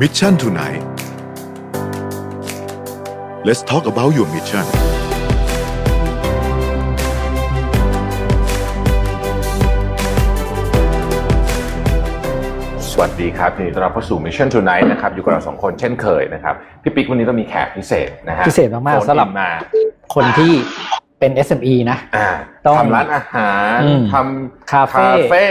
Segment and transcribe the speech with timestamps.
[0.00, 0.82] Mission tonight
[3.44, 4.64] Let's talk about your mission
[12.90, 19.50] สวัสดีครับยินดีต้อนรับเข้าสู่ Mission Tonight นะครับอยู่กับเราสองคนเช่นเคยนะครับพี่ปิ๊กวันนี้เรามีแขกพิเศษนะฮะพิเศษมากๆโฟนสำหรับอินมา
[20.14, 20.52] คนที่
[21.20, 22.28] เป็น SME นะอ่า
[22.66, 25.46] ต้องทำร้านอาหารอืมทำคาเฟ่เฟ่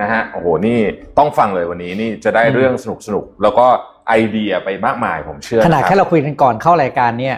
[0.00, 0.78] นะฮะโอ้โหนี่
[1.18, 3.66] ต้องฟังเลยวันนี้นี่จะได้อืมเรื่องสนุกสนุกๆแล้วก็
[4.08, 7.36] ไอเดียไปมากมายผมเชื่อขนาดบแค่เราคุยกันก่อนเข้ารายการเนี่ย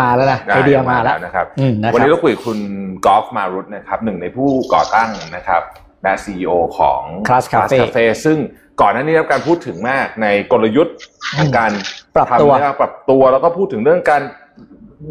[0.00, 2.58] มาแล้วนะไอเดียมาแล้วนะครับอืมนะควันรับนี้เราคุยกับคุณ
[3.06, 5.62] กอล์ฟมารุตนะครับหนึ่งในผู้ก่อตั้งนะครับ
[6.02, 8.38] และซีอของ Class Cafe Cafe ซึ่ง
[8.80, 10.96] ก่อนหน้านี้ได้รับการพูดถึงมากในกลยุทธ์
[11.38, 11.70] ทางการ
[12.16, 14.22] ปรับตัวทำเนี่ยปรับตัวแล้วก็พูดถึงเรื่องการ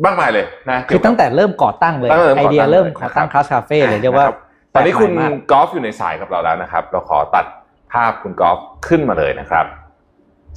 [0.06, 4.43] มากมายเลยนะคือตั้งแต่เริ่มก่อตั้งเลยตั้งแต่เริ่มไอก่อตั้งเดียเริ่มเลยก่อตั้งนะครับคลาสคาเฟ่เลยเรียกว่านะครับ
[4.74, 7.46] ตอนนี้คุณแปลกใหม่มากกอล์ฟอยู่ในสายกับเราแล้วนะครับ เราขอตัด
[7.94, 9.66] ภาพคุณกอล์ฟขึ้นมาเลยนะครับ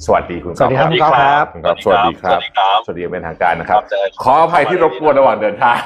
[0.05, 5.77] สวัสดีคุณกสอวัล์สฟดีครับคุณกอล์ฟครับคุณกอล์ฟสวัสดีครับ สวัสดีครับสวัสดีอย่างเป็นทางการนะครับเจอขออภัยที่รบกวนระหว่างเดินทาง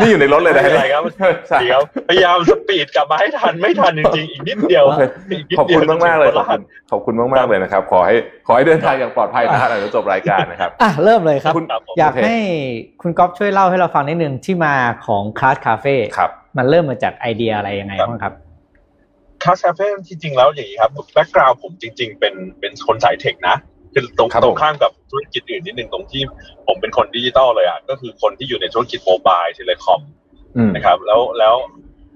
[0.00, 1.02] นี่อยู่ในรถเลยนะไม่เป็นไรครับ
[1.48, 8.14] ใช่เดี๋ยวพยายามสปีดกลับมาให้ทันไม่ทันจริงๆอีกนิดเดียวโอเคกนิดขอบดีคุวณมากมากๆเลยขอบจะคุณขอบคุณมากมากๆเลยนะครับ ขอให้
[8.46, 12.36] ขอให้เดินทางอย่างปลอดภัยนะฮะหลังจากจบรายการนะครับอะเริ่มเลยครับคุณครับผมอยากโอเคให้
[13.02, 14.74] คุณกอล์ฟช่วยเล่าให้เราฟังนิดนึงที่มา
[15.06, 18.34] ของ Class Cafe ครับ มันเริ่มมาจากไอเดียอะไรยังไงครับบ้างครับ
[19.42, 23.56] Class Cafe จริงๆแล้วอย่างนี้ครับ background ผมจริง ๆ เป็นเป็นคนสาย tech นะ
[23.92, 26.22] คือตรงครับผมตรงข้ามกับธุรกิจอื่นนิดนึงตรงที่
[26.66, 30.00] ผมเป็นคนดิจิตอลเลยอะก็คือคนที่อยู่ในธุรกิจ mobile telecom
[30.56, 31.54] อืมนะครับ แล้วแล้ว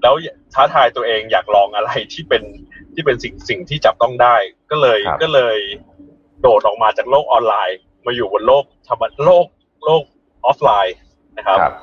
[0.02, 0.14] แล้ว
[0.54, 2.42] ท้าทายตัวเองอยากลองอะไรที่เป็น
[2.94, 4.36] ที่เป็นสิ่งสิ่งที่จับต้องได้
[4.70, 5.56] ก็เลยครับก็เลย
[6.40, 9.46] โดดออกมาจากโลกออนไลน์ มาอยู่บนโลกธรรมโลก
[9.84, 10.02] โลก
[10.46, 10.96] ออฟไลน์
[11.38, 11.74] นะครับครับ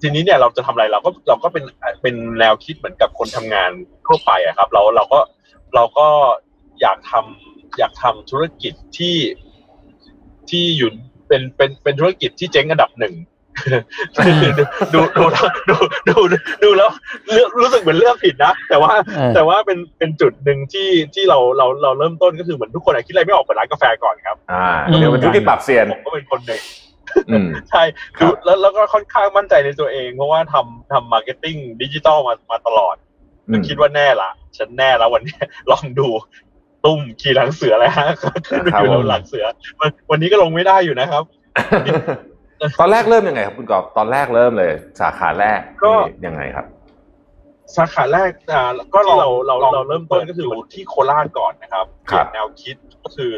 [0.00, 1.64] ทีนี้เนี่ยเราจะทำอะไรเราก็เราก็เป็น
[2.02, 3.70] เป็นแนวคิดเหมือนกับคนทำงาน
[4.06, 5.20] ทั่วไปอะครับเราเราก็
[5.74, 6.08] เราก็
[6.80, 9.16] อยากทำอยากทำธุรกิจที่
[10.50, 10.90] ที่อยู่
[11.28, 13.14] เป็นเป็นเป็นธุรกิจที่เจ๊งอันดับหนึ่ง
[14.94, 15.24] ดูดู
[15.68, 15.76] ดู
[16.08, 16.90] ดูดูดูแล้ว
[17.32, 26.87] เลือกรู้สึกเหมือนเลือกผิดนะแต่ว่าเออแต่ว่าเป็นเป็นจุดหนึ่งที่ที่เราเราเราเริ่มต้นก็คือเหมือนทุกคนอะคิดอะไรไม่ออกเปิดร้านกาแฟก่อนครับอ่าอืมเดี๋ยวเป็นธุรกิจปรับเซียนผมก็เป็นคนหนึ่งอืม
[27.70, 27.82] ใช่
[28.18, 32.96] ครัคือแล้วแล้วก็ค่อนข้างมั่นใจในตัวเอง เพราะว่าทำทำ marketing digital มามาตลอด
[33.48, 35.38] อืมคิดว่าแน่ละฉันแน่แล้ววันนี้
[35.70, 36.08] ลองดู
[36.84, 38.08] ตุ้มขี่หลังเสือแล้วฮะ
[38.48, 39.46] ขึ้นไปครับอยู่ผมหลังเสือ
[39.80, 41.24] วันวันนี้ก็ลงไม่ได้อยู่นะครับ
[42.80, 46.66] ตอนแรกเริ่มยังไงครับคุณกอล์ฟตอนแรกเริ่มเลย สาขาแรกก็นี่ยังไงครับ
[47.76, 48.62] สาขาแรกอ่า
[48.94, 53.30] ก็เราเราเราเริ่มต้นก็คือที่โคราชก่อนนะครับครัเปลี่ยนแนวคิดก็คือ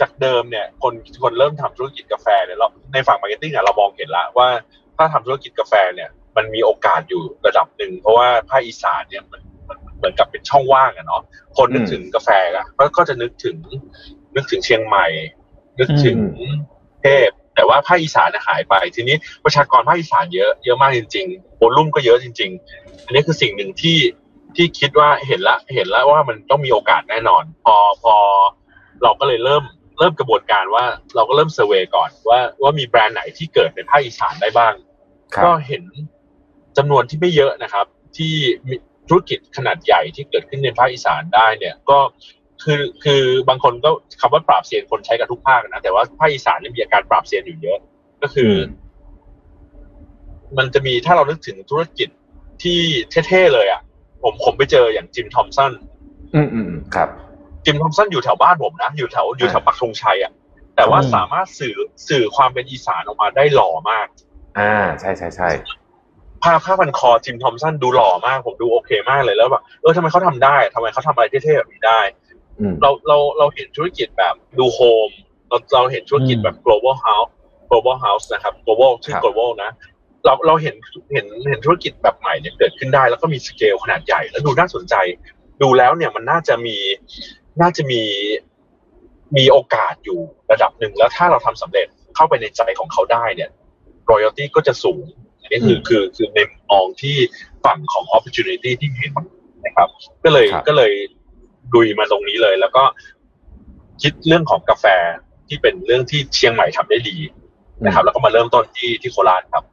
[0.00, 0.92] จากเดิมเนี่ยคน
[1.22, 4.48] คนเริ่มทำธุรกิจกาแฟเนี่ยเราในฝั่ง marketing อะเรามองเห็นแล้วว่า
[4.96, 11.22] ถ้าทำธุรกิจกาแฟเนี่ยมันมีโอกาสอยู่ระดับหนึ่งเพราะว่าภาคอีสานเนี่ยมันมันเหมือนกับเป็นช่องว่างอะเนาะ
[11.56, 13.56] คนนึกอืมถึงกาแฟอะก็ก็จะนึกถึง
[14.34, 15.06] นึกถึงเชียงใหม่
[15.80, 16.18] นึกถึงกรุง
[17.02, 23.98] เทพแต่ว่าภาคอีสานน่ะหายไป ทีนี้ประชากรภาคอีสานเยอะเยอะมากจริงๆโวลุ่มก็เยอะจริง ๆ อันนี้คือสิ่งหนึ่งที่
[24.56, 28.14] ที่คิดว่าเห็นละ เห็นแล้วว่ามันต้องมีโอกาสแน่นอน พอพอ
[29.02, 29.64] เราก็เลยเริ่ม
[30.02, 34.74] เริ่มกระบวนการว่าเราก็เริ่มเซอร์เวยก่อนว่าว่ามีแบรนด์ไหนที่เกิดในภาคอีสานได้บ้าง
[35.34, 35.82] ครับก็เห็น
[36.78, 37.86] จำนวนที่ไม่เยอะนะครับ
[38.16, 38.34] ที่
[38.66, 38.74] มี
[39.08, 41.98] ธุรกิจขนาดใหญ่ที่เกิดขึ้นในภาคอีสานได้เนี่ยก็
[42.62, 43.90] คือคือบางคนก็
[44.20, 47.78] คำว่าปราบเซียนคนใช้กับทุกภาคนะแต่ว่าภาคอีสานเนี่ยมีอาการปราบเซียนอยู่เยอะ
[48.22, 48.56] ก็คืออ
[50.54, 52.08] มมันจะมีถ้าเรานึกถึงธุรกิจ
[52.62, 52.80] ที่
[53.28, 53.80] เท่ๆเลยอะ
[54.22, 55.72] ผมผมไปเจออย่างจิมทอมสัน
[56.34, 57.08] อืมอืมอืมครับ
[57.64, 60.32] จิมทอมสันอยู่แถวบ้านผมนะ อยู่แถวอยู่แถวปักธงชัยอะ
[60.76, 61.76] แต่ว่าอืมสามารถสื่อ
[62.08, 64.06] สื่อความเป็นอีสานออกมาได้หล่อมาก
[64.58, 65.48] อ่า ใช่ใช่ใช่
[66.42, 72.00] ผ้าผ้าพันคอจิมทอมสันดูหล่อมาก ผมดูโอเคมากเลยแล้วแบบเออทำไมเขาทำได้ทำไมเขาทำอะไรเท่ๆแบบนี้ได้
[72.58, 75.10] อืมเราเราเราเห็นธุรกิจแบบดูโฮม
[75.48, 77.30] เราเราเห็นธุรกิจแบบ global house
[77.70, 79.70] global house นะครับ global ชื่อ global นะ
[80.24, 80.74] เราเราเห็น
[81.12, 84.94] เห็นเห็นธุรกิจแบบใหม่เนี่ยเกิดขึ้นได้ แล้วก็มีสเกลขนาดใหญ่แล้วดูน่าสนใจ
[85.62, 86.76] ดูแล้วเนี่ยมันน่าจะมี
[87.60, 88.02] น่าจะมี
[89.36, 90.20] มีโอกาสอยู่
[90.50, 93.50] ระดับหนึ่งแล้วถ้าเราทำสำเร็จเข้าไปในใจของเขาได้เนี่ย
[94.10, 95.04] royalty ก็จะสูง
[95.40, 97.16] อันนี้คือคือคือในมุมมองที่
[97.64, 99.12] ฝั่งของ opportunity ที่เห็น
[99.64, 99.88] นะครับ
[100.24, 100.92] ก็เลยครับก็เลย
[101.74, 102.82] ดุยมาตรงนี้เลย แล้วก็
[104.02, 104.86] คิดเรื่องของกาแฟ
[105.48, 107.16] ที่เป็นเรื่องที่เชียงใหม่ทำได้ดี
[107.84, 109.64] นะครับ แล้วก็มาเริ่มต้นที่ที่โคราชครับ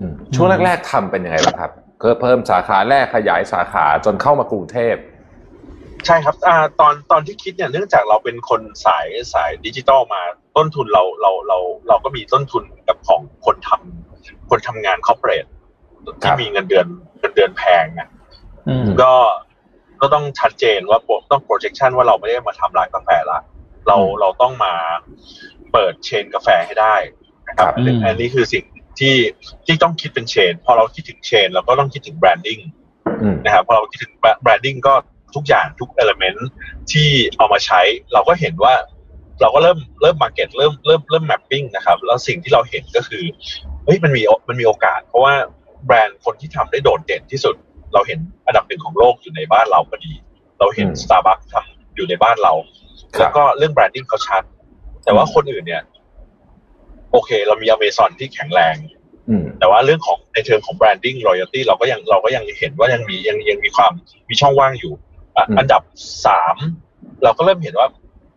[0.00, 1.70] อืมช่วงแรก ๆทำเป็นยังไงบ้างครับ
[2.02, 4.94] ก็เพิ่มสาขาแรกขยายสาขาจนเข้ามากรุงเทพ
[6.06, 10.22] ใช่ครับอ่าตอนตอนที่คิดเนี่ยเนื่องจากเราเป็นคนสายสายดิจิตอลมา
[10.56, 11.58] ต้นทุนเราเราเรา
[11.88, 15.46] เราก็มีต้นทุนกับของคนทำคนทำงานคอร์เปอเรท
[16.06, 16.86] ครัที่บมีเงินเดือน
[17.20, 18.08] เงินเดือนแพงนะ
[18.68, 19.12] อืมก็
[20.00, 20.98] ก็ต้องชัดเจนว่า
[21.30, 23.40] ต้อง projection ว่าเราไม่ได้มาทำร้านกาแฟละ
[23.88, 24.74] เราอืมเราต้องมา
[26.04, 26.96] chain กาแฟให้ได้
[27.48, 28.64] นะครับครับอืมอันนี้คือสิ่ง
[28.98, 29.16] ที่
[29.66, 32.58] ที่ต้องคิดเป็น chain พอเราคิดถึง chain เราก็ต้องคิดถึง branding
[33.22, 34.12] อืมนะครับพอเราคิดถึง
[34.42, 34.94] branding ก็
[35.34, 36.48] ทุกอย่างทุก element
[36.92, 37.80] ที่เอามาใช้
[38.12, 38.74] เราก็เห็นว่า
[39.40, 43.24] เราก็เริ่มเริ่ม market เริ่มเริ่มเริ่ม mapping นะครับ แล้วสิ่งที่เราเห็นก็คือ
[43.84, 45.34] เฮ้ยมันมีมันมีโอกาส เพราะว่า
[45.86, 47.56] แบรนด์คนที่ทำได้โดดเด่นที่สุด
[47.94, 50.12] เราเห็นอันดับหนึ่งของโลกอยู่ในบ้านเราพอดี
[50.58, 52.52] เราเห็นอืม Starbucks ทำอยู่ในบ้านเรา
[53.16, 54.42] ครับแล้วก็เรื่อง branding เขาชัด
[55.04, 55.82] แต่ว่าคนอื่นเนี่ย
[57.12, 58.76] โอเค เรามีอเมซอนที่แข็งแรง
[59.28, 63.92] อืมแต่ว่าเรื่องของในเชิงของ branding loyalty เราก็ยังเราก็ยังเห็นว่ายังมียังยังมีความ
[64.28, 64.92] มีช่องว่างอยู่
[65.36, 65.82] อะอืมอันดับ
[66.26, 66.56] สาม
[67.22, 67.88] เราก็เริ่มเห็นว่า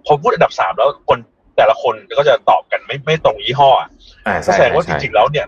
[0.05, 1.19] พอพูดอันดับสามแล้วคน
[1.57, 3.89] แต่ละคนก็จะตอบกันไม่ไม่ตรงยี่ห้ออะ
[4.27, 5.45] อ่าก็ใช่แสดงว่าใช่จริงๆแล้วเนี่ย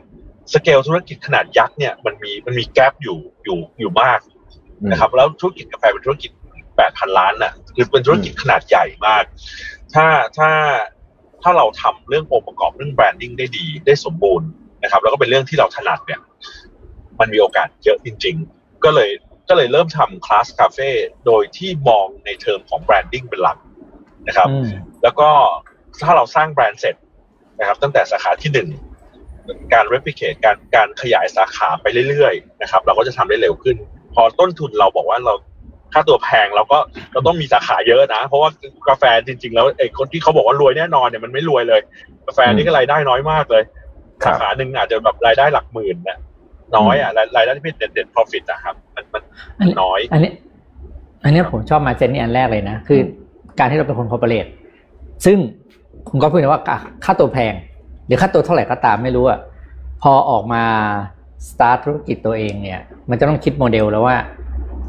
[0.54, 4.19] สเกลธุรกิจขนาดยักษ์เนี่ยมันมีมันมี gap อยู่อยู่อยู่มาก
[4.81, 6.31] อืมนะครับแล้วธุรกิจกาแฟเป็นธุรกิจ
[6.75, 9.24] แปดพันล้านน่ะคือเป็นธุรกิจขนาดใหญ่มาก
[9.94, 10.06] ถ้า
[10.38, 10.50] ถ้า
[11.42, 14.50] ถ้าเราทำเรื่ององค์ประกอบเรื่อง branding ได้ดีได้สมบูรณ์
[14.84, 16.19] นะครับ แล้วก็เป็นเรื่องที่เราถนัดเนี่ย
[17.19, 19.10] มันมีโอกาสเยอะจริง ๆ ก็เลย
[19.50, 20.89] ก็เลยเริ่มทำ Class Cafe
[21.25, 23.57] โดยที่มองในเทอมของ branding เป็นหลัก
[24.28, 24.66] นะครับอืม
[25.04, 25.30] แล้วก็
[26.01, 26.96] ถ้าเราสร้างแบรนด์เสร็จ
[27.60, 28.69] นะครับ ตั้งแต่สาขาที่หนึ่ง
[29.74, 33.78] การ replicate การการขยายสาขาไปเรื่อยๆนะครับ เราก็จะทำได้เร็วขึ้น
[34.13, 35.34] พอต้นทุนเราบอกว่าเรา
[35.94, 36.78] ค่าตัวแพงเราก็
[37.13, 38.50] เราต้องมีสาขาเยอะนะ เพราะว่า
[38.90, 41.81] กาแฟจริง ๆ แล้วไอ้คนที่เขาบอกว่ารวยแน่นอนเนี่ยมันไม่รวยเลย
[42.28, 43.63] กาแฟนี่ก็รายได้น้อยมากเลย
[44.24, 46.18] ครับสาขาหนึ่งอาจจะแบบรายได้หลักหมื่นนะ
[46.77, 49.24] น้อยอะรายรายได้ที่เป็นเด่นเด่น profit นะครับ มันมัน
[49.60, 50.31] อันนี้น้อย อันนี้
[51.24, 53.00] อันนี้ผมชอบมาเจนนี่อันแรกเลยนะ คือ
[53.60, 54.45] การที่เราเป็นคน corporate
[55.25, 55.38] ซึ่ง
[56.10, 56.62] คุณก็พูดนะว่า
[57.06, 57.54] ค่าตัวแพง
[58.06, 59.39] หรือค่าตัวเท่าไหร่ก็ตามไม่รู้อะ
[60.01, 60.63] พอออกมา
[61.50, 64.16] สตาร์ทธุรกิจตัวเองเนี่ย มันจะต้องคิดโมเดลแล้วว่า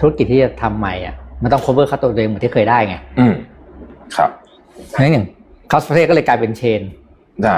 [0.00, 3.34] ธุรกิจที่จะทำใหม่อะมันต้อง cover ค่าตัวตัวเองเหมือนที่เคยได้ไง อืม
[4.16, 4.30] ครับ
[4.88, 5.26] เพราะฉะนั้นอย่าง
[5.70, 6.82] คอสประเทศก็เลยกลายเป็น chain
[7.42, 7.56] ได้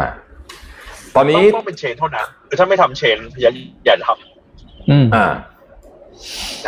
[1.16, 3.52] ตอนนี้ต้องต้องเป็นเชนเท่านั้น คือถ้าไม่ทำเชนอย่า
[3.84, 5.26] อย่าทำอืมอ่า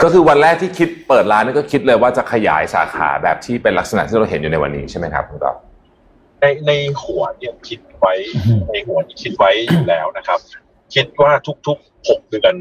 [0.02, 5.56] ก็คือวันแรกที่คิดเปิดร้านนี่ก็คิดเลยว่าจะขยายสาขาแบบที่เป็นลักษณะที่เราเห็นอยู่ในวันนี้ใช่ไหมครับคุณก๊อฟ
[6.40, 6.72] ในใน
[7.02, 8.12] หัวเนี่ยคิดไว้
[8.46, 10.38] อืมในหัวนี่คิดไว้อยู่แล้วนะครับ
[10.94, 11.32] คิดว่า
[11.66, 12.54] ทุกๆหกเดือน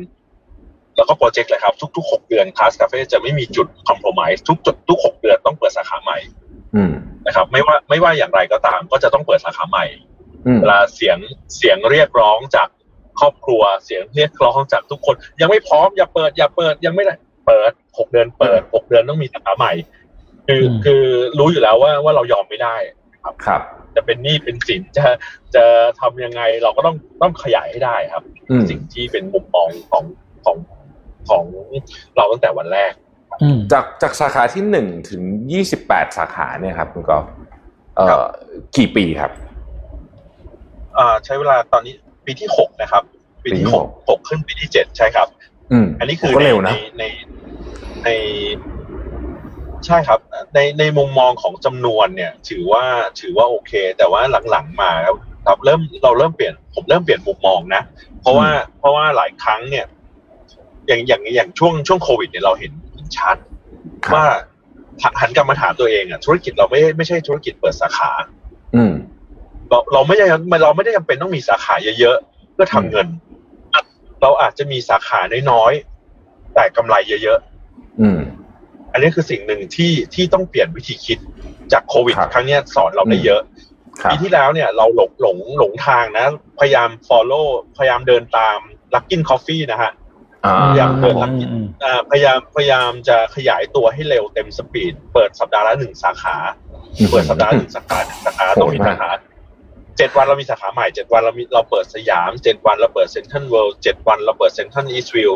[0.96, 6.18] แล้วก็โปรเจกต์เลยครับทุกๆหกเดือนคลาสคาเฟ่จะไม่มีจุดคอมโพม s e ทุกจุดทุกหกเดือนต้องเปิดสาขาใหม่
[6.76, 6.94] อืม
[7.26, 9.86] นะครับ ไม่ว่าไม่ว่าอย่างไรก็ตาม ก็จะต้องเปิดสาขาใหม่
[10.48, 11.18] อืมเวลาเสียง
[11.58, 12.68] เสียงเรียกร้องจาก
[13.20, 17.16] ครอบครัวเสียงเรียกร้องจากทุกคน ยังไม่พร้อมอย่าเปิดอย่าเปิดยังไม่ได้
[17.48, 19.72] เปิดหกเดือนเปิดหกเดือนต้องมีสาขาใหม่
[20.48, 21.04] คืออืมคือ
[21.40, 22.76] รู้อยู่แล้วว่าว่าเรายอมไม่ได้
[23.46, 23.62] ครับ
[23.96, 25.06] จะเป็นหนี้เป็นสินจะ
[25.56, 25.64] จะ
[26.02, 30.04] ทำยังไงเราก็ต้องต้องขยายให้ได้ครับอืมสิ่งที่เป็นมุมมองของ
[30.46, 30.58] ของ
[31.30, 31.44] ของ
[32.16, 32.94] เราตั้งแต่วันแรก
[33.42, 35.22] อืมจากจากสาขาที่หนึ่งถึง
[35.52, 37.26] ยี่สิบแปดสาขาเนี่ยครับคุณก๊อฟ
[37.96, 38.20] เอ่ครัอบ
[38.78, 39.32] กี่ปีครับ
[40.98, 41.94] อ่าใช้เวลาตอนนี้
[42.26, 43.04] ปีที่หกนะครับ
[43.44, 45.28] ปีปีที่ที่หหกกหกขึ้นปีที่เจ็ดใช่ครับ
[45.72, 47.04] อืมอันนี้คือก็ในเร็วนะในใน
[48.04, 48.10] ใน
[49.86, 50.20] ใช่ครับ
[50.54, 52.86] ในในมุมมองของจำนวนเนี่ย ถือว่า
[53.20, 54.22] ถือว่าโอเค แต่ว่า
[54.52, 55.16] หลังๆมาครับ
[55.46, 57.84] ครับเริ่มเราเริ่มเปลี่ยนผมเริ่มเปลี่ยนมุมมองนะ
[58.22, 58.50] เพราะว่า
[58.80, 59.86] เพราะว่าหลายครั้งเนี่ย
[60.88, 62.72] อย่างอย่างอย่างช่วงช่วงโควิดเนี่ยเราเห็น
[63.18, 63.38] ชัด
[64.06, 64.26] ครับว่า
[65.20, 68.12] หันกลับมาถามตัวเองอะธุรกิจเราไม่ไม่ใช่ธุรกิจเปิดสาขา
[68.76, 68.94] อืม
[69.70, 70.26] เราเราไม่ได้
[70.64, 73.08] เราไม่ได้จำเป็นต้องมีสาขาเยอะๆเพื่อทำเงิน
[74.22, 75.20] เราอาจจะมีสาขา
[75.52, 77.40] น้อยๆแต่กำไรเยอะ
[78.02, 81.20] อืมๆอันนี้คือสิ่งหนึ่งที่ที่ต้องเปลี่ยนวิธีคิด
[81.72, 83.42] จากโควิด ครับครั้งเนี้ยสอนเราได้เยอะ
[84.02, 86.26] ครับปีที่แล้วเนี่ย เราหลงหลงหลงทางนะ
[86.60, 87.48] พยายาม follow
[87.78, 88.58] พยายามเดินตาม
[88.94, 89.92] Luckin Coffee นะฮะ
[90.46, 96.36] อ่าพยายามเปิดครับอืมอืมอ่าพยายามพยายามจะขยายตัวให้เร็วเต็ม speed เปิดสัปดาห์ละหนึ่งสาขา
[97.12, 99.10] เปิดสัปดาห์ละหนึ่งสาขาหนึ่งสาขาต่ออีกสาขา
[99.98, 105.34] เจ็ดวันเรามีสาขาใหม่เจ็ดวันเรามีเราเปิดสยามเจ็ดวันเราเปิดเซ็นทรัลเวิลด์เจ็ดวันเราเปิดเซ็นทรัลอีสต์วิลล์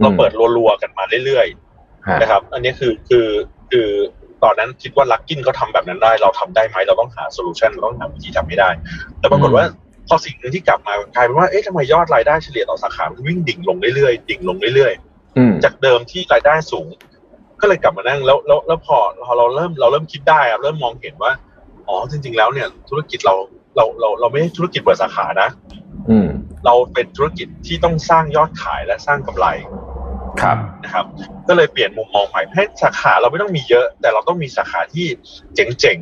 [0.00, 3.26] เราเปิดรัวๆกันมาเรื่อยๆฮะนะครับ อันนี้คือคือ
[3.70, 3.88] คือ
[4.42, 8.70] ตอนนั้นคิดว่าลักกินเขาทำแบบนั้นได้ เราทำได้ไหมเราต้องหาโซลูชันเราต้องหาวิธีทำให้ได้
[9.18, 9.64] แต่ปรากฏว่า
[10.08, 14.92] พอสิ่งหนึ่งที่กลับมากลายเป็นว่าเอ๊ะทำไมยอดรายได้เฉลี่ยต่อสาขามันวิ่งดิ่งลงเรื่อยๆดิ่งลงเรื่อย
[15.38, 16.86] อืมๆจากเดิมที่รายได้สูง
[17.60, 21.32] ก็เลยกลับมานั่งแล้วแล้วแล้วพอพอเราเริ่มเราเริ่มคิดได้อะเริ่มมองเห็นว่า
[21.88, 23.34] อ๋อจริง ๆ แล้วเนี่ยธุรกิจเรา
[23.76, 25.48] เราเราเราไม่ใช่ธุรกิจเปิดสาขานะ
[26.10, 26.28] อืม
[26.66, 29.46] เราเป็นธุรกิจที่ต้องสร้างยอดขายและสร้างกำไร
[30.42, 31.04] ครับนะครับ
[31.48, 35.06] ก็เลยเปลี่ยนมุมมองใหม่ให้สาขาเราไม่ต้องมีเยอะ แต่เราต้องมีสาขาที่
[35.54, 35.98] เจ๋ง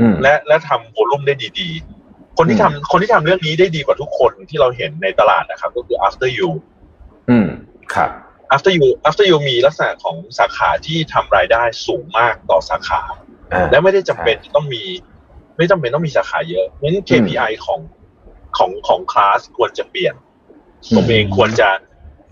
[0.00, 6.50] อืมๆและและทำโวลุ่มได้ดีๆ คนที่ทำคนที่ทำเรื่องนี้ได้ดีกว่าทุกคนที่เราเห็นในตลาดนะครับ ก็คือ after you
[7.30, 7.48] อืม
[7.94, 8.10] ครับ
[8.54, 13.02] after you after you มีลักษณะของสาขาที่ทำรายได้สูงมากต่อสาขา
[13.52, 14.82] อ่าและไม่ได้จำเป็นจะต้องมี
[15.58, 17.80] ไม่จำเป็นต้องมีสาขาเยอะเพราะฉะนั้น KPI ของ
[18.56, 20.14] ของของคลาสควรจะเปลี่ยน
[20.94, 21.68] ผมเองควรจะ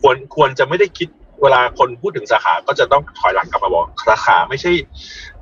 [0.01, 1.09] ควรควรจะไม่ได้คิด
[1.43, 4.73] เวลาคนพูดถึงสาขาก็จะต้องถอยหลังกลับมาบอกสาขาไม่ใช่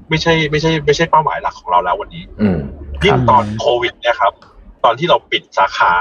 [0.08, 2.58] ไม่ใช่ ไม่ใช่ ไม่ใช่เป้าหมายหลักของเราแล้ววันนี้อืม
[3.04, 4.32] ยิ่งตอนโควิดเนี่ยครับ
[4.84, 5.92] ตอนที่เราปิดสาขา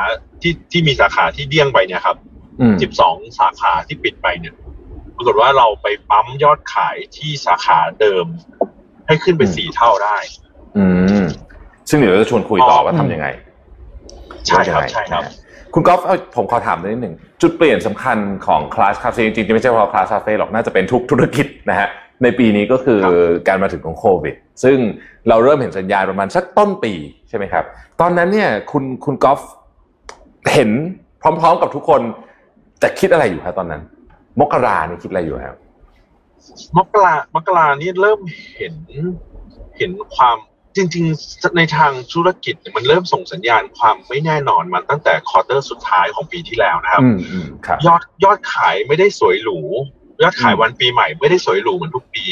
[0.42, 2.18] ที่ที่มีสาขาที่เดี้ยงไปเนี่ยครับ
[2.62, 4.54] อืมสิบสองสาขาที่ปิดไปเนี่ย
[5.16, 8.26] ปรากฏว่าเราไปปั๊มยอดขายที่สาขาเดิม
[9.08, 10.18] ให้ขึ้นไปสี่เท่าได้
[10.78, 10.86] อื
[11.24, 11.26] ม
[11.90, 13.28] ซึ่งเดี๋ยวเราจะชวนคุยต่อว่าทำยังไง
[14.48, 15.34] ใช่ครับว่ายังไงใช่ครับนะฮะ
[15.74, 21.88] คุณกอล์ฟเอาผมขอถามนิดหนึ่งจุดเปลี่ยนสำคัญของคลาสคาเฟ่จริงๆไม่ใช่เฉพาะคลาสคาเฟ่หรอกน่าจะเป็นทุกธุรกิจนะฮะ
[22.24, 23.14] ในปีนี้ก็คือครับ
[23.48, 24.78] การมาถึงของโควิด ซึ่ง
[25.30, 26.94] เราเริ่มเห็นสัญญาณประมาณสักต้นปี
[27.30, 27.64] ใช่ไหมครับ
[28.02, 29.40] ตอนนั้นเนี่ยคุณคุณกอล์ฟ
[30.54, 30.70] เห็น
[31.22, 32.02] พร้อม ๆ กับทุกคน
[32.80, 33.82] แต่คิดอะไรอยู่ครับตอนนั้น
[34.40, 35.58] มกรานี่คิดอะไรอยู่ครับ
[36.78, 38.20] มกรามกรานี่เริ่ม
[38.56, 38.74] เห็น
[39.78, 40.38] เห็นความ
[40.76, 49.60] จริงๆ ในทางธุรกิจเนี่ยมันเริ่มส่งสัญญาณความไม่แน่นอนมาตั้งแต่ควอเตอร์สุดท้ายของปีที่แล้วนะครับอืมอืมครับยอดยอดขายไม่ได้สวยหรู
[50.24, 52.26] ยอดขายอืมวันปีใหม่ไม่ได้สวยหรูเหมือนทุกปี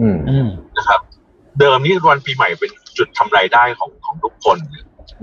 [0.00, 1.00] อืมอืมนะครับ
[1.60, 4.58] เดิมนี่วันปีใหม่เป็นจุดทำรายได้ของของทุกคน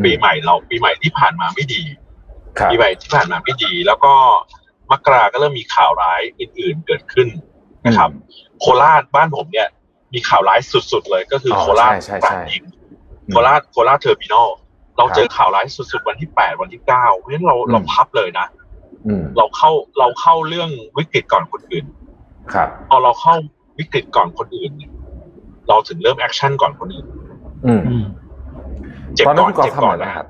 [0.03, 1.83] ปีใหม่เราปีใหม่ที่ผ่านมาไม่ดี
[2.57, 4.13] ครับปีใหม่ที่ผ่านมาไม่ดี แล้วก็
[4.91, 7.27] มกราก็เริ่มมีข่าวร้ายอื่น ๆ เกิดขึ้น
[7.85, 8.09] นะครับ
[8.59, 9.69] โคราชบ้านผมเนี่ย
[10.13, 10.59] มีข่าวร้าย
[10.91, 12.63] สุด ๆ เลยก็คือออโคราชใช่กใช่ราดยิง
[13.31, 14.49] โคราชโคราชเทอร์มินอล
[14.97, 18.47] เราเจอข่าวร้ายสุด ๆ วันที่แปดวันที่เก้าเพราะฉะนั้นเราอืมเราพับเลยนะ
[19.07, 21.85] อืมเราเข้าเราเข้าเรื่องวิกฤตก่อนคนอื่น
[22.53, 23.35] ครับพอเราเข้า
[23.79, 24.91] วิกฤตก่อนคนอื่นเนี่ย
[25.67, 27.05] เราถึงเริ่มแอคชั่นก่อนคนอื่น
[27.65, 28.05] อืมอืม
[29.15, 30.27] เจ็บตอนนั้ก่นอนคุณกอล์เจ็ฟบทำก่อะอนไรนะนะคครัรับบ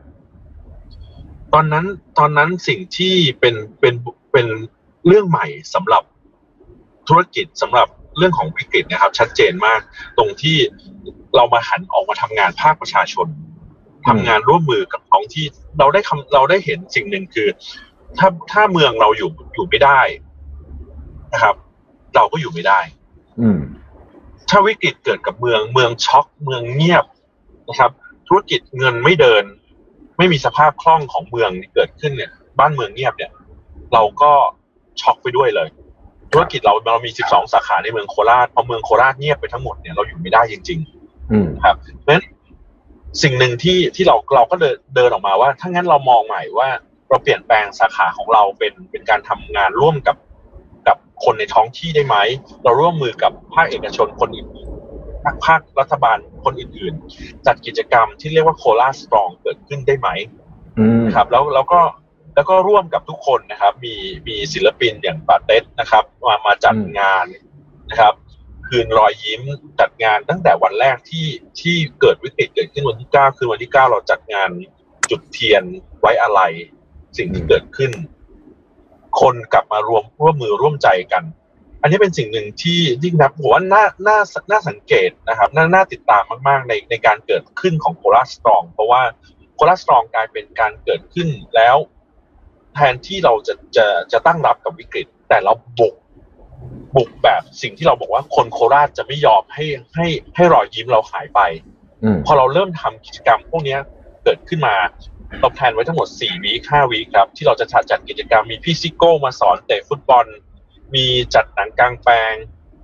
[1.53, 1.85] ตอนนั้น
[2.17, 3.93] ตอนนั้นสิ่งที่เป็นเป็น
[4.31, 4.47] เป็น
[5.07, 6.03] เรื่องใหม่สำหรับ
[7.07, 7.87] ธุรกิจสำหรับ
[8.17, 9.79] เรื่องของวิกฤตนะครับ ชัดเจนมาก
[10.17, 10.58] ตรงที่
[11.36, 13.27] เรามาหันออกมาทำงานภาคประชาชน
[14.08, 15.46] ทำงานร่วมมือกับท้องที่
[15.79, 17.48] เราได้คำเราได้เห็นสิ่งหนึ่งคือ
[18.17, 20.00] ถ้าถ้าเมืองเราอยู่อยู่ไม่ได้
[21.34, 21.55] นะครับ
[22.15, 22.79] เราก็อยู่ไม่ได้
[23.41, 23.60] อืม
[24.50, 27.05] ถ้าวิกฤตเกิดกับเมืองเมืองช็อกเมืองเงียบ
[27.70, 27.91] นะครับ
[28.27, 29.43] ธุรกิจเงินไม่เดิน
[30.17, 33.32] ไม่มีสภาพคล่องของเมืองเกิดขึ้นเนี่ย บ้านเมืองเงียบเนี่ย
[33.93, 34.32] เราก็
[35.01, 35.70] ช็อกไปด้วยเลย
[36.33, 40.79] ธุรกิจเราเรามี 12 สาขาในเมืองโคราชพอเมืองโคราชเงียบไปทั้งหมดเนี่ยเราอยู่ไม่ได้จริง
[41.31, 42.25] อืมๆครับเพราะฉะนั้น
[43.23, 46.69] สิ่งหนึ่งที่ที่เราเราก็เดินเดินออกมาว่า ถ้างั้นเรามองใหม่ว่า
[47.09, 50.17] เราเปลี่ยนแปลงสาขาของเราเป็นเป็นการทำงานร่วมกับ
[50.87, 52.17] กับคนในท้องที่ได้ไหม
[52.63, 60.09] เราร่วมมือกับภาคเอกชนคนอื่นๆภาคภาครัฐบาลคนอื่น ๆ จัดกิจกรรมที่เรียกว่าโคราชสตรองเกิดขึ้นได้ไหม
[60.79, 61.79] อืมนะครับ แล้วแล้วก็
[62.35, 63.95] แล้วก็ร่วมกับทุกคนนะครับ มี
[64.27, 67.25] มีศิลปินอย่างปาเต็ดนะครับ มามาจัดงาน
[67.89, 68.13] นะครับ
[68.67, 69.41] คืนรอยยิ้ม
[69.79, 71.27] จัดงานตั้งแต่วันแรกที่
[71.61, 74.49] ที่เกิดวิกฤตเกิดขึ้นวันที่เก้าคือวันที่เก้าเราจัดงาน
[75.09, 75.63] จุดเทียน
[76.01, 76.41] ไว้อะไร
[77.17, 77.91] สิ่งที่เกิดขึ้น
[79.21, 81.23] คนกลับมารวมร่วมมือร่วมใจกัน
[81.81, 84.19] อันนี้เป็นสิ่งหนึ่งที่ยิ่งนับผมว่าน่าน่า
[84.51, 89.01] น่าสังเกตนะครับน่าน่าติดตามมาก ๆ ในในการเกิดขึ้นของโคราชสตรอง เพราะว่า
[89.55, 91.77] โคราชสตรองกลายเป็นการเกิดขึ้นแล้ว
[92.75, 95.96] แทนที่เราจะจะจะตั้งรับกับวิกฤต แต่เราบุก
[96.96, 99.65] บุกแบบสิ่งที่เราบอกว่าคนโคราชจะไม่ยอมให้
[99.96, 101.39] ให้ให้รอยยิ้มเราหายไป
[102.03, 103.80] อืมพอเราเริ่มทำกิจกรรมพวกเนี้ย
[104.24, 104.75] เกิดขึ้นมา
[105.39, 110.25] เราแพลนไว้ทั้งหมด4วีค5วีคครับ ที่เราจะจัดกิจกรรมมีพี่ซิโก้มาสอนเตะฟุตบอล
[110.96, 112.34] มีจัดหนังกลางแปลง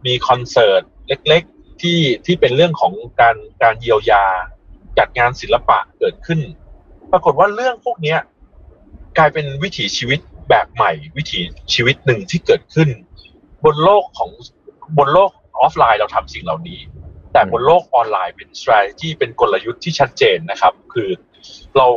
[0.05, 4.25] มีคอนเสิร์ตเล็กๆที่ที่เป็นเรื่องของการการเยียวยา
[4.97, 6.39] จัดงานศิลปะเกิดขึ้น
[7.11, 8.19] ปรากฏว่าเรื่องพวกเนี้ย
[9.17, 11.39] กลายเป็นวิถีชีวิตแบบใหม่ วิถี
[11.73, 12.89] ชีวิตหนึ่งที่เกิดขึ้น
[13.65, 14.29] บนโลกของ
[14.97, 16.79] บนโลกออฟไลน์เราทำสิ่งเหล่านี้
[17.33, 21.09] แต่บนโลกออนไลน์เป็น strategy เป็นกลยุทธ์ที่ชัดเจนนะครับ คือ
[21.77, 21.87] เรา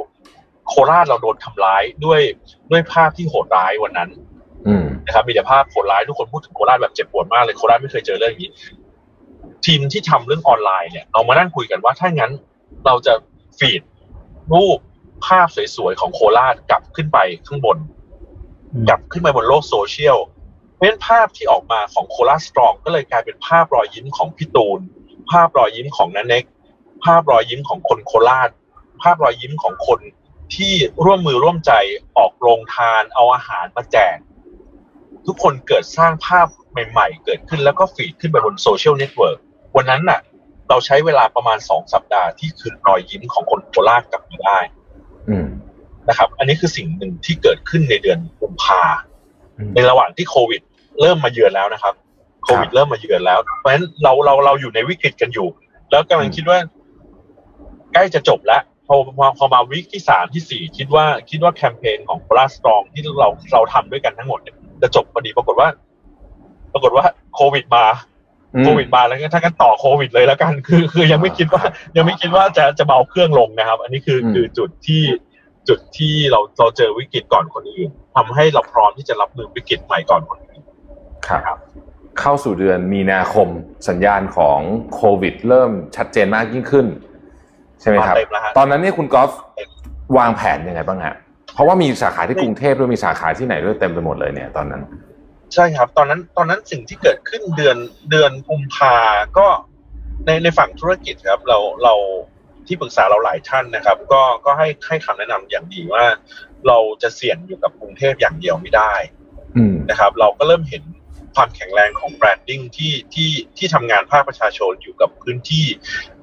[0.69, 2.21] โคราชเราโดนทำร้ายด้วย
[2.71, 4.11] ด้วยภาพที่โหดร้ายวันนั้น
[4.67, 8.53] อืมนะครับมีแต่ภาพโหดร้ายทุกคนพูดถึงโคราชแบบเจ็บปวดมากเลยโคราชไม่เคยเจอเรื่องอย่างนี้
[9.67, 12.33] ทีมที่ทำเรื่องออนไลน์เนี่ยเรามานั่งคุยกันว่าถ้างั้น
[12.87, 13.15] เราจะ
[13.59, 13.83] ฟีด
[14.53, 14.79] รูป
[15.27, 17.79] ภาพสวยๆของโคราชกลับขึ้นไปข้างบน
[18.89, 20.19] กลับขึ้นไปบนโลกโซเชียล
[20.75, 24.81] เพราะฉะนั้นภาพที่ออกมาของโคราชสตรองก็เลยกลายเป็นภาพรอยยิ้มของพี่ตูน
[25.31, 26.45] ภาพรอยยิ้มของนันเน็ก
[27.05, 28.51] ภาพรอยยิ้มของคนโคราช
[29.03, 30.01] ภาพรอยยิ้มของคน
[30.55, 30.73] ที่
[31.05, 31.73] ร่วมมือร่วมใจ
[32.17, 34.17] ออกโรงทานเอาอาหารมาแจก
[35.27, 39.39] ทุกคนเกิดสร้างภาพใหม่ๆ เกิดขึ้นแล้วก็ feed ขึ้นไปบนโซเชียลเน็ตเวิร์ก
[39.77, 40.21] วันนั้นน่ะ
[40.69, 44.82] เราใช้เวลาประมาณสองสัปดาห์ที่คืนรอยยิ้มของคนโคราชกลับมาได้อืม
[46.09, 48.83] นะครับ อันนี้คือสิ่งหนึ่งที่เกิดขึ้นในเดือนกุมภา
[49.59, 50.61] อืมในระหว่างที่โควิด
[51.01, 51.95] เริ่มมาเยือนแล้วนะครับ
[52.45, 55.49] โควิดครับเริ่มมาเยือนแล้ว เพราะฉะนั้นเราเราเราอยู่ในวิกฤตกันอยู่
[55.91, 56.59] แล้วกำลังคิดว่า
[57.93, 65.69] ใกล้จะจบแล้วพอพอพอมาวิกที่สามที่สี่คิดว่าคิดว่าแคมเปญของโ o ลาสตรองที่เราเราทำด้วยกันทั้งหมดเนี่ยจะจบพอดีปรากฏว่า
[66.73, 68.12] ปรากฏว่าโควิดมาอืม
[68.61, 71.63] โควิดมาแล้วก็ถ้ากันต่อโควิดเลยแล้วกันคือคือยังไม่คิดว่า
[71.97, 75.03] ยังไม่คิดว่าจะจะเบาเครื่องลงนะครับ อันนี้คืออืมคือจุดที่
[75.69, 80.61] จุดที่เราเราเจอวิกฤตก่อนคนอื่นทำให้เราพร้อมที่จะรับมือวิกฤตใหม่ก่อนคนอื่น
[81.29, 81.59] ครับ
[82.21, 83.49] เข้าสู่เดือนมีนาคม
[83.89, 84.59] สัญญาณของ
[84.95, 86.87] โควิด เริ่มชัดเจนมากยิ่งขึ้น
[87.81, 89.31] ใช่ไหมครับมาเต็มแล้วฮะตอนนั้นเนี่ยคุณกอล์ฟ
[90.19, 91.15] วางแผนยังไงบ้างฮะ
[91.55, 94.83] เพราะว่ามีสาขาที่กรุงเทพด้วยมีสาขาที่ไหนด้วยเต็มไปหมดเลยเนี่ยตอนนั้น
[95.55, 97.77] ใช่ครับ ตอนนั้นตอนนั้นสิ่งที่เกิดขึ้นเดือน
[98.11, 98.97] เดือนกุมภา
[99.39, 99.47] ก็
[100.27, 101.95] ในในฝั่งธุรกิจครับ เราเรา
[102.67, 106.05] ที่ปรึกษาเราหลายท่านนะครับ ก็ก็ให้ให้คำแนะนำอย่างดีว่า
[106.67, 108.93] เราจะเสี่ยงอยู่กับกรุงเทพอย่างเดียวไม่ได้
[109.57, 110.83] อืมนะครับ เราก็เริ่มเห็น
[111.35, 115.67] ความแข็งแรงของ branding ที่ที่ที่ทำงานภาคประชาชนอยู่กับพื้นที่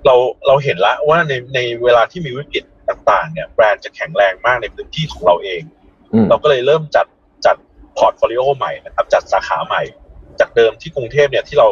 [0.06, 0.16] เรา
[0.48, 5.62] เราเห็นละว่าในในเวลาที่มีวิกฤตต่าง ๆ เนี่ยแบรนด์จะแข็งแรงมากในพื้นที่ของเราเอง
[6.14, 7.19] อืมเราก็เลยเริ่มจัดจัด
[8.00, 9.84] portfolio ใหม่นะครับจัดสาขาใหม่
[10.40, 11.68] จากเดิมที่กรุงเทพเนี่ยที่เรา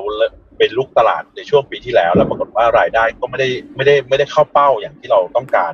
[0.58, 5.74] เป็นลูกตลาดในช่วงปีที่แล้ว แล้วปรากฏว่ารายได้ก็ไม่ได้ไม่ได้ไม่ได้เข้าเป้าอย่างที่เราต้องการ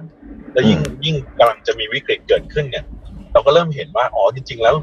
[0.53, 2.85] แล้วยิ่งยิ่งกำลังจะมีวิกฤตเกิดขึ้นเนี่ย
[3.33, 4.75] เราก็เริ่มเห็นว่าอ๋อจริง ๆ แล้ว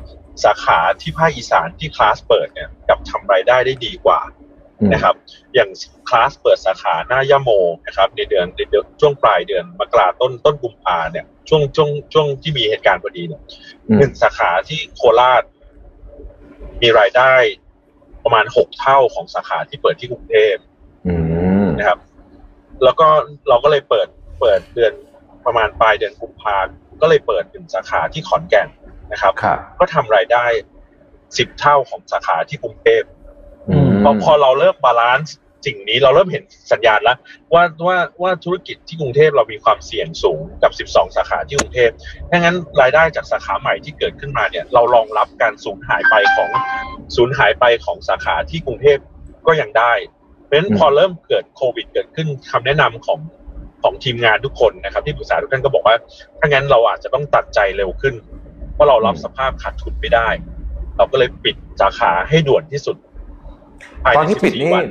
[0.44, 4.20] สาขาที่ภาคอีสานที่คลาสเปิดเนี่ยกลับทำรายได้ได้ดีกว่า
[4.80, 5.14] อืมนะครับ
[5.54, 5.68] อย่าง
[6.08, 7.50] คลาสเปิดสาขาหน้ายาโม
[7.86, 13.42] นะครับในเดือนในเดือนช่วงปลายเดือนมกราต้นต้นกุมภาเนี่ยช่วงช่วงช่วงที่มีเหตุการณ์พอดีเนี่ย
[13.88, 15.42] อืมหนึ่งสาขาที่โคราช
[16.82, 17.34] มีรายได้
[18.24, 20.54] ประมาณหกเท่าของสาขาที่เปิดที่กรุงเทพ
[21.06, 21.14] อื
[21.64, 21.98] มนะครับ
[22.84, 23.06] แล้วก็
[23.48, 24.08] เราก็เลยเปิด
[24.40, 24.92] เปิดเดือน
[25.46, 26.56] ประมาณปลายเดือนกุมภา
[27.00, 28.68] ก็เลยเปิดหนึ่งสาขาที่ขอนแก่น
[29.12, 30.44] นะครับครับก็ทำรายได้
[31.38, 33.02] สิบเท่าของสาขาที่กรุงเทพ
[33.70, 35.36] อืมพอพอเราเริ่ม balance
[35.66, 37.16] สิ่งนี้เราเริ่มเห็นสัญญาณแล้ว
[37.54, 41.90] ว่าว่าว่าธุรกิจที่กรุงเทพเรามีความเสี่ยงสูงกับ 12 สาขาที่กรุงเทพ
[42.30, 46.50] ดังนั้นรายได้จากสาขาใหม่ที่เกิดขึ้นมาเนี่ยเรารองรับการสูญหายไปของ
[47.16, 48.98] สูญหายไปของสาขาที่กรุงเทพ
[49.46, 49.92] ก็ยังได้
[50.44, 53.18] เพราะฉะนั้นอืมพอเริ่มเกิดโควิด เกิดขึ้นคำแนะนำของ
[53.82, 55.96] ของทีมงานทุกคนนะครับ ที่ปรึกษาทุกท่านก็บอกว่า
[56.38, 58.14] ถ้างั้นเราอาจจะต้องตัดใจเร็วขึ้น
[58.74, 60.28] เพราะเรารับสภาพขาดทุนไม่ได้
[60.96, 62.96] เราก็เลยปิดสาขาให้ด่วนที่สุด
[64.04, 64.86] ภายตอนในที่ปิด14นี่วัน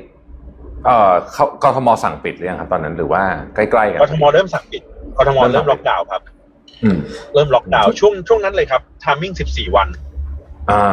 [0.86, 3.24] เอ่อเขากทมสั่งปิดหรือยังครับ ตอนนั้นหรือว่า
[3.56, 4.82] ใกล้ๆกันกทมเริ่มสั่งปิด
[5.18, 6.22] กทมเริ่มล็อกดาวน์ครับ
[6.84, 6.98] อืม
[7.34, 9.88] เริ่มล็อกดาวน์ช่วงช่วงนั้นเลยครับทามมิ่ง14วัน
[10.72, 10.84] อ่า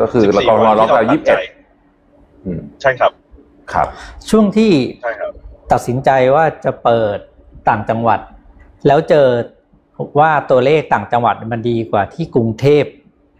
[0.00, 1.54] ก็คือเรา14กทมล็อกที่ดาวน์ยี่สิบตัเอ็ดดใจ
[2.44, 3.12] อืมใช่ครับ
[3.72, 3.86] ครับ
[4.30, 4.70] ช่วงที่
[5.02, 5.32] ใช่ครับ
[5.72, 7.18] ตัดสินใจว่าจะเปิด
[7.68, 8.20] ต่างจังหวัด
[8.86, 9.28] แล้วเจอ
[10.20, 12.84] ว่าตัวเลขต่างจังหวัดมันดีกว่าที่กรุงเทพ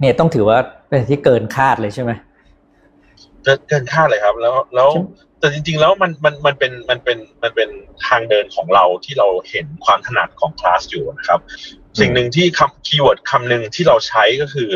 [0.00, 2.12] เนี่ยต้องถือว่าเป็นที่เกินคาดเลยใช่ไหม
[3.46, 5.02] เกินเกินคาดเลยครับ แล้วแล้วใช่
[5.40, 7.68] แต่จริง ๆ แล้วมันมันมันเป็นมันเป็นมันเป็น
[8.06, 11.40] ทางเดินของเราที่เราเห็นความถนัดของคลาสอยู่นะครับ
[12.00, 14.70] สิ่งหนึ่งที่คำ keyword คำหนึ่งที่เราใช้ก็คือ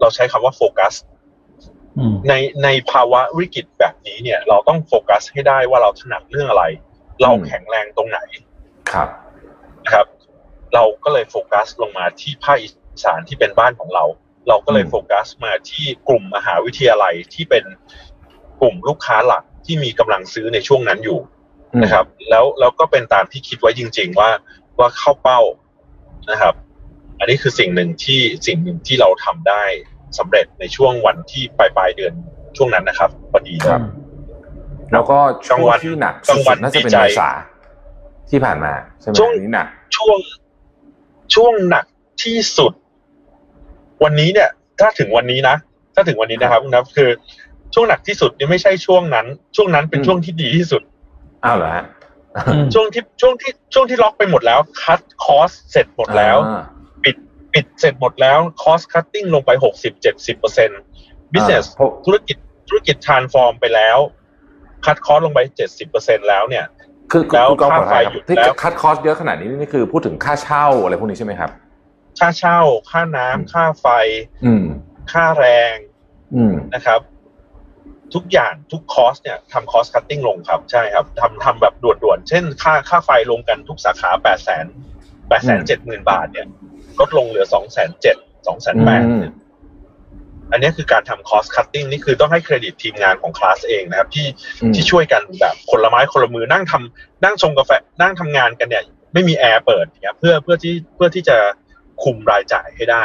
[0.00, 0.94] เราใช้คำว่าโฟกัส
[1.98, 6.64] อืมในในภาวะวิกฤตแบบนี้เนี่ย เราต้องโฟกัสให้ได้ว่าเราถนัดเรื่องอะไร
[7.22, 8.18] เราแข็งแรงตรงไหน
[8.92, 9.08] ครับ
[9.84, 10.06] นะครับ
[10.74, 12.68] เราก็เลยโฟกัสลงมาที่ภาคอี
[13.04, 14.04] สานที่เป็นบ้านของเรา
[14.48, 17.64] เราก็เลยอืมโฟกัสมาที่กลุ่มมหาวิทยาลัยที่เป็น
[18.60, 21.18] กลุ่มลูกค้าหลักที่มีกำลังซื้อในช่วงนั้นอยู่
[21.74, 24.30] อืมนะครับ แล้วแล้วก็เป็นตามที่คิดไว้จริง ๆ ว่า
[24.78, 25.40] ว่าเข้าเป้า
[26.30, 26.54] นะครับ
[27.18, 29.62] อันนี้คือสิ่งหนึ่งที่สิ่งหนึ่งที่เราทำได้
[30.18, 32.12] สำเร็จในช่วงวันที่ปลายปลายๆเดือน
[32.56, 33.82] ช่วงนั้นนะครับพอดีเลยครับ
[34.92, 37.30] แล้วก็ช่วงกลางวันที่หนักกลางวัสุนดๆน่าจะเป็นดีใจเมษา
[38.30, 40.18] ที่ผ่านมาใช่ไหมช่วงอันนี้หนักช่วง
[41.34, 41.84] ช่วงหนัก
[42.22, 42.72] ที่สุด
[44.04, 44.48] วันนี้เนี่ย
[44.80, 45.56] ถ้าถึงวันนี้นะ
[45.94, 47.10] ถ้าถึงวันนี้นะครับคุณนับคือ
[47.74, 50.82] ช่วงหนักที่สุดนี่ไม่ใช่ช่วงนั้น ช่วงนั้นเป็นอืมช่วงที่ดีที่สุด
[51.44, 51.84] อ้าวเหรอฮะ
[52.46, 56.62] อืมช่วงที่ช่วงที่ช่วงที่ล็อกไปหมดแล้ว cut cost เสร็จหมดแล้วอ่า
[57.04, 57.16] ปิด
[57.54, 60.80] ปิดเสร็จหมดแล้ว cost cutting ลงไปหกสิบเจ็ดสิบเปอร์เซ็นต์
[61.32, 62.36] business เพราะธุรกิจ
[62.68, 63.98] ธุรกิจ transform ไปแล้ว
[64.84, 66.64] cut cost ลงไปเจ็ดสิบเปอร์เซ็นแล้วเนี่ย
[67.10, 71.50] คือแล้วคุณกอล์ฟขอ clarify ถามครับหยุดที่แล้ว cut cost เยอะขนาดนี้นี่คือพูดถึงค่าเช่าอะไรพวกนี้ใช่ไหมครับ
[72.18, 73.86] ค่าเช่า ค่าน้ำอืมค่าไฟ
[74.44, 74.64] อืม
[75.12, 75.76] ค่าแรง
[76.34, 77.00] อืมนะครับ
[78.14, 84.66] ทุกอย่างทุก cost เนี่ยทำ cost cutting ลงครับ ใช่ครับทำทำแบบด่วนๆ เช่น ค่าค่าไฟลงกันทุกสาขาแปดแสน
[85.28, 86.46] แปดแสนเจ็ดหมื่นบาทเนี่ย
[87.00, 89.24] ลดลงเหลือสองแสนเจ็ดสองแสนแปดอืม
[90.52, 94.26] อันนี้คือการทำ cost cutting นี่คือต้องให้เครดิตทีมงานของคลาสเองนะครับ ที่
[94.62, 97.70] อืมที่ช่วยกันแบบคนละไม้คนละมือนั่งทำนั่งชงกาแฟ
[98.02, 101.36] นั่งทำงานกันเนี่ย ไม่มีแอร์เปิดอย่างเงี้ยเพื่อเพื่อที่เพื่อที่จะ
[102.02, 103.04] คุมรายจ่ายให้ได้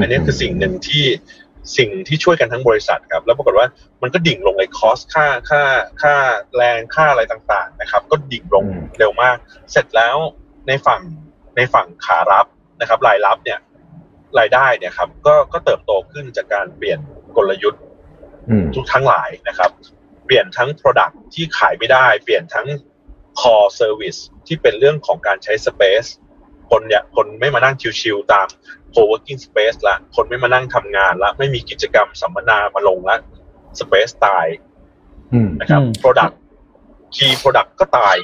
[0.00, 1.04] อันนี้คือสิ่งหนึ่งที่
[1.76, 3.66] สิ่งที่ช่วยกันทั้งบริษัทครับ แล้วปรากฏว่า
[4.02, 5.62] มันก็ดิ่งลงเลยคอสค่าค่า
[6.02, 6.14] ค่า
[6.56, 9.36] แรงค่าอะไรต่างๆนะครับ ก็ดิ่งลงอืมเร็วมาก
[9.72, 10.16] เสร็จแล้ว
[10.66, 11.00] ในฝั่ง
[11.56, 12.46] ในฝั่งขารับ
[12.80, 13.58] นะครับ รายรับเนี่ย
[14.38, 16.98] รายได้เนี่ยครับ ก็ก็เติบโตขึ้นจากการเปลี่ยน
[17.36, 17.82] กลยุทธ์
[18.48, 19.70] อืมทุกทั้งหลายนะครับ
[20.24, 22.66] เปลี่ยนทั้ง Product ที่ขายไม่ได้ เปลี่ยนทั้ง
[23.40, 26.08] Core Service ที่เป็นเรื่องของการใช้ Space
[26.70, 28.46] คนเนี่ยคนไม่มานั่งชิวๆตาม
[28.94, 33.16] Co-working Space ละ คนไม่มานั่งทำงานละ ไม่มีกิจกรรมสัมมนามาลงละ
[33.80, 34.46] Space ตาย
[35.32, 36.34] อืมนะครับอืม Product
[37.14, 38.16] Key Product ก็ตาย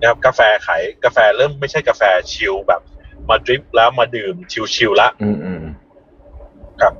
[0.00, 2.82] นะครับกาแฟขายกาแฟเริ่มไม่ใช่กาแฟชิลแบบ
[3.28, 4.34] มาดริปแล้วมาดื่ม
[4.74, 5.62] ชิลๆละอืมอืม
[6.80, 6.92] ครับ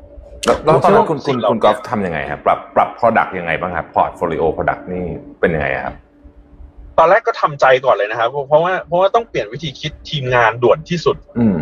[0.45, 5.05] แล้วแล้วตอนนั้นคุณสิ่คุณงเหล่าคุณกอล์ฟทำยังไงครับ ปรับปรับ product ยังไงบ้างครับ portfolio product นี่
[5.41, 5.95] เป็นยังไงครับ
[6.99, 11.57] ตอนแรกก็ทำใจก่อนเลยนะครับ เพราะว่าเพราะว่าต้องเปลี่ยนวิธีคิดทีมงานด่วนที่สุด อืม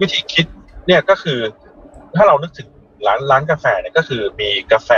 [0.00, 0.46] วิธีคิด
[0.86, 1.38] เนี่ยก็คือ
[2.16, 2.68] ถ้าเรานึกถึง
[3.06, 4.90] ร้านร้านกาแฟเนี่ยก็คือมีกาแฟ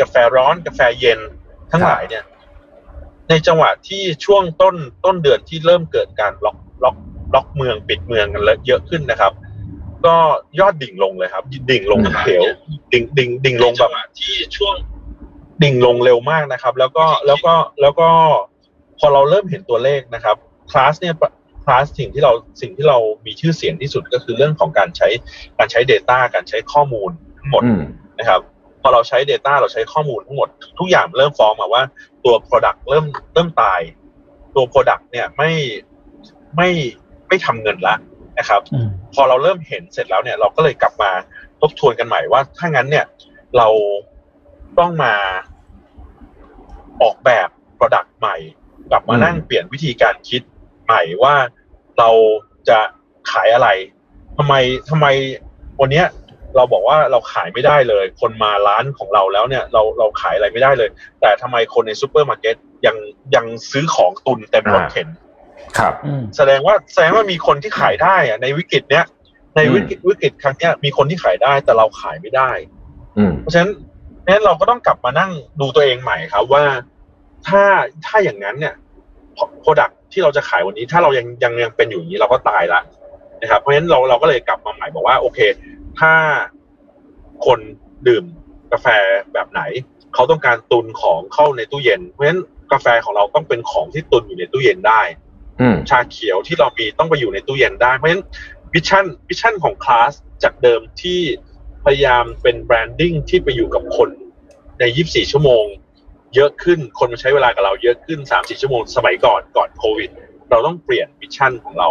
[0.00, 1.20] กาแฟร้อนกาแฟเย็น
[1.72, 2.24] ทั้งหลายเนี่ย
[3.28, 6.96] ในจังหวะที่ช่วงต้นต้นเดือนที่เริ่มเกิดการล็อกล็อก
[7.34, 9.32] ล็อกเมืองปิดเมืองกันเยอะขึ้นนะครับ
[10.06, 10.16] ก็
[10.60, 12.44] ยอดดิ่งลงเลยครับ ดิ่งลงทั้งเหว
[12.92, 14.74] ดิ่งดิ่งดิ่งลงแบบที่ช่วง
[15.62, 18.08] ดิ่งลงเร็วมากนะครับ แล้วก็แล้วก็แล้วก็
[19.00, 20.36] พอเราเริ่มเห็นตัวเลขนะครับ
[20.70, 21.14] คลาสเนี่ย
[21.64, 25.08] คลาสสิ่งที่เราสิ่งที่เรามีชื่อเสียงที่สุดก็คือเรื่องของการใช้
[25.58, 27.82] การใช้ Data การใช้ข้อมูลทั้งหมดอืม
[28.18, 28.40] นะครับ
[28.82, 31.82] พอเราใช้ Data เราใช้ข้อมูลทั้งหมด ทุกอย่างเริ่มฟ้องมาว่า
[32.24, 33.80] ตัว Product เริ่มเริ่มตาย
[34.54, 35.52] ตัว Product เนี่ยไม่
[36.56, 36.70] ไม่
[37.28, 37.96] ไม่ทำเงินละ
[38.38, 41.10] นะครับอืมพอเราเริ่มเห็นเสร็จแล้วเนี่ย เราก็เลยกลับมา
[41.60, 43.06] ทบทวนกันใหม่ว่า ถ้างั้นเนี่ย
[43.56, 43.68] เรา
[44.78, 45.14] ต้องมา
[47.02, 48.36] ออกแบบ Product ใหม่
[48.90, 50.42] กลับมาอืมนั่งเปลี่ยนวิธีการคิด
[50.84, 51.34] ใหม่ว่า
[51.98, 52.10] เรา
[52.68, 52.78] จะ
[53.32, 53.68] ขายอะไร
[54.38, 54.54] ทำไม
[54.90, 55.06] ทำไม
[55.80, 56.06] วันเนี้ย
[56.56, 62.96] เราบอกว่าเราขายไม่ได้เลย คนมาร้านของเราแล้วเนี่ย เราเราขายอะไรไม่ได้เลย แต่ทำไมคนในซูเปอร์มาร์เก็ตยัง
[63.34, 65.08] ยังซื้อของตุนเต็มรถเข็น
[65.78, 69.04] ครับอืมแสดงว่าแสดงว่ามีคนที่ขายได้อะในวิกฤตเนี้ย
[69.56, 72.50] ในวิกฤตวิกฤตครั้งเนี้ยมีคนที่ขายได้แต่เราขายไม่ได้
[73.18, 73.70] อืมเพราะฉะนั้น
[74.20, 76.64] เพราะฉะนั้นเราก็ต้องกลับมานั่งดูตัวเองใหม่ครับว่า
[77.48, 77.62] ถ้า
[78.06, 78.74] ถ้าอย่างนั้นเนี่ย
[79.60, 82.80] product ที่เราจะขายวันนี้ ถ้าเรายังยังยังเป็นอยู่อย่างนี้เราก็ตายละ
[83.42, 85.38] นะครับเพราะฉะนั้นเราเราก็เลยกลับมาใหม่บอกว่า โอเค
[86.00, 86.12] ถ้า
[87.46, 87.58] คน
[88.08, 88.24] ดื่ม
[88.72, 88.86] กาแฟ
[89.32, 89.62] แบบไหน
[90.14, 92.40] เขาต้องการตุนของเข้าในตู้เย็น เพราะฉะนั้น
[92.72, 95.00] กาแฟของเราต้องเป็นของที่ตุนอยู่ในตู้เย็นได้
[95.60, 98.24] อืมชาเขียวที่เรามีต้องไปอยู่ในตู้เย็นได้ เพราะฉะนั้น
[98.74, 101.20] vision vision ของคลาสจากเดิมที่
[101.84, 104.10] พยายามเป็น branding ที่ไปอยู่กับคน
[104.80, 105.64] ใน 24 ชั่วโมง
[106.34, 110.10] เยอะขึ้นคนมาใช้เวลากับเราเยอะขึ้น3-4ชั่วโมงสมัยก่อนก่อนโควิด
[110.50, 111.88] เราต้องเปลี่ยน vision ของเรา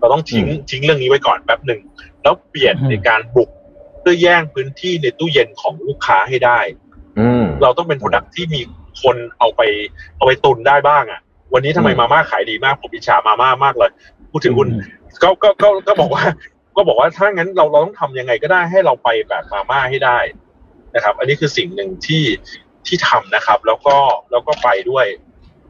[0.00, 1.80] เราต้องทิ้งทิ้งเรื่องนี้ไว้ก่อนแป๊บหนึ่ง
[2.22, 3.50] แล้วเปลี่ยนอืมในการบุก
[4.00, 6.58] เพื่อแย่งพื้นที่ในตู้เย็นของลูกค้าให้ได้
[7.18, 8.60] อืมเราต้องเป็นผลักที่มี
[9.02, 9.60] คนเอาไป
[10.16, 11.20] เอาไปตุนได้บ้างอะ
[11.54, 13.90] วันนี้ทำไมอืมมาม่าขายดีมากผมอิจฉามาม่ามากเลย
[14.30, 14.82] พูดถึงคุณอืม
[15.22, 16.24] ก็ก็ก็ก็บอกว่า
[16.76, 20.18] ก็บอกว่าถ้างั้นเราเราต้องทำยังไงก็ได้ให้เราไปแบบมาม่าให้ได้
[20.94, 22.22] นะครับ อันนี้คือสิ่งหนึ่งที่
[22.88, 23.96] ที่ทำนะครับ แล้วก็
[24.30, 25.06] แล้วก็ไปด้วย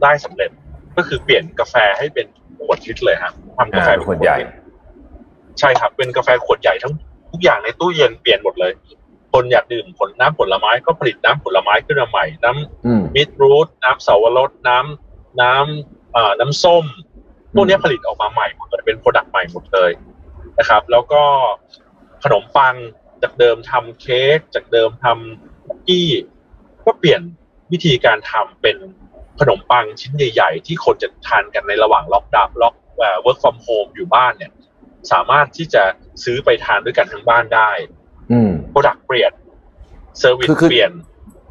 [0.03, 0.51] ได้สำเร็จ
[0.97, 2.27] ก็คือเปลี่ยนกาแฟให้เป็น
[2.65, 4.39] ขวดลิตรเลยครับทำกาอ่าแฟเป็นขวดใหญ่
[5.59, 6.93] ใช่ครับ เป็นกาแฟขวดใหญ่ทั้ง
[7.31, 8.73] ทุกอย่างในตู้เย็นเปลี่ยนหมดเลย
[9.33, 16.85] คนอยากดื่มผลน้ำผลไม้ก็ผลิตน้ำผลไม้ขึ้นมาใหม่ น้ำอืมมิตรรูทน้ำเสาวรสน้ำน้ำเอ่อน้ำส้ม
[17.55, 19.91] พวกเนี้ยผลิตออกมาใหม่หมดเลยเป็นโปรดักต์ใหม่หมดเลย
[20.59, 21.23] นะครับ แล้วก็
[22.25, 22.75] ขนมปัง
[23.23, 25.79] จากเดิมทำเค้กจากเดิมทำคุก
[26.95, 27.23] กี้ก็เปลี่ยน
[27.73, 28.77] วิธีการทำเป็น
[29.41, 34.53] ขนมปังชิ้นใหญ่ ๆ ที่คนจะทานกันในระหว่างล็อกดาวน์ล็อกเอ่อ work from home อยู่บ้านเนี่ย
[35.13, 35.83] สามารถที่จะ
[36.25, 37.71] ซื้อไปทานด้วยกันทั้งบ้านได้
[38.33, 39.33] อืม product เปลี่ยน
[40.19, 40.93] service คือคือเปลี่ยน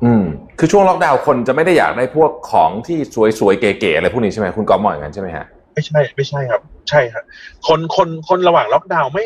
[0.05, 0.23] อืม
[0.59, 2.99] คือช่วงล็อกดาวน์คนจะไม่ได้อยากได้พวกของที่
[3.39, 7.23] สวยๆเก๋ๆอะไรพวกนี้ใช่ไหมคุณกอล์ฟมองอย่างนั้นใช่ไหมฮะไม่ใช่ ไม่ใช่ครับ ใช่ครับ
[7.67, 9.25] คนคนคนระหว่างล็อกดาวน์ไม่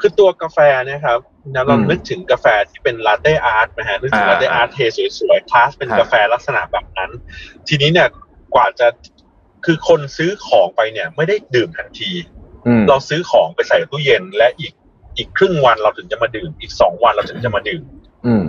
[0.00, 1.18] คือตัวกาแฟเนะครับ
[1.54, 4.78] นะเราอืมนึกถึงกาแฟที่เป็น latte art นะฮะนึกถึงอ่า latte art เท
[5.18, 7.10] สวยๆคลาสเป็น craft กาแฟลักษณะแบบนั้น
[7.68, 8.08] ทีนี้เนี่ย
[8.54, 8.86] กว่าจะ
[9.64, 12.10] คือคนซื้อของไปเนี่ย ไม่ได้ดื่มทันที
[12.66, 14.72] อืมเราซื้อของไปใส่ตู้เย็นและอีก
[15.16, 17.84] อีกครึ่งวันเราถึงจะมาดื่ม อีกสองวันเราถึงจะมาดื่ม
[18.26, 18.44] อืม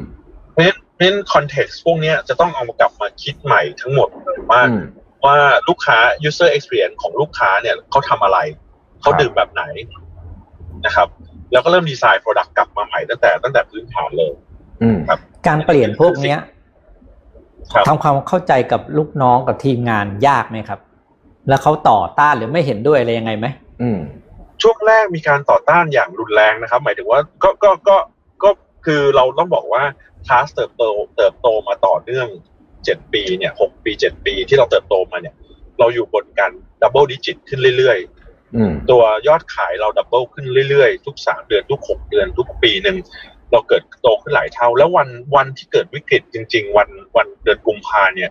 [0.51, 4.83] เพราะฉะนั้นเพราะฉะนั้น context พวกเนี้ยจะต้องเอามากลับมาคิดใหม่ทั้งหมดเลยว่าอืม
[5.25, 8.37] ว่าลูกค้า user experience ของลูกค้าเนี่ยเขาทำอะไร
[9.01, 9.63] เขาดื่มแบบไหน
[10.85, 11.07] นะครับ
[11.51, 14.31] แล้วก็เริ่มดีไซน์ product กลับมาใหม่ตั้งแต่ตั้งแต่พื้นฐานเลย
[14.81, 14.97] อืม
[15.47, 16.39] การเปลี่ยนพวกเนี้ย
[17.73, 20.79] ครับทำความเข้าใจกับลูกน้องกับทีมงานยากไหมครับ
[21.49, 23.45] แล้วเขาต่อต้านหรือไม่เห็นด้วยอะไรยังไงไหม
[23.81, 23.99] อืม
[24.61, 27.97] ช่วงแรกมีการต่อต้านอย่างรุนแรงนะครับ หมายถึงว่าก็ก็ก็
[28.43, 28.49] ก็
[28.85, 29.83] คือเราต้องบอกว่า
[30.27, 30.83] คลาสเติบโต
[31.17, 32.27] เติบโตมาต่อเนื่อง
[32.85, 35.35] เจ็ดปีเนี่ยหกปีเจ็ดปีที่เราเติบโตมาเนี่ย
[35.79, 36.51] เราอยู่บนการ
[36.81, 38.16] double digit ขึ้นเรื่อยอืมๆ
[38.89, 42.97] ตัวยอดขายเรา double ขึ้นเรื่อยๆ ทุกสามเดือนทุกหกเดือนทุกปีหนึ่ง
[43.51, 48.29] เราเกิดโตขึ้นหลายเท่า แล้ววันวันที่เกิดวิกฤตจริง ๆ วันวันเดือนกุมภาเนี่ย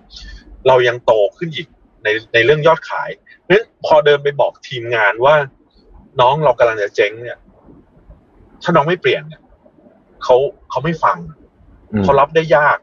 [0.66, 1.68] เรายังโตขึ้นอีก
[2.05, 3.11] ในในเรื่องยอดขาย
[3.42, 5.35] เพราะฉะนั้นพอเดินไปบอกทีมงานว่า
[6.20, 7.38] น้องเรากำลังจะเจ๊งเนี่ย
[8.62, 9.42] ถ้าน้องไม่เปลี่ยนเนี่ย
[10.22, 10.37] เขา
[10.70, 11.18] เขาไม่ฟัง
[11.92, 12.79] อืมเขารับได้ยาก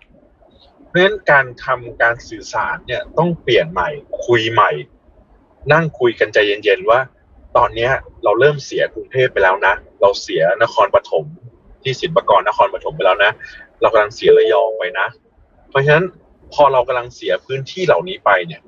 [0.88, 3.89] เพราะฉะนั้นการทำการสื่อสารเนี่ย ต้องเปลี่ยนใหม่
[4.26, 4.72] คุยใหม่
[5.74, 7.00] นั่งคุยกันใจเย็นๆว่า
[7.58, 7.92] ตอนเนี้ย
[8.24, 11.26] เราเริ่มเสียกรุงเทพไปแล้วนะ เราเสียนครปฐม
[11.84, 13.32] ที่สินปกรนครปฐมไปแล้วนะ
[13.82, 15.08] เรากำลังเสียระยองไปนะ
[15.70, 16.06] เพราะฉะนั้น
[16.54, 18.62] พอเรากำลังเสียพื้นที่เหล่านี้ไปเนี่ย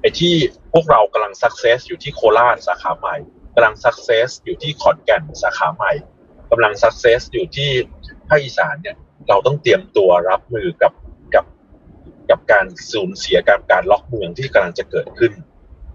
[0.00, 0.34] ไอ้ที่
[0.72, 3.16] พวกเรากำลังสักเซสอยู่ที่โคราชสาขาใหม่
[3.54, 5.92] กำลังสักเซสอยู่ที่ขอนแก่นสาขาใหม่
[6.50, 7.70] กำลังสักเซสอยู่ที่
[8.28, 8.96] ภาคอีสานเนี่ย
[9.28, 10.92] เราต้องเตรียมตัวรับมือกับ
[11.34, 11.44] กับ
[12.30, 15.32] กับการสูญเสียการการล็อกเมืองที่กำลังจะเกิดขึ้น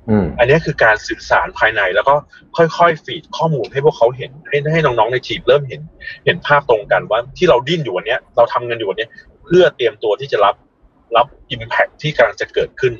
[0.09, 2.15] อืมอันนี้คือการสื่อสารภายในแล้วก็
[2.57, 5.81] ค่อยๆฟีดข้อมูลให้พวกเขาเห็นให้ให้น้องๆในทีมเริ่มเห็น
[6.25, 9.09] เห็นภาพตรงกันว่าที่เราดิ้นอยู่วันเนี้ยเราทำกันอยู่วันเนี้ย
[9.45, 10.55] เพื่อเตรียมตัวที่จะรับ
[11.15, 12.93] รับอิมแพคที่กำลังจะเกิดขึ้น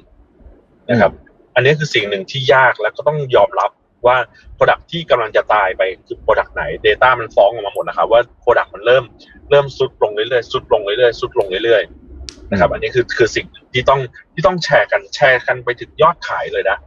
[0.89, 1.11] นะครับ
[1.55, 3.71] อันนี้คือสิ่งหนึ่งที่ยากแล้วก็ต้องยอมรับ
[4.05, 4.17] ว่า
[4.57, 9.03] Product ที่กำลังจะตายไปคือ Product ไหน Data มันฟ้องออกมาหมดนะครับว่า Product มันเริ่ม
[9.49, 12.00] เริ่มซุดลงเรื่อยๆซุดลงเรื่อยๆซุดลงเรื่อยๆ
[12.51, 13.99] นะครับ อันนี้คือคือสิ่งที่ต้อง
[14.33, 16.77] ที่ต้องแชร์กันแชร์กันไปถึงยอดขายเลยนะ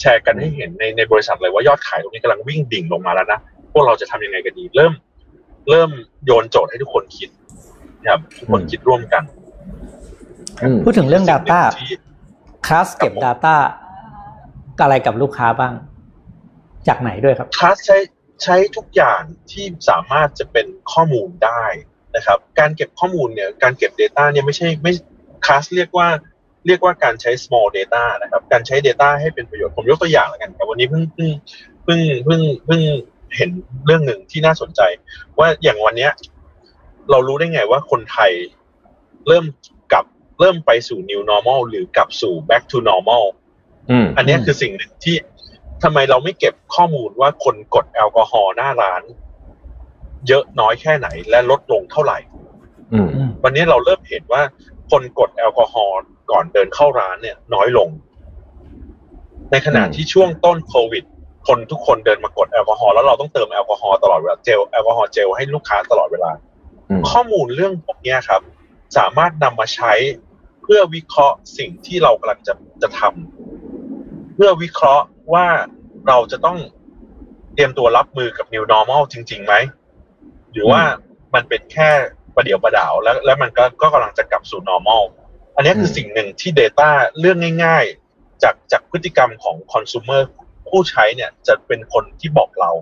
[0.00, 3.38] แชร์กันให้เห็นในในบริษัทเลยว่ายอดขายตรงนี้กำลังวิ่งดิ่งลงมาแล้วนะ
[3.72, 4.92] พวกเราจะทำยังไงกันดี เริ่ม
[5.70, 5.90] เริ่ม
[6.24, 7.28] โยนโจทย์ให้ทุกคนคิด
[8.02, 9.22] นะครับทุกคนคิดร่วมกัน
[10.62, 11.96] อืมพูดถึงเรื่อง Data ที่
[12.66, 13.56] คลาสเก็บครับผม Data
[14.82, 15.74] อะไรกับลูกค้าบ้าง
[16.88, 17.98] จากไหนด้วยครับคลาสใช้
[18.42, 21.64] ใช้ทุกอย่างที่สามารถจะเป็นข้อมูลได้
[22.16, 24.92] นะครับ การเก็บข้อมูลเนี่ยการเก็บ Data เนี่ยไม่ใช่ไม่
[25.44, 26.08] คลาสเรียกว่า
[26.66, 31.30] เรียกว่าการใช้ small data นะครับ การใช้ Data ให้เป็นประโยชน์ ผมยกตัวอย่างแล้วกันครับวันนี้เพิ่งเพิ่ง
[31.84, 32.80] เพิ่งเพิ่งเพิ่ง
[33.36, 33.50] เห็น
[33.86, 34.80] เรื่องหนึ่งที่น่าสนใจ
[35.38, 36.12] ว่าอย่างวันเนี้ย
[37.10, 38.32] เรารู้ได้ไงว่าคนไทย
[39.28, 39.44] เริ่ม
[39.92, 40.04] กลับ
[40.40, 43.24] เริ่มไปสู่ new normal หรือกลับสู่ back to normal
[43.90, 45.16] อืมอันเนี้ยคือสิ่งหนึ่งที่
[45.82, 49.02] ทำไมเราไม่เก็บข้อมูลว่าคนกดแอลกอฮอล์หน้าร้าน
[50.28, 52.18] เยอะน้อยแค่ไหนและลดลงเท่าไหร่
[52.92, 53.08] อืม
[53.44, 54.42] วันนี้เราเริ่มเห็นว่า
[54.90, 56.00] คนกดแอลกอฮอล์
[56.30, 57.88] ก่อนเดินเข้าร้านเนี่ย น้อยลง
[59.50, 61.04] ในขณะอืมที่ช่วงต้นโควิด
[61.46, 66.30] คนทุกคนเดินมากดแอลกอฮอล์แล้วเราต้องเติมแอลกอฮอล์ตลอดเวลาเจลแอลกอฮอล์เจลให้ลูกค้าตลอดเวลา
[66.90, 68.40] อืมข้อมูลเรื่องพวกเนี้ยครับ
[68.96, 69.92] สามารถนำมาใช้
[70.62, 75.04] เพื่อวิเคราะห์สิ่งที่เรากำลังจะจะทำเพื่อวิเคราะห์
[75.34, 75.46] ว่า
[76.08, 76.58] เราจะต้อง
[77.54, 79.54] เตรียมตัวรับมือกับ new normal จริงๆไหม
[80.52, 80.82] หรือว่า
[81.34, 81.90] มันเป็นแค่
[82.34, 85.02] ประเดี๋ยวประดาวแล้ว แล้วมันก็ก็กำลังจะกลับสู่ normal
[85.54, 87.84] อันนี้คืออืมสิ่งหนึ่งที่ Data เรื่องง่าย
[88.14, 90.22] ๆ จากจากพฤติกรรมของ consumer
[90.68, 92.72] ผู้ใช้เนี่ยจะเป็นคนที่บอกเรา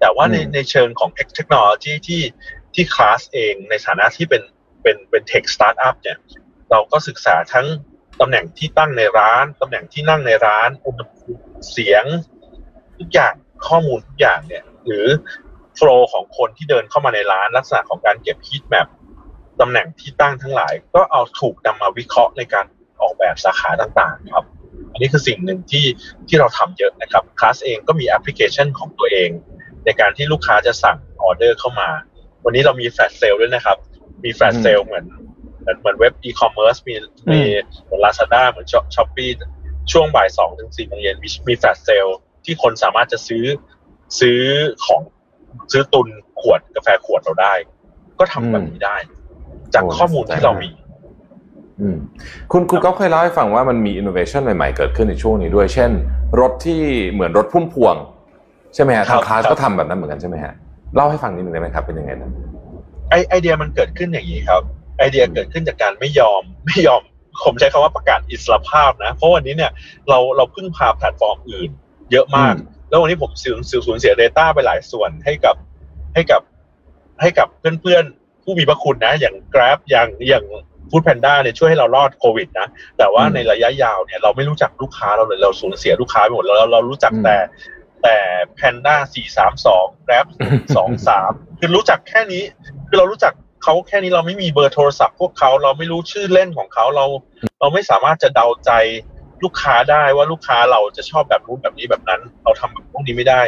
[0.00, 2.22] แต่ว่าในอืมในเชิงของเทคโนโลยีที่
[2.74, 4.42] ที่คลาสเองในฐานะที่เป็น
[4.82, 6.18] เป็นเป็น tech startup เนี่ย
[6.70, 7.66] เราก็ศึกษาทั้ง
[8.20, 12.04] ตำแหน่งที่ตั้งในร้านตำแหน่งที่นั่งในร้านอุณหภูมิเสียง
[12.98, 13.34] ทุกอย่าง
[13.66, 15.06] ข้อมูลทุกอย่างเนี่ย หรือ
[15.76, 18.86] flow ของคนที่เดินเข้ามาในร้านลักษณะของการเก็บ heat map
[19.60, 22.66] ตำแหน่งที่ตั้งทั้งหลาย ก็เอาถูกนำมาวิเคราะห์ในการ
[23.00, 24.44] ออกแบบสาขาต่างๆครับ
[24.92, 25.86] อันนี้คือสิ่งหนึ่งที่
[26.28, 29.30] ที่เราทำเยอะนะครับคลาสเองก็มีแอปพลิเคชันของตัวเอง
[29.84, 31.88] ในการที่ลูกค้าจะสั่งออเดอร์เข้ามา
[32.44, 33.76] วันนี้เรามี flash sale ด้วยนะครับ
[34.24, 35.04] มี flash sale เหมือน
[35.60, 36.94] เหมือนเหมือนเว็บอีคอมเมิร์ซมี
[37.32, 37.40] มี
[37.82, 39.30] เหมือนลาซาด้าเหมือน Shopee
[39.92, 42.06] ช่วงบ่ายสองถึงสี่โมงเย็นมีมี flash sale
[42.44, 43.44] ที่คนสามารถจะซื้อ
[44.20, 44.40] ซื้อ
[44.86, 45.00] ของ
[45.72, 46.08] ซื้อตุน
[46.40, 47.54] ขวดกาแฟขวดเราได้
[48.18, 48.96] ก็ทำแบบนี้ได้
[49.74, 50.70] จากโอ้ข้อมูลที่เรามี
[51.80, 51.96] อืม
[52.52, 55.90] คุณคุณก็เคยเล่าให้ฟังว่ามันมีอินโนเวชันใหม่ๆ เกิดขึ้นในช่วงนี้ด้วย เช่น
[56.40, 57.94] รถที่เหมือนรถพุ่มพวง
[58.74, 60.54] ใช่ไหมฮะครับก็ทำแบบนั้นเหมือนกันใช่ไหมฮะ
[60.94, 62.30] เล่าให้ฟังนิดนึงได้ไหมครับ เป็นยังไงนะ
[63.10, 64.62] ไอไอเดียมันเกิดขึ้นอย่างนี้ครับ
[64.98, 67.02] ไอเดียเกิดขึ้นจากการไม่ยอมไม่ยอม
[67.44, 69.72] ผมใช้คำว่าประกาศอิสรภาพนะ เพราะวันนี้เนี่ย
[70.08, 71.70] เราเราพึ่งพาแพลตฟอร์มอื่น
[72.12, 75.56] เยอะมากอืม แล้ววันนี้ผมสูญสูญสูญเสีย Data ไปหลายส่วนให้กับ
[76.14, 76.42] ให้กับ
[77.20, 77.48] ให้กับ
[77.80, 80.44] เพื่อนๆ ผู้มีพระคุณนะ อย่าง Grab อย่างอย่าง
[80.90, 82.68] Food Panda เนี่ยช่วยให้เรารอดโควิดนะ
[82.98, 87.36] แต่ว่าอืมในระยะยาวเนี่ยเราไม่รู้จักลูกค้าเราเลยเราสูญเสียลูกค้าไปหมดแล้วเราเรารู้จักอืมแต่
[88.02, 88.16] แต่
[88.58, 90.26] Panda สี่สามสอง Grab
[90.76, 92.42] สองสามคือรู้จักแค่นี้
[92.88, 97.04] คือเรารู้จักเขาแค่นี้เราไม่มีเบอร์โทรศัพท์พวกเขาเราไม่รู้ชื่อเล่นของเขาเรา
[97.60, 98.70] เราไม่สามารถจะเดาใจ
[99.44, 103.42] ลูกค้าได้ว่าลูกค้าเราจะชอบแบบนู้นแบบนี้แบบนั้น เราทำแบบพวกนี้ไม่ได้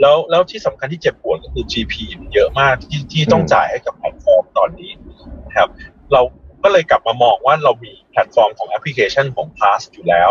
[0.00, 4.90] แล้วแล้วที่สำคัญที่เจ็บปวดก็คือ GP มันเยอะมากที่ที่ต้องอืมจ่ายให้กับแพลตฟอร์มตอนนี้
[5.46, 5.68] นะครับ
[6.12, 6.22] เรา
[6.62, 10.30] ก็เลยกลับมามองว่าเรามีแพลตฟอร์มของแอปพลิเคชันของ Class อยู่แล้ว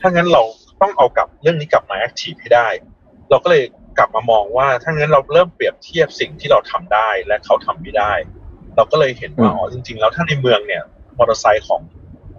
[0.00, 0.42] ถ้างั้นเรา
[0.80, 2.68] ต้องเอากลับเรื่องนี้กลับมา active ให้ได้
[3.30, 3.64] เราก็เลย
[3.98, 8.12] กลับมามองว่าถ้างั้นเราเริ่มเปรียบเทียบสิ่งที่เราทำได้และเขาทำไม่ได้
[8.76, 10.82] เราก็เลยเห็นว่าอืมอ๋อจริง ๆ แล้วถ้าในเมืองเนี่ย
[11.18, 11.80] มอเตอร์ไซค์ของ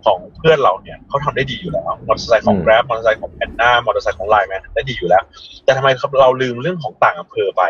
[0.06, 5.24] ของเพื่อนเราเนี่ยเขาทำได้ดีอยู่แล้วมอเตอร์ไซค์ของ Grab มอเตอร์ไซค์ของแพนด้ามอเตอร์ไซค์ของ LINE MAN ได้ดีอยู่แล้ว
[5.64, 7.64] แต่ทำไมครับเราลืมเรื่องของต่างอำเภอไป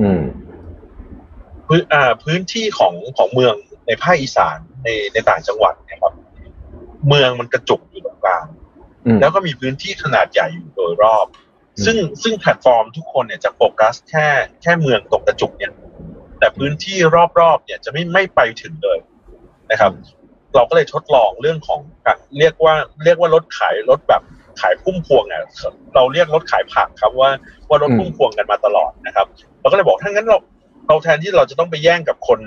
[0.00, 0.22] อืม
[1.66, 3.54] พื้นอ่าพื้นที่ของของเมือง
[3.86, 6.12] ในภาคอีสานในในต่างจังหวัดเนะครับ
[7.08, 8.44] เมืองมันกระจุกอยู่ตรงกลาง
[9.06, 14.26] อืมแล้วก็มีพื้นที่ขนาดใหญ่อยู่โดยรอบอืมซึ่งซึ่งแพลตฟอร์มทุกคนเนี่ยจะโฟกัสแค่
[14.62, 15.72] แค่เมืองตรงกระจุกเนี่ย
[16.38, 16.98] แต่พื้นที่
[17.40, 18.98] รอบๆเนี่ยจะไม่ไม่ไปถึงเลย
[19.70, 19.92] นะครับ
[20.54, 24.22] เราก็เลยทดลองเรื่องของการเรียกว่าเรียกว่ารถขายรถแบบ
[24.60, 25.44] ขายพุ่มพวงอะ
[25.94, 27.30] เราเรียกรถขายผักครับว่า
[27.68, 29.26] ว่ารถพุ่มพวงกันมาตลอดนะครับ
[29.60, 30.38] เราก็เลยบอกถ้างั้นเรา
[30.88, 32.40] เราแทนที่เราจะต้องไปแย่งกับคน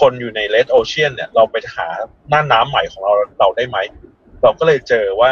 [0.00, 1.86] คนอยู่ใน red ocean เนี่ยเราไปหา
[2.28, 3.78] น่านน้ำใหม่ของเราเราได้ไหม
[4.42, 5.30] เราก็เลยเจอว่า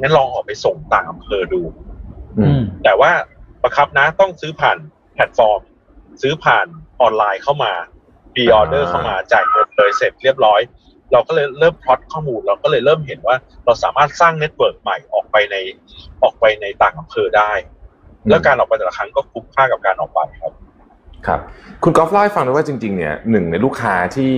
[0.00, 1.62] งั้นลองออกไปส่งต่างอำเภอดู
[2.38, 3.10] อือืมมแต่ว่า
[3.62, 4.78] ประครับนะต้องซื้อผ่าน
[5.14, 5.60] แพลตฟอร์ม
[6.22, 6.66] ซื้อผ่าน
[7.00, 7.72] ออนไลน์เข้ามา
[8.34, 10.60] pre-order เข้ามาจ่ายเงินเลยเสร็จเรียบร้อย
[11.12, 15.56] เราก็เลยเริ่มพล็อตข้อมูล เราก็เลยเริ่มเห็นว่าเราสามารถสร้าง network ใหม่ออกไปใน
[16.22, 17.52] ออกไปในต่างอำเภอได้
[18.28, 20.52] แล้วการออกไปแต่ละครั้งก็คุ้มค่ากับการออกไปครับ
[21.26, 21.40] ครับ
[21.84, 24.32] คุณกอล์ฟเล่าให้ฟังด้วยว่าจริง ๆ เนี่ยหนึ่งในลูกค้าที่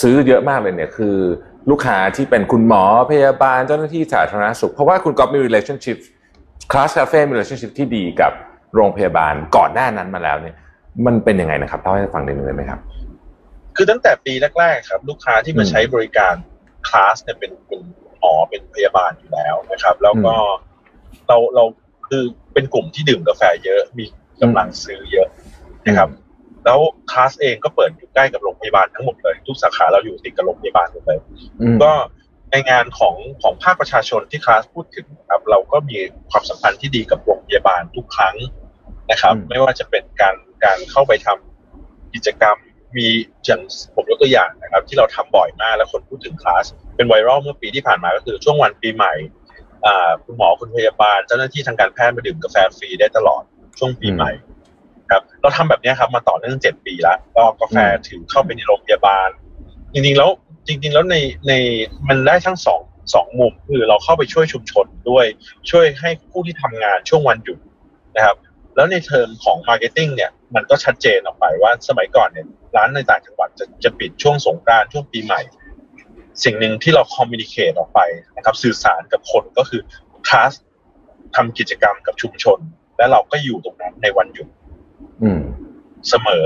[0.00, 1.16] ซื้อเยอะมากเลยเนี่ยคือ
[1.70, 5.98] ลูกค้าที่เป็นคุณหมอพยาบาลเจ้าหน้าที่สาธารณสุข เพราะว่าคุณกอล์ฟมี relationship
[6.72, 8.32] Class Cafe มี relationship ที่ดีกับ
[8.74, 10.54] โรงพยาบาลก่อนหน้านั้นมาแล้วเนี่ย
[11.06, 12.80] มันเป็นยังไงนะครับเล่าให้ฟังหนึ่งเลยไหมครับ
[13.76, 16.34] คือตั้งแต่ปีแรกๆครับ ลูกค้าที่มาอืมใช้บริการ
[16.88, 17.80] คลาสเนี่ยเป็นเป็น
[18.18, 20.34] หมอเป็นพยาบาลอยู่แล้วนะครับ แล้วก็
[21.28, 21.64] เราเรา
[22.08, 24.04] คือเป็นกลุ่มที่ดื่มกาแฟเยอะมี
[24.42, 25.28] กำลังซื้อเยอะ
[25.86, 26.08] นะครับ
[26.64, 31.18] แล้วคลาสเองก็เปิดอยู่ใกล้กับโรงพยาบาลทั้งหมดเลย ทุกสาขาเราอยู่ติดกับโรงพยาบาลหมดเลย
[31.60, 31.92] อืมก็
[32.50, 35.96] ในงานของของภาคประชาชนที่คลาสพูดถึงนะครับ เราก็มี
[36.30, 38.36] ความสัมพันธ์ที่ดีกับโรงพยาบาลทุกครั้ง
[39.10, 42.56] นะครับอืมไม่ว่าจะเป็นการการเข้าไปทำกิจกรรม
[42.96, 43.06] มี
[43.44, 43.60] อย่าง
[43.94, 46.64] ผมยกตัวอย่างนะครับ ที่เราทำบ่อยมากแล้วคนพูดถึงคลาส
[46.96, 49.14] เป็นไวรัลเมื่อปีที่ผ่านมาก็คือช่วงวันปีใหม่
[49.86, 53.42] อ่าคุณหมอคุณพยาบาล เจ้าหน้าที่ทางการแพทย์มาดื่มกาแฟฟรีได้ตลอด
[53.78, 54.32] ช่วงปีใหม่
[55.10, 57.76] ครับ เราทำแบบเนี้ยครับมาต่อเนื่องเจ็ดปีแล้วก็กาแฟ
[58.08, 59.28] ถือเข้าไปในโรงพยาบาล
[59.92, 60.30] จริงๆแล้ว
[60.66, 61.16] จริง ๆ แล้วใน
[61.48, 61.52] ใน
[62.08, 62.80] มันได้ทั้งสอง
[63.14, 65.26] สองมุมคือเราเข้าไปช่วยชุมชนด้วย
[65.70, 67.58] ช่วยให้ผู้ที่ทำงานช่วงวันหยุด
[68.16, 68.36] นะครับ
[68.76, 75.40] แล้วในเทอมของ marketing เนี่ยมันก็ชัดเจนออกไปว่าสมัยก่อนเนี่ยร้านในต่างจังหวัดจะจะปิดช่วงสงกรานต์ช่วงปีใหม่
[76.44, 78.00] สิ่งหนึ่งที่เราคอมมิ n นิเคตออกไป
[78.36, 79.80] นะครับสื่อสารกับคนก็คือ
[80.28, 80.52] คลาส
[81.36, 82.58] ทำกิจกรรมกับชุมชน
[82.96, 84.48] และเราก็อยู่ตรงนั้นในวันหยุด
[85.22, 85.42] อืม
[86.08, 86.44] เสมอ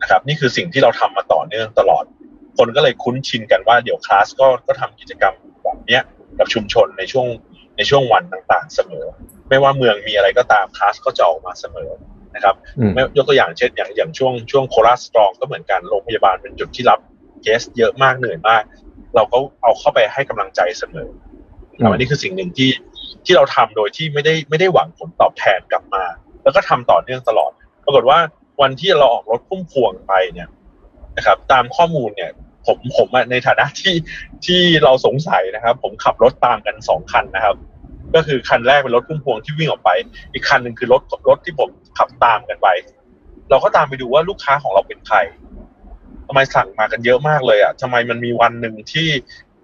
[0.00, 2.04] นะครับ นี่คือสิ่งที่เราทำมาต่อเนื่องตลอด
[2.58, 6.02] คนก็เลยคุ้นชินกันว่าเดี๋ยวคลาสก็ก็ทำกิจกรรมแบบเนี้ย
[6.38, 7.26] กับชุมชนในช่วง
[7.76, 9.06] ในช่วงวันต่างๆเสมอ
[9.50, 11.90] ไม่ว่าเมืองมีอะไรก็ตามคลาสก็จะออกมาเสมอ
[12.34, 17.00] นะครับอืมไม่ยกตัวอย่างเช่นอย่างอย่างช่วงช่วงโคราชสตรองก็เหมือนกันโรงพยาบาลเป็นจุดที่รับ
[17.42, 18.62] เคสเยอะมากเหนื่อยมาก
[19.14, 21.08] เราก็เอาเข้าไปให้กำลังใจเสมอ
[21.74, 22.70] นะครับอันนี้คือสิ่งหนึ่งที่
[23.24, 26.04] ที่เราทำโดยที่ไม่ได้ไม่ได้หวังผลตอบแทนกลับมา
[26.42, 27.50] แล้วก็ทำต่อเนื่องตลอด
[27.84, 28.18] ปรากฏว่า
[28.62, 30.48] วันที่เราออกรถพุ่มพวงไปเนี่ย
[31.16, 32.30] นะครับ ตามข้อมูลเนี่ย
[32.66, 33.94] ผมผมอะในฐานะที่
[34.46, 37.56] ที่เราสงสัยนะครับ ผมขับรถตามกันสองคันนะครับ
[38.14, 39.90] ก็คือคันแรกเป็นรถพุ่มพวงที่วิ่งออกไป
[40.32, 41.68] อีกคันหนึ่งคือรถรถที่ผม
[41.98, 42.68] ขับตามกันไป
[43.50, 45.16] เราก็ตามไปดูว่าลูกค้าของเราเป็นใคร
[46.26, 49.08] ทำไมสั่งมากันเยอะมากเลยอะทำไมมันมีวันหนึ่งที่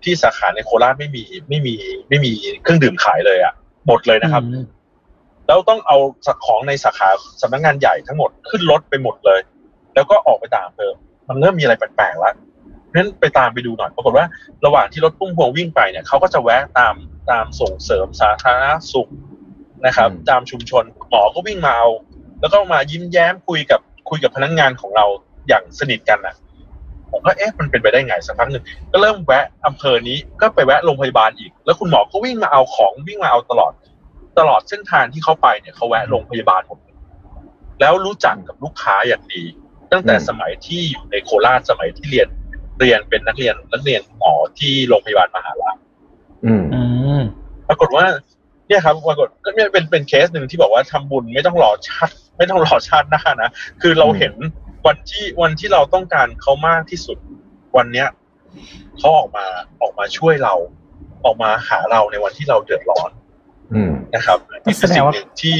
[0.04, 1.74] ที่สาขาในโคราชไม่มีไม่มี
[2.08, 2.32] ไม่มี
[2.62, 3.54] เครื่องดื่มขายเลยอะ
[3.86, 4.64] หมดเลยนะครับอืม
[5.46, 5.96] แล้วต้องเอา
[6.46, 7.08] ของในสาขา
[7.42, 9.40] สำนักงานใหญ่ทั้งหมดขึ้นรถไปหมดเลย
[9.94, 10.94] แล้วก็ออกไปตามเพิ่ม
[11.28, 12.45] มันเริ่มมีอะไรแปลกๆแล้วเพ
[12.96, 14.26] ราะฉะนั้นไปตามไปดูหน่อยปรากฏว่า
[14.66, 16.94] ระหว่างที่รถพุ่มพวงวิ่งไปเนี่ยเขาก็จะแวะตาม
[17.30, 19.10] ตามส่งเสริมสาธารณสุข
[19.86, 21.88] นะครับอืมตามชุมชนหมอก็วิ่งมาเอา
[22.40, 25.06] แล้วก็มายิ้มแย้มคุยกับคุยกับพนักงานของเรา
[25.48, 26.34] อย่างสนิทกันนะ
[27.10, 33.72] ผมก็เอ๊ะมันเป็นไปได้ไงสักพักหนึ่งก็เริ่มแวะอำเภอนี้ก็ไปแวะโรงพยาบาลอีก แล้วคุณหมอก็วิ่งมาเอาของวิ่งมาเอาตลอด
[34.38, 36.96] ตลอดเส้นทางที่เขาไปเนี่ยเขาแวะโรงพยาบาลหมดเลย
[37.80, 39.44] แล้วรู้จักกับลูกค้าอย่างดี
[39.92, 42.28] ตั้งแต่อืมสมัยที่อยู่ในโคราชสมัยที่เรียน
[42.78, 45.76] เรียนเป็นนักเรียนนักเรียนหมอที่โรงพยาบาลมหาราช
[46.46, 46.82] อืมอื
[47.18, 47.20] ม
[47.68, 48.04] ปรากฏว่า
[48.68, 53.50] เนี่ยครับปรากฏก็เนี่ยเป็นเป็นเคสหนึ่งที่บอกว่าทำบุญไม่ต้องรอชาติ ไม่ต้องรอชาติหน้านะ
[53.82, 54.34] คือเราอืมเห็น
[54.86, 57.18] วันที่วันที่เราต้องการเขามากที่สุด
[57.76, 58.08] วันเนี้ย
[58.98, 59.46] เขาออกมา
[59.82, 60.54] ออกมาช่วยเรา
[61.24, 63.10] ออกมาหาเราในวันที่เราเดือดร้อน
[63.74, 65.56] อืมนะครับนี่คือสิ่งหนึ่งที่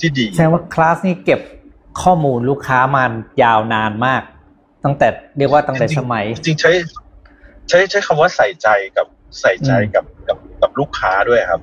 [0.00, 1.40] ที่ดีแสดงว่าคลาสนี้เก็บ
[2.02, 3.04] ข้อมูลลูกค้ามา
[3.42, 4.22] ยาวนานมาก
[4.84, 5.08] ตั้งแต่
[5.38, 6.70] เรียกว่าตั้งแต่จริงๆสมัย จริงๆใช้
[7.68, 9.06] ใช้ใช้คำว่าใส่ใจกับ
[9.40, 11.60] ใส่ใจกับกับกับลูกค้าด้วยครับ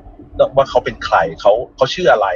[0.55, 2.27] ว่าเขาเป็นใครเขาเขาชื่ออะไร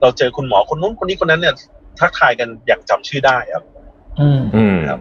[0.00, 1.54] เราเจอคุณหมอคนนู้นคนนี้คนนั้นเนี่ย
[2.00, 3.64] ทักทายกันอย่างจำชื่อได้ครับ
[4.20, 5.00] อืมอืมครับ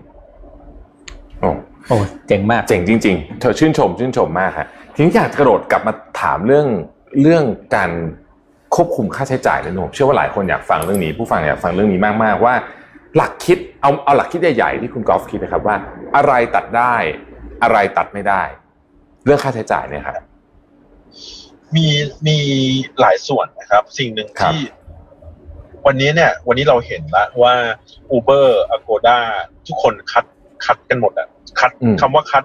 [1.40, 1.50] โอ้
[1.88, 6.68] โอ้เจ๋งมากเจ๋งจริง ๆ เธอชื่นชม ชื่นชมมากฮะทีนี้อยากจะกระโดดกลับมาถามเรื่อง
[7.22, 7.44] เรื่อง
[7.76, 7.92] การ
[8.76, 12.54] ควบคุมค่าใช้จ่ายเลยนะผมเชื่อว่าหลายคนอยากฟังเรื่องนี้ ผู้ฟังอยากฟังเรื่องนี้มากๆว่า
[13.18, 15.76] หลักคิดเอาเอาหลักคิดใหญ่ๆที่คุณกอล์ฟคิดนะครับว่า
[16.16, 16.96] อะไรตัดได้
[17.64, 18.42] อะไรตัดไม่ได้
[19.26, 20.16] เรื่องค่าใช้จ่ายเนี่ยครับ
[21.76, 21.88] มี
[22.28, 22.38] มี
[23.00, 24.62] หลายส่วนนะครับ สิ่งหนึ่งครับที่
[25.86, 27.54] วันนี้เนี่ย วันนี้เราเห็นแล้วว่า
[28.18, 29.18] Uber Agoda
[29.68, 30.26] ทุกคนคัด
[30.66, 31.28] คัดกันหมดอะ
[31.60, 32.44] คัดอืมคำว่าคัด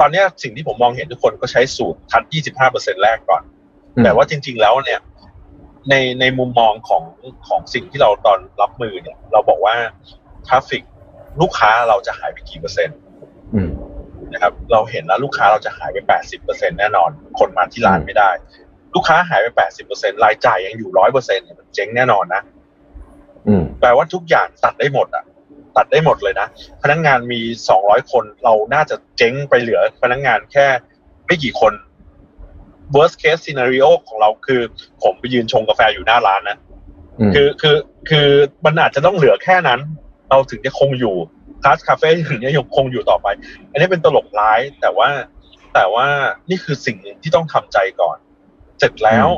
[0.00, 2.22] ตอนเนี้ยสิ่งที่ผมมองเห็นทุกคนก็ใช้สูตรคัด
[2.62, 3.42] 25%แรกก่อน
[4.04, 5.00] แต่ว่าจริง ๆ แล้วเนี่ย
[5.90, 7.02] ในในมุมมองของ
[7.48, 9.74] ของสิ่งที่เราตอนรับมือเนี่ย เราบอกว่า
[10.46, 10.82] ทราฟฟิก
[11.40, 12.98] ลูกค้าเราจะหายไปกี่เปอร์เซ็นต์
[13.54, 13.70] อืม
[14.32, 18.30] นะครับ เราเห็นแล้วลูกค้าเราจะหายไปแปดสิบเปอร์เซ็นแน่นอน คนมาที่ร้านไม่ได้
[18.94, 22.42] ลูกค้าหายไปแปดสิบเปอร์เซ็นรายจ่ายยังอยู่ร้อยเปอร์เซ็นต์มันเจ๊งแน่นอนนะ
[23.48, 25.24] อืมแปลว่าทุกอย่างตัดได้หมดอะ
[25.76, 26.48] ตัดได้หมดเลยนะ
[26.82, 30.66] พนักงานมีสองร้อยคนเราน่าจะเจ๊งไปเหลือพนักงานแค่
[31.26, 31.72] ไม่กี่คน
[32.94, 34.60] worst case scenario ของเราคือ
[35.02, 36.58] ผมไปยืนชงกาแฟอยู่หน้าร้านนะ
[37.20, 37.76] อืมคือคือ
[38.08, 38.28] คือ
[38.64, 39.80] มันอาจจะต้องเหลือแค่นั้น
[40.30, 41.14] เราถึงจะคงอยู่
[41.62, 43.26] Class Cafe ถึงจะยังคงอยู่ต่อไป
[43.70, 45.08] อันนี้เป็นตลกร้าย แต่ว่า
[45.74, 46.06] แต่ว่า
[46.50, 48.16] นี่คือสิ่งหนึ่งที่ต้องทำใจก่อน
[48.78, 49.28] เสร็จแล้ว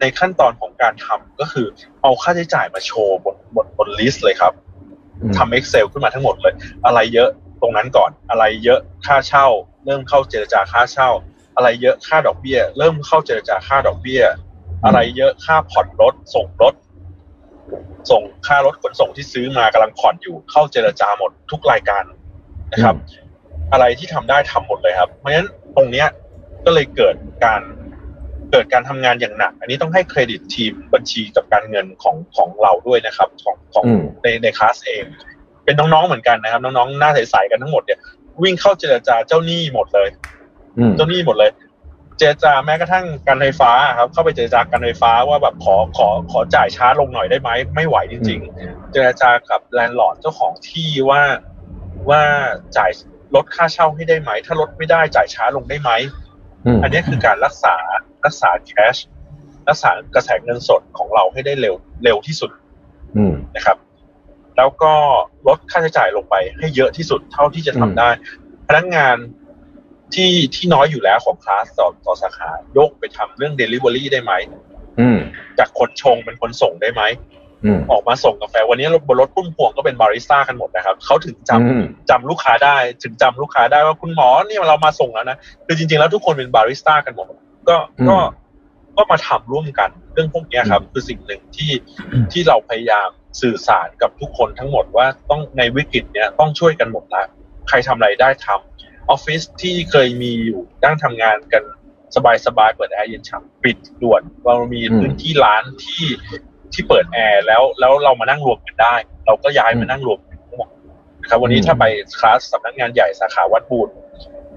[0.00, 1.66] ในขั้นตอนของการทำก็คือ
[2.02, 4.52] เอาค่าใช้จ่ายมาโชว์บนบนบน list เลยครับ
[5.22, 6.54] อืมทำ Excel ขึ้นมาทั้งหมดเลย
[6.86, 9.46] อะไรเยอะตรงนั้นก่อน อะไรเยอะค่าเช่า
[9.84, 11.10] เริ่มเข้าเจรจาค่าเช่า
[11.56, 14.22] อะไรเยอะค่าดอกเบี้ย เริ่มเข้าเจรจาค่าดอกเบี้ย
[14.84, 16.74] อะไรเยอะค่าผ่อนรถส่งรถ
[18.10, 22.04] ส่งค่ารถขนส่งที่ซื้อมากำลังผ่อนอยู่ เข้าเจรจาหมดทุกรายการ
[22.72, 22.96] นะครับ
[23.72, 26.06] อะไรที่ทำได้ทำหมดเลยครับ เพราะฉะนั้นตรงเนี้ย
[26.64, 27.60] ก็เลยเกิดการ
[28.50, 35.04] เกิดการทำงานอย่างหนัก อันนี้ต้องให้เครดิตทีมบัญชีกับการเงินของของเราด้วยนะครับ ของของอืมในในคลาสเอง
[35.64, 37.98] เป็นน้องๆเหมือนกันนะครับ น้องๆหน้าใสๆกันทั้งหมดเนี่ย
[38.42, 40.39] วิ่งเข้าเจรจาเจ้าหนี้หมดเลยอืม
[40.96, 41.50] เจ้าหนี้หมดเลย
[42.18, 51.22] เจรจาแม้กระทั่งการไฟฟ้าครับ เข้าไปเจรจาการไฟฟ้าว่าแบบขอขอขอจ่ายช้าลงหน่อยได้ไหมไม่ไหวจริง ๆ เจรจากับแลนด์ลอร์ดเจ้าของที่ว่า
[52.10, 52.22] ว่า
[52.76, 52.90] จ่าย
[53.34, 55.90] ลดค่าเช่าให้ได้ไหม ถ้าลดไม่ได้จ่ายช้าลงได้ไหม
[56.66, 57.76] อืมอันนี้คือการรักษา
[58.24, 58.96] รักษาแคช
[59.68, 62.50] รักษากระแสเงินสดของเราให้ได้เร็วเร็วที่สุด
[63.16, 63.76] อืมนะครับ
[64.56, 64.92] แล้วก็
[65.48, 68.08] ลดค่าใช้จ่ายลงไปให้เยอะที่สุดเท่าที่จะทำได้
[68.68, 69.16] พนักงาน
[70.14, 74.32] ที่ที่น้อยอยู่แล้วของคลาสต่อต่อสาขายกไปทำเรื่อง Delivery ได้ไหม
[75.00, 75.18] อืม
[75.58, 77.02] จากคนชงเป็นคนส่งได้ไหม
[77.64, 87.26] อืมออกมาส่งกาแฟ วันนี้บนรถพุ่มพวงก็เป็นบาริสต้ากันหมดนะครับเขาถึงจำอืมจำลูกค้าได้ ถึงจำลูกค้าได้ว่าคุณหมอเนี่ยเรามาส่งแล้วนะคือจริง ๆ แล้วทุกคนเป็นบาริสต้ากันหมด
[87.68, 87.76] ก็
[88.08, 88.16] ก็
[88.96, 91.72] ก็มาทำร่วมกัน เรื่องพวกเนี้ยครับ คือสิ่งหนึ่งที่
[92.32, 93.08] ที่เราพยายาม
[93.40, 97.22] สื่อสารกับทุกคนทั้งหมดว่าต้องในวิกฤตเนี้ยต้องช่วยกันหมดละ
[97.68, 98.69] ใครทำอะไรได้ทำ
[99.10, 101.62] ออฟฟิศที่เคยมีอยู่นั่งทำงานกัน
[102.46, 106.04] สบายๆเปิดแอร์เย็นฉ่ำปิดด่วนเรามีพื้นที่ร้านที่
[106.72, 108.94] ที่เปิดแอร์แล้วแล้วเรามานั่งรวมกันได้
[109.26, 110.68] เราก็ย้ายมานั่งรวมกันทั้งหมด
[111.20, 111.84] นะครับ วันนี้ถ้าไป
[112.18, 113.88] คลาสสำนักงานใหญ่สาขาวัดบูร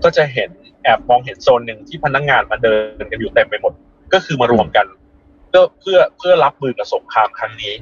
[0.03, 0.49] ก็จะเห็น
[0.83, 3.73] แอบมองเห็นโซนหนึ่งที่พนักงานมาเดินกันอยู่เต็มไปหมด
[4.13, 4.85] ก็คือมารวมกัน
[5.49, 7.73] เพื่อเพื่อเพื่อรับมือกับสงครามครั้งนี้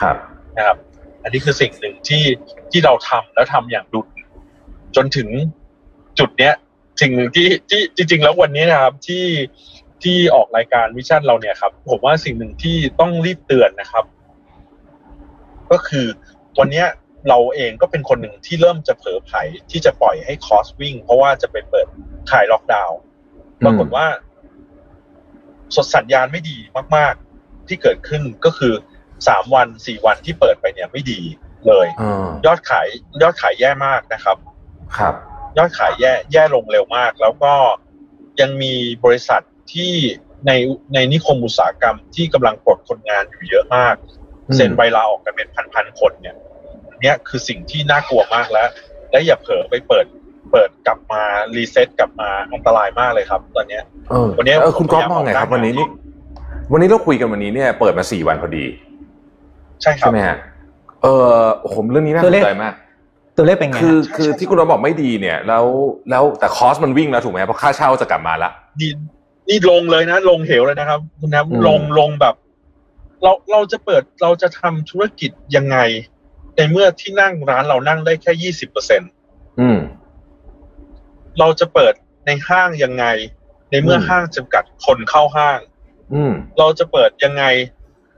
[0.00, 0.16] ครับ
[0.56, 0.76] นะครับ
[1.22, 2.24] อันนี้คือสิ่งหนึ่งที่
[2.70, 4.06] ที่เราทำแล้วทำอย่างดุด
[4.96, 5.28] จนถึง
[6.18, 6.54] จุดเนี้ย
[7.00, 9.26] สิ่งหนึ่งที่ที่จริง ๆ แล้ววันนี้นะครับที่
[10.02, 14.04] ที่ออกรายการวิชั่นเราเนี่ยครับ ผมว่าสิ่งหนึ่งที่ต้องรีบเตือนนะครับ
[15.70, 16.06] ก็คือ
[16.58, 16.86] วันเนี้ย
[17.28, 19.36] เราเองก็เป็นคนหนึ่งที่เริ่มจะเผลอไผล
[19.70, 21.86] ที่จะปล่อยให้คอสวิ่ง เพราะว่าจะไปเปิด
[22.30, 22.98] ขายล็อกดาวน์
[23.64, 24.06] ปรากฏว่า
[25.74, 26.56] สดสัญญาณไม่ดี
[26.96, 28.72] มาก ๆ ที่เกิดขึ้นก็คือ
[29.28, 31.20] สามวันสี่วันที่เปิดไปเนี่ยไม่ดี
[31.68, 32.86] เลยอ่ายอดขาย
[33.22, 34.36] ยอดขายแย่มากนะครับ
[34.98, 35.14] ครับ
[35.58, 37.52] ยอดขายแย่แย่ลงเร็วมาก แล้วก็
[38.40, 38.74] ยังมี
[39.04, 39.40] บริษัท
[39.72, 39.92] ที่
[40.46, 40.52] ใน
[40.94, 43.94] ในนิคมอุตสาหกรรมที่กำลังปลดคนงานอยู่เยอะมาก
[44.48, 46.36] อืมเซ็นใบลาออกกันเป็นพันๆคนเนี่ย
[46.90, 48.68] อันเนี่ยคือสิ่งที่น่ากลัวมากแล้ว
[49.10, 50.06] และอย่าเผลอไปเปิด
[50.52, 51.22] เปิดกลับมา
[51.56, 55.86] รีเซ็ตกลับมาอันตรายมากเลยครับ ตอนเนี้ยเออวันนี้เออคุณก๊อฟผมมองไงครับพยายามวันนี้ออกนี่
[56.72, 58.64] วันนี้เราคุยกันวันนี้เนี่ย เปิดมาสี่วันพอดี
[59.82, 60.36] ใช่ครัใช่บไหมฮะ
[61.02, 61.36] เออ
[61.74, 62.74] ผมเรื่องนี้น่าตัสวเลนขใจมาก
[63.36, 65.64] ตัวเลขเป็นไงคือฮะคือที่คุณเราบอกไม่ดีเนี่ย แล้ว
[66.10, 68.90] แล้วแต่คอสมันวิ่งแล้วถูกไหมเพราะค่าเช่าจะกลับมาละนี่
[69.48, 72.34] นี่ลงเลยนะ ลงเหวเลยนะครับ คุณน้อืมำลงลงแบบ
[73.22, 75.78] เราเราจะเปิดเราจะทำธุรกิจยังไง
[76.56, 79.02] ในเมื่อที่นั่งร้านเรานั่งได้แค่ยี่สิบเปอร์เซ็น
[79.60, 79.78] อืม
[81.38, 81.94] เราจะเปิด
[82.26, 83.04] ในห้างยังไง
[83.70, 85.58] ในเมื่อห้างจำกัดคนเข้าห้าง
[86.14, 87.44] อืมเราจะเปิดยังไง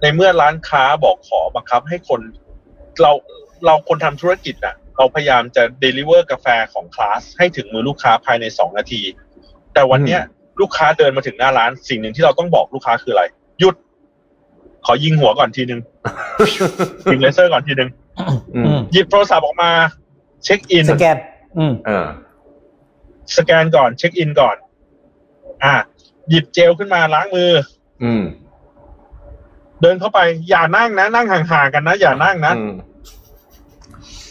[0.02, 2.20] ในเมื่อร้านค้าบอกขอบังคับให้คน
[3.02, 3.12] เรา
[3.66, 9.02] เราคนทำธุรกิจอะ เราพยายามจะเดลิเวอร์กาแฟของคลาสให้ถึงมือลูกค้าภายในสองนาที
[9.74, 10.20] แต่วันเนี้ย
[10.60, 13.24] ลูกค้าเดินมาถึงหน้าร้าน สิ่งหนึ่งที่เราต้องบอกลูกค้าคืออะไร
[13.60, 13.74] หยุด
[14.86, 15.80] ขอยิงหัวก่อนทีนึง
[17.10, 17.90] ยิงเลเซอร์ก่อนทีนึง
[18.54, 19.70] อืมอืมหยิบโทรศัพท์ออกมา
[20.44, 21.16] เช็คอินสแกน
[21.58, 22.06] อืมเออ
[23.36, 24.56] สแกนก่อน เช็คอินก่อน
[25.64, 25.74] อ่า
[26.28, 27.50] หยิบเจลขึ้นมาล้างมือ
[28.04, 28.22] อืม
[29.80, 32.54] เดินเข้าไป อย่านั่งนะ นั่งห่างๆกันนะ อย่านั่งนะ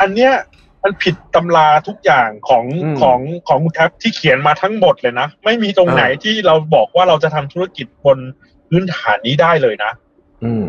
[0.03, 0.33] อืมอันเนี้ย
[0.83, 8.17] มันผิดตำราทุกอย่างของอืมของของคุณแท็บที่เขียนมาทั้งหมดเลยนะ ไม่มีตรงไหนอ่าที่เราบอกว่าเราจะทำธุรกิจบน
[8.69, 9.91] พื้นฐานนี้ได้เลยนะ
[10.43, 10.65] อืม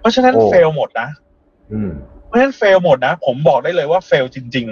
[0.00, 1.08] เพราะฉะนั้นโอ้เฟลหมดนะ
[1.72, 1.90] อืม
[2.26, 4.66] เพราะฉะนั้นเฟลหมดนะ ผมบอกได้เลยว่าเฟลจริง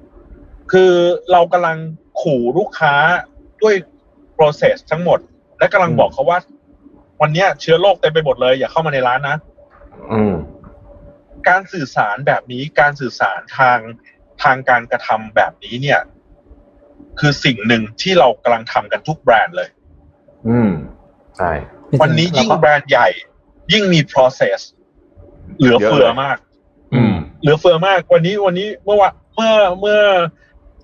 [0.00, 0.92] ๆ คือ
[1.32, 1.76] เรากำลัง
[2.20, 2.94] ขู่ลูกค้า
[3.62, 3.74] ด้วย
[4.36, 5.18] process ทั้งหมด
[5.58, 6.38] และกำลังอืมบอกเขาว่า
[7.20, 9.36] วันเนี้ยเชื้อโรคเต็มไปหมดเลย อย่าเข้ามาในร้านนะ
[10.12, 10.34] อืม
[11.48, 13.78] การสื่อสารแบบนี้การสื่อสารทาง
[14.42, 16.00] ทางการกระทำแบบนี้เนี่ย
[17.18, 19.68] คือสิ่งหนึ่งที่เรากำลังทำกันทุกแบรนด์เลย
[20.48, 20.70] อืม
[21.36, 21.50] ใช่
[22.00, 23.08] วันนี้ยิ่งแล้วก็แบรนด์ใหญ่
[23.72, 24.58] ยิ่งมี process
[25.58, 26.38] เหลือเฟือเยอะเลยมาก
[26.94, 30.00] อืม เหลือเฟือมาก วันนี้วันนี้เมื่อวะเมื่อเมื่อ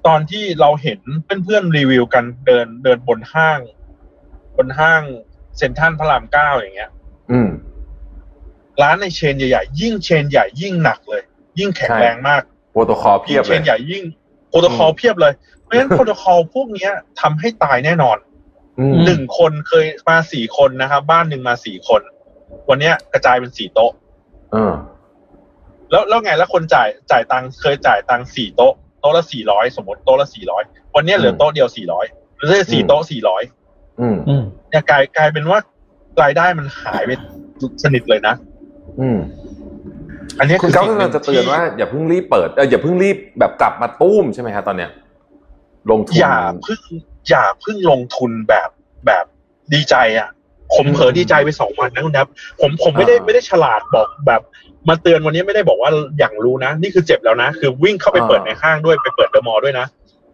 [0.07, 1.01] ตอนที่เราเห็น
[1.45, 3.61] เพื่อนๆรีวิวกันเดินเดินบนห้าง
[4.57, 5.03] บนห้าง
[5.59, 6.91] เซ็นทรัลพระรามเก้าอย่างเงี้ย
[7.33, 7.49] อืม
[8.83, 11.23] ร้านในเชนใหญ่ๆยิ่งเชนใหญ่ยิ่งหนักเลย
[11.59, 14.05] ยิ่งแข็งแรงมากโปรโตคอลเพียบเลย chain ใหญ่ยิ่ง
[14.49, 18.17] โปรโตคอลเพียบเลยเพราะฉะนั้นโปรโตคอลพวกเนี้ยทำให้ตายแน่นอน
[18.79, 22.01] อืมหนึ่งคนเคยมาสี่คนนะครับ บ้านหนึ่งมาสี่คน
[22.69, 23.93] วันเนี้ยกระจายเป็นสี่โต๊ะ
[24.53, 24.73] เออ
[25.91, 30.63] แล้วแล้วไงแล้วคนจ่ายจ่ายตังค์เคยจ่ายตังค์สี่โต๊ะโต๊ะละสี่ร้อยสมมติโต๊ะละสี่ร้อย
[30.95, 32.07] วันเนี้ยเหลืออืมโต๊ะเดียวสี่ร้อย
[32.37, 33.43] หรือสี่อืมโต๊ะสี่ร้อย
[34.01, 35.59] อืมอืมเนี่ยกลายกลายเป็นว่า
[36.23, 37.11] รายได้มันหายไป
[37.83, 38.35] สนิทเลยนะ
[39.01, 39.19] อืม
[40.39, 44.91] อันนี้คุณคือเก้าสิ่งหกำลันึ่งงจะเตือนที่ว่าอย่าเพิ่งรีบเปิดเอออย่าเพิ่งรีบแบบกลับมาตุ้มใช่ไหมครับตอนเนี้ย
[45.91, 46.81] ลงทุนอย่าเพิ่ง
[47.29, 48.71] อย่าเพิ่งลงทุนแบบ
[49.07, 49.25] แบบ
[49.75, 50.29] ดีใจอะ
[50.75, 52.29] ผมเผลอดีใจไปสองวันนะคุณแทบ
[52.61, 54.41] ผมผมไม่ได้อ่าไม่ได้ฉลาดบอกแบบ
[54.89, 59.87] มาเตือนวันนี้ไม่ได้บอกว่าอย่างรู้นะ นี่คือเจ็บแล้วนะ คือวิ่งเข้าไปเปิดในห้างด้วยไปเปิดเดอะมอลล์ด้วยนะ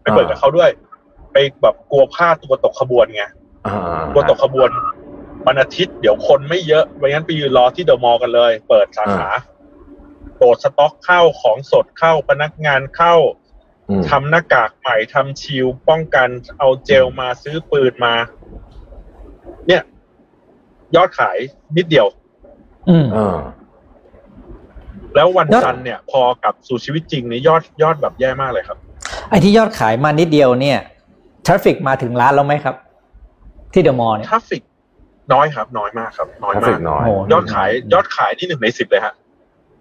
[0.03, 0.71] ไปเปิดกับเขาด้วย
[1.33, 3.25] ไปแบบกลัวพลาดตัวตกขบวนไง
[3.67, 4.69] อ่ากลัวตกขบวน
[5.47, 9.29] วันอาทิตย์เดี๋ยวคนไม่เยอะไม่งั้นไปยืนรอที่เดอะมอลล์กันเลย เปิดสาขา
[10.37, 13.15] โดดสต็อกเข้าของสดเข้าพนักงานเข้า
[13.89, 16.29] อืมทำหน้ากากใหม่ทำชิลป้องกัน
[16.59, 18.15] เอาเจลมาซื้อปืนมา
[19.67, 19.83] เนี่ย
[20.97, 21.39] ยอดขาย
[21.77, 22.07] นิดเดียว
[22.89, 23.39] อืมเออ
[25.15, 28.79] แล้ววันยอดจันทร์เนี่ย พอกลับสู่ชีวิตจริงเนี่ยยอดยอดแบบแย่มากเลยครับ
[29.29, 30.79] ไอ้ที่ยอดขายมานิดเดียวเนี่ย
[31.47, 32.75] ทราฟิกมาถึงร้านแล้วไหมครับ
[33.73, 34.63] ที่เดอะมอลล์เนี่ยทราฟฟิก
[35.33, 39.15] น้อยครับ น้อยมากครับ น้อยทราฟมาฟิกกน้อยโอ้ยอดขาย ยอดขายที่หนึ่งในสิบเลยฮะ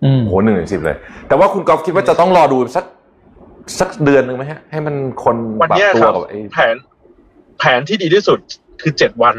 [0.03, 0.97] อืมโหหนึ่งในสิบเลย
[1.27, 2.85] แต่ว่าคุณกอล์ฟคิดว่าจะต้องรอดูสัก
[3.79, 6.75] สักเดือนหนึ่งไหมฮะ ให้มันคนวันปรับเนี้ยตัควรับกับไอ้แผน
[7.59, 8.39] แผนที่ดีที่สุด
[8.81, 9.35] คือเจ็ดวัน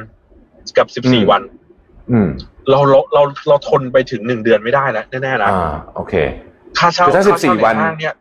[0.79, 1.43] กับสิบอืสี่มวัน
[2.13, 2.29] อืม
[2.71, 6.15] เราเราเราเราทนไปถึงหนึ่งเดือนไม่ได้แล้วแน่ๆนะอ่าโอเค
[6.79, 8.15] ค่าเช่าคือถ้าค่าเช่า14วันในห้างเนี่ย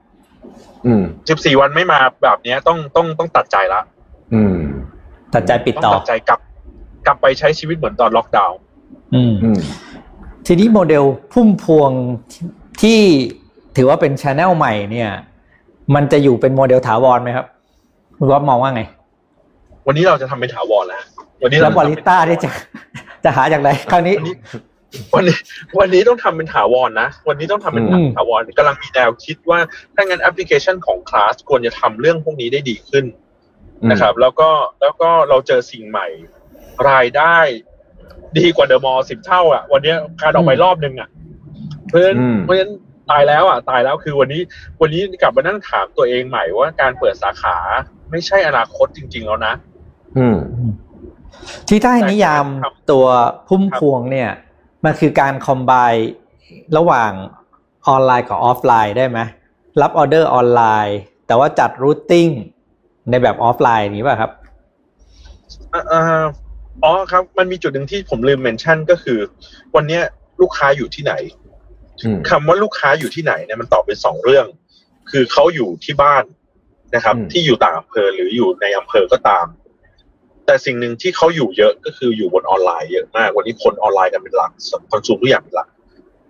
[0.85, 3.81] อืมสิบสี่วันไม่มาแบบเนี้ยต้องต้องต้องตัดใจละ
[4.33, 4.57] อืม
[5.33, 6.39] ตัดใจปิดต้องต่อตัดใจกลับ
[7.05, 8.57] กลับไปใช้ชีวิตเหมือนตอนล็อกดาวน์
[9.15, 9.59] อืมอืม
[10.47, 11.91] ทีนี้โมเดลพุ่มพวง
[12.81, 12.99] ที่
[13.77, 15.09] ถือว่าเป็น channel ใหม่เนี่ย
[15.95, 17.45] มันจะอยู่เป็นโมเดลถาวรไหมครับ
[18.17, 18.81] คุณกอล์ฟมองว่าไง
[19.87, 21.03] วันนี้เราจะทำเป็นถาวรแล้ว
[21.43, 22.49] วันนี้แล้เราวบริต้าที่จะ
[23.23, 24.35] จะหาจากไหนคราวนี้ วันนี้
[25.15, 25.37] วันนี้
[25.79, 29.59] วันนี้ต้องทำเป็นถาวรนะ วันนี้ต้องทำเป็นอืมถาวรกำลังมีแนวคิดว่า
[29.95, 33.05] ถ้างั้นแอปพลิเคชันของคลาสควรจะทำเรื่องพวกนี้ได้ดีขึ้น
[33.91, 34.49] นะครับ แล้วก็
[34.81, 36.07] แล้วก็เราเจอสิ่งใหม่
[36.89, 37.37] รายได้
[38.37, 41.09] ดีกว่าเดอะมอลล์สิบเท่า อะ วันนี้การออกไปรอบนึงอะ
[41.87, 42.73] เพราะฉะนั้นอืมเพราะฉะนั้น
[43.09, 44.41] ตายแล้วอะ ตายแล้วคือวันนี้
[44.81, 47.57] วันนี้กลับมานั่งถามตัวเองใหม่ว่าการเปิดสาขา
[48.11, 49.53] ไม่ใช่อนาคตจริง ๆ แล้วนะ
[50.17, 50.37] อืม
[51.67, 53.05] ที่ได้นิยามครับตัว
[53.47, 54.31] พุ่มพวงเนี่ย
[54.85, 55.73] มันคือการ combine
[56.77, 57.11] ระหว่าง
[57.87, 59.19] ออนไลน์กับออฟไลน์ได้ไหม
[59.81, 62.27] รับออเดอร์ออนไลน์ แต่ว่าจัด routing
[63.09, 64.31] ในแบบออฟไลน์นี้ป่ะครับ
[65.69, 69.19] เอ่อเอ่ออ๋อครับ มันมีจุดหนึ่งที่ผมลืม mention ก็คือ
[69.75, 70.03] วันเนี้ย
[70.41, 71.13] ลูกค้าอยู่ที่ไหน
[72.03, 74.45] อืมคำว่าลูกค้าอยู่ที่ไหนเนี่ยมันตอบเป็นสองเรื่อง
[75.11, 76.23] คือเขาอยู่ที่บ้าน
[76.95, 79.45] นะครับอืมที่อยู่ต่างอำเภอหรืออยู่ในอำเภอก็ตาม
[80.45, 84.51] แต่สิ่งหนึ่งที่เขาอยู่เยอะก็คืออยู่บนออนไลน์เยอะมาก วันนี้คนออนไลน์กันเป็นหลัก
[84.91, 85.67] consume ทุกอย่างเป็นหลัก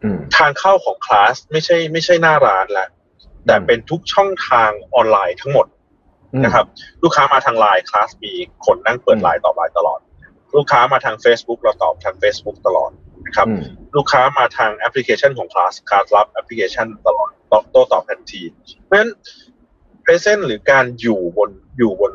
[0.03, 2.89] อืมทางเข้าของคลาสไม่ใช่ ไม่ใช่หน้าร้านแล้ว
[3.45, 5.67] แต่เป็นทุกช่องทางออนไลน์ทั้งหมด
[6.33, 6.65] อืมนะครับ
[7.03, 8.33] ลูกค้ามาทาง LINE Class มี
[8.65, 9.99] คนนั่งเปิดไลน์ตอบไลน์ตลอด
[10.55, 12.91] ลูกค้ามาทาง Facebook เราตอบทาง Facebook ตลอด
[13.25, 13.61] นะครับอืม
[13.95, 18.41] ลูกค้ามาทางแอปพลิเคชันของ Class Class รับแอปพลิเคชันตลอดตอบโต้ตอบทันที
[18.85, 19.11] เพราะฉะนั้น
[20.05, 22.11] presence หรือการอยู่บนอยู่บน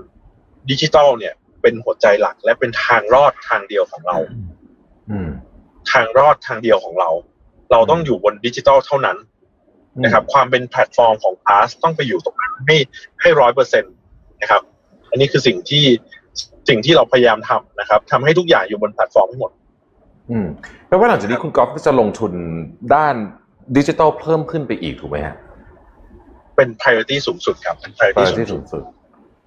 [0.71, 4.17] ดิจิตอลเนี่ย เป็นหัวใจหลักและเป็นทางรอดทางเดียวของเรา
[5.11, 5.31] อืม
[5.93, 7.11] ทางรอดทางเดียวของเรา
[7.73, 9.19] เราต้องอยู่บนดิจิตอลเท่านั้น
[10.05, 12.77] นะครับ ความเป็นแพลตฟอร์มของคลาสต้องไปอยู่ตรงนั้นให้
[13.21, 13.89] ให้ร้อยเปอร์เซ็นต์
[14.41, 14.63] นะครับ
[15.11, 15.85] อันนี้คือสิ่งที่
[16.69, 19.53] สิ่งที่เราพยายามทำนะครับทำให้ทุกอย่างอยู่บนแพลตฟอร์มทั้งหมด
[20.31, 20.47] อืม
[20.89, 22.33] แปลว่าหลังจากนี้คุณก๊อฟก็จะลงทุน
[22.95, 23.15] ด้าน
[23.77, 25.37] ดิจิทัลเพิ่มขึ้นไปอีกถูกไหมฮะ
[26.57, 28.95] เป็น priority สูงสุดครับเป็นปา priority ที่สูสุงดสุดสุด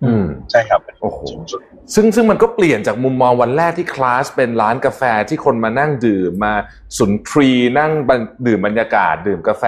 [0.05, 1.61] อืมใช่ครับเป็นโอ้โหสูงสุด
[1.95, 6.53] ซึ่งซึ่งมันก็เปลี่ยนจากมุมมองวันแรกที่คลาสเป็นร้านกาแฟที่คนมานั่งดื่มมา
[6.97, 9.63] สุนทรีนั่งบรรดื่มบรรยากาศ ดื่มกาแฟ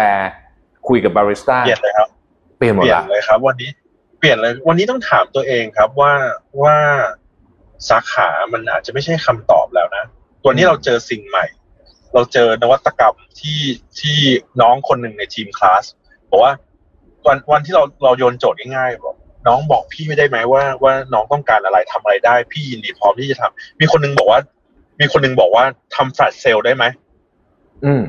[0.87, 2.09] คุยกับบาริสต้าเปลี่ยนเลยครับ
[2.57, 3.69] เปลี่ยนหมเปดลี่ยนละเลยครับ วันนี้
[4.19, 6.13] เปลี่ยนเลยวันนี้ต้องถามตัวเองครับว่า
[6.63, 6.77] ว่า
[7.89, 10.05] สาขามันอาจจะไม่ใช่คำตอบแล้วนะ
[10.43, 11.45] ตัวนี้เราเจอสิ่งใหม่
[12.13, 13.61] เราเจอนวัตกรรมที่
[13.99, 14.17] ที่
[14.61, 15.83] น้องคนหนึ่งในทีมคลาส
[16.31, 16.53] บอกว่า
[17.27, 19.15] วันวันที่เราเราโยนโจทย์ง่ายๆบอก
[19.47, 24.39] น้องบอกพี่ไม่ได้ไหมว่าว่าน้องต้องการอะไรทำอะไรได้ พี่ยินดีพร้อมที่จะทำมีคนหนึงบอกว่า
[24.99, 25.63] มีคนหนึงบอกว่า
[25.95, 26.85] ทำ flash sale ได้ไหม
[27.85, 28.01] อืม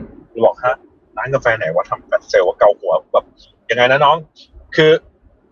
[0.45, 0.77] บอกฮะ
[1.17, 3.25] ร้านกาแฟไหนว่าทำ flash sale ว่าเกาหัวแบบ
[3.71, 4.17] ยังไงนะน้อง
[4.77, 4.91] คือ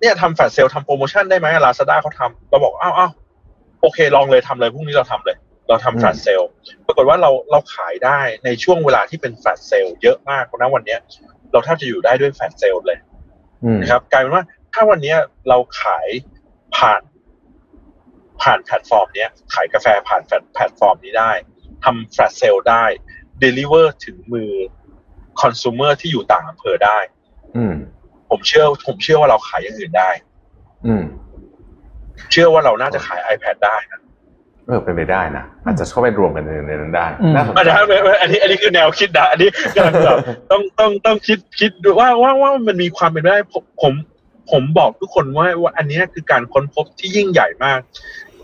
[0.01, 3.12] เนี่ยทำ flash sale ทำโปรโมชั่นได้ไหมลาซาด้าเขาทำเราบอกอ้าวอ้าว
[3.80, 5.36] โอเคลองเลยทำเลยพรุ่งนี้เราทำเลย
[5.68, 6.43] เราทำ flash sale
[6.86, 11.01] ปรากฏว่าเราเราขายได้ในช่วงเวลาที่เป็น flash sale เยอะมากนะวันเนี้ย
[11.53, 12.99] เราแทบจะอยู่ได้ด้วย flash sale เลย
[13.64, 15.18] อืมนะครับกลายเป็นว่าถ้าวันเนี้ย
[15.49, 16.09] เราขาย
[16.76, 17.03] ผ่าน
[18.42, 20.22] ผ่านแพลตฟอร์มเนี้ยขายกาแฟผ่าน
[20.55, 21.32] แพลตฟอร์มนี้ได้
[21.84, 22.84] ทำ flash sale ได้
[23.42, 24.51] deliver ถึงมือ
[25.40, 26.99] คอน sumer ที่อยู่ต่างอำเภอได้
[27.57, 27.74] อืม
[28.31, 30.11] ผมเชื่อผมเชื่อว่าเราขายอย่างอื่นได้
[30.87, 31.03] อืม
[32.31, 34.01] เชื่อว่าเราน่าจะขาย iPad ได้นะ
[34.66, 40.18] เออเป็นไปได้นะอาจจะเข้าไปรวมกันในในนั้นได้อืมน่าสนอันใจนี้อันนี้ อันนี้คือแนวคิดนะอันนี้กำลังแบบ
[40.51, 43.93] ต้องต้องต้องคิดคิดดูว่าว่าว่ามันมีความเป็นไปได้ผมผม
[44.51, 47.81] ผมบอกทุกคนว่าว่าอันเนี้ยคือการค้นพบที่ยิ่งใหญ่มาก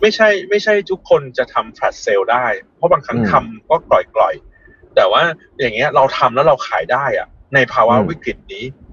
[0.00, 5.22] ไม่ใช่ ไม่ใช่ทุกคนจะทำแฟลชเซลได้ เพราะบางครั้งทำก็กล่อยๆแต่ว่า
[5.60, 8.83] อย่างเงี้ยเราทำแล้วเราขายได้อะในภาวะวิกฤตนี้อืม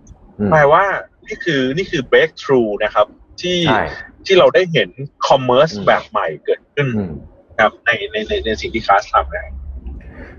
[0.51, 0.83] แปลว่า
[1.27, 3.07] นี่คือนี่คือ breakthrough นะครับ
[3.41, 3.83] ที่ใช่
[4.25, 4.89] ที่เราได้เห็น
[5.27, 7.11] commerce อืมแบบใหม่เกิดขึ้นอืม
[7.59, 9.53] ครับในในในในสิ่งที่คลาสทำนะ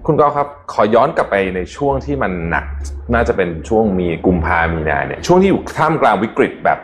[0.06, 2.66] คุณกอฟครับ ขอย้อนกลับไปในช่วงที่มันหนัก
[3.14, 6.78] น่าจะเป็นช่วงมีกุมภามีนาเนี่ย ช่วงที่อยู่ท่ามกลางวิกฤตแบบ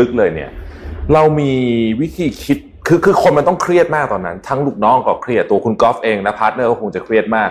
[0.00, 0.50] ลึกๆเลยเนี่ย
[1.14, 1.52] เรามี
[2.00, 7.50] วิธีคิดคือคือคนมันต้องเครียดมากตอนนั้น ทั้งลูกน้องก็เครียดตัวคุณกอฟเองและพาร์ทเนอร์ก็คงจะเครียดมาก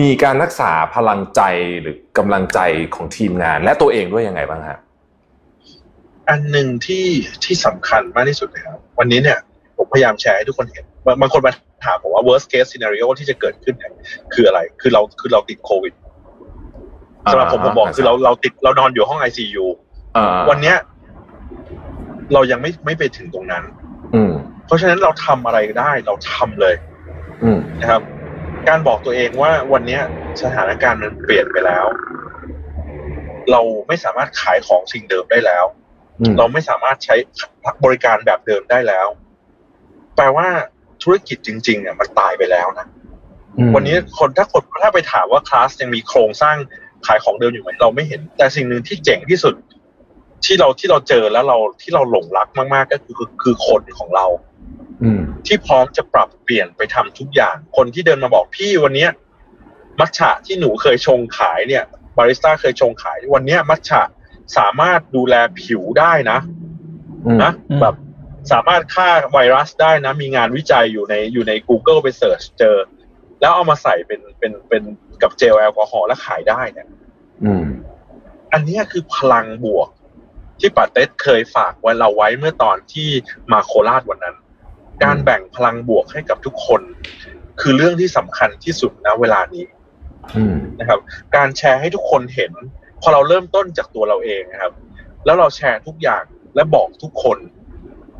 [0.00, 1.40] มีการรักษาพลังใจ
[1.80, 2.58] หรือกำลังใจ
[2.94, 4.78] ของทีมงาน และตัวเองด้วยยังไงบ้างฮะ
[6.28, 7.06] อันหนึ่งที่
[7.44, 9.38] ที่สำคัญมากที่สุดนะครับวันนี้เนี่ย
[9.76, 11.52] ผมพยายามแชร์ให้ทุกคนเห็นบางบางคนมา
[11.84, 13.92] ถามผมว่า worst case scenario ที่จะเกิดขึ้นเนี่ย
[14.34, 15.94] คืออะไร คือเราคือเราติดโควิด
[17.30, 19.64] สำหรับผมผมบอกคือเราเราติดเรานอนอยู่ห้อง ICU
[20.16, 20.76] อ่าวันเนี้ย
[22.32, 23.62] เรายังไม่ไม่ไปถึงตรงนั้น
[24.14, 24.32] อืม
[24.66, 26.74] เพราะฉะนั้นเราทำอะไรได้เราทำเลย
[27.42, 28.02] อืมนะครับ
[28.68, 30.02] การบอกตัวเองว่าวันเนี้ย
[30.42, 31.86] สถานการณ์มันเปลี่ยนไปแล้ว
[33.50, 35.64] เราไม่สามารถขายของสิ่งเดิมได้แล้ว
[36.20, 37.14] อืมเราไม่สามารถใช้
[37.84, 39.06] บริการแบบเดิมได้แล้ว
[40.16, 40.48] แปลว่า
[41.02, 42.86] ธุรกิจจริง ๆ เนี่ยมันตายไปแล้วนะ
[43.58, 46.56] อืมวันนี้คนถ้าคนถ้าไปถามว่าคลาสยังมีโครงสร้าง
[47.06, 49.54] ขายของเดิมอยู่ไหมเราไม่เห็น แต่สิ่งหนึ่งที่เจ๋งที่สุด
[50.44, 54.47] ที่เราที่เราเจอแล้วเราที่เราหลงรักมาก ๆ ก็คือคือคือคนของเราอืม
[55.46, 59.10] ที่พร้อมจะปรับเปลี่ยนไปทำทุกอย่าง คนที่เดินมาบอกพี่วันเนี้ย
[60.00, 61.84] มัทฉะที่หนูเคยชงขายเนี่ย
[62.16, 64.02] บาริสต้าเคยชงขาย วันเนี้ยมัทฉะ
[64.58, 66.38] สามารถดูแลผิวได้นะ
[67.26, 67.94] อืมนะอืมแบบ
[68.52, 72.76] สามารถฆ่าไวรัสได้นะ มีงานวิจัยอยู่ในอยู่ใน Google ไปเสิร์ชเจอ
[73.40, 74.82] แล้วเอามาใส่เป็นเป็นเป็น
[75.22, 76.88] กับเจลแอลกอฮอล์แล้วขายได้เนี่ย
[77.44, 77.64] อืม
[78.52, 79.88] อันเนี้ยคือพลังบวก
[80.60, 83.08] ที่ปาเต็ดเคยฝากไว้เราไว้เมื่อตอนที่
[83.52, 84.36] มาโคราชวันนั้น
[85.04, 86.80] การแบ่งพลังบวกให้กับทุกคน
[87.60, 89.64] คือเรื่องที่สำคัญที่สุดนะเวลานี้
[90.36, 91.00] อืมนะครับ
[91.36, 92.52] การแชร์ให้ทุกคนเห็น
[93.02, 94.72] พอเราเริ่มต้นจากตัวเราเองนะครับ
[95.24, 96.24] แล้วเราแชร์ทุกอย่าง
[96.54, 97.38] และบอกทุกคน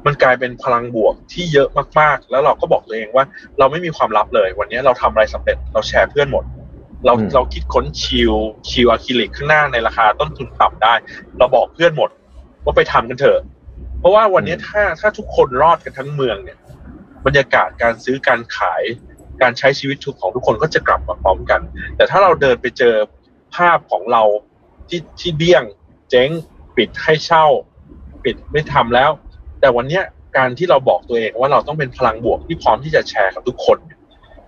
[0.07, 1.69] มันกลายเป็นพลังบวกที่เยอะ
[2.01, 3.25] มากๆ แล้วเราก็บอกตัวเองว่า
[3.59, 6.45] เราไม่มีความลับเลย วันนี้เราทำอะไรสำเร็จ เราแชร์เพื่อนหมด
[7.07, 8.33] เราอืมเราคิดค้นชิล
[8.69, 10.95] ชิลอะคริลิกข้างหน้าในราคาต้นทุนต่ำได้
[11.39, 12.11] เราบอกเพื่อนหมด
[12.65, 13.41] ว่าไปทำกันเถอะ
[13.99, 16.59] เพราะว่าวันนี้ถ้าถ้าทุกคนรอดกันทั้งเมืองเนี่ย
[17.27, 18.83] บรรยากาศการซื้อการขาย
[19.43, 21.61] การใช้ชีวิตของทุกคนก็จะกลับมาพร้อมกัน
[21.97, 22.95] แต่ถ้าเราเดินไปเจอ
[23.57, 24.23] ภาพของเรา
[24.89, 25.65] ที่ที่เดี้ยง
[26.11, 26.31] เจ๊ง
[26.77, 27.47] ปิดให้เช่า
[28.25, 29.11] ปิดไม่ทำแล้ว
[29.61, 30.05] แต่วันเนี้ย
[30.37, 33.99] การที่เราบอกตัวเองว่าเราต้องเป็นพลังบวกที่พร้อมที่จะแชร์กับทุกคนเนี่ย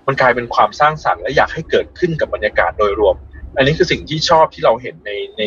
[0.07, 3.17] มันกลายเป็นความสร้างสรรค์และอยากให้เกิดขึ้นกับบรรยากาศโดยรวม
[3.57, 5.43] อันนี้คือสิ่งที่ชอบที่เราเห็นในใน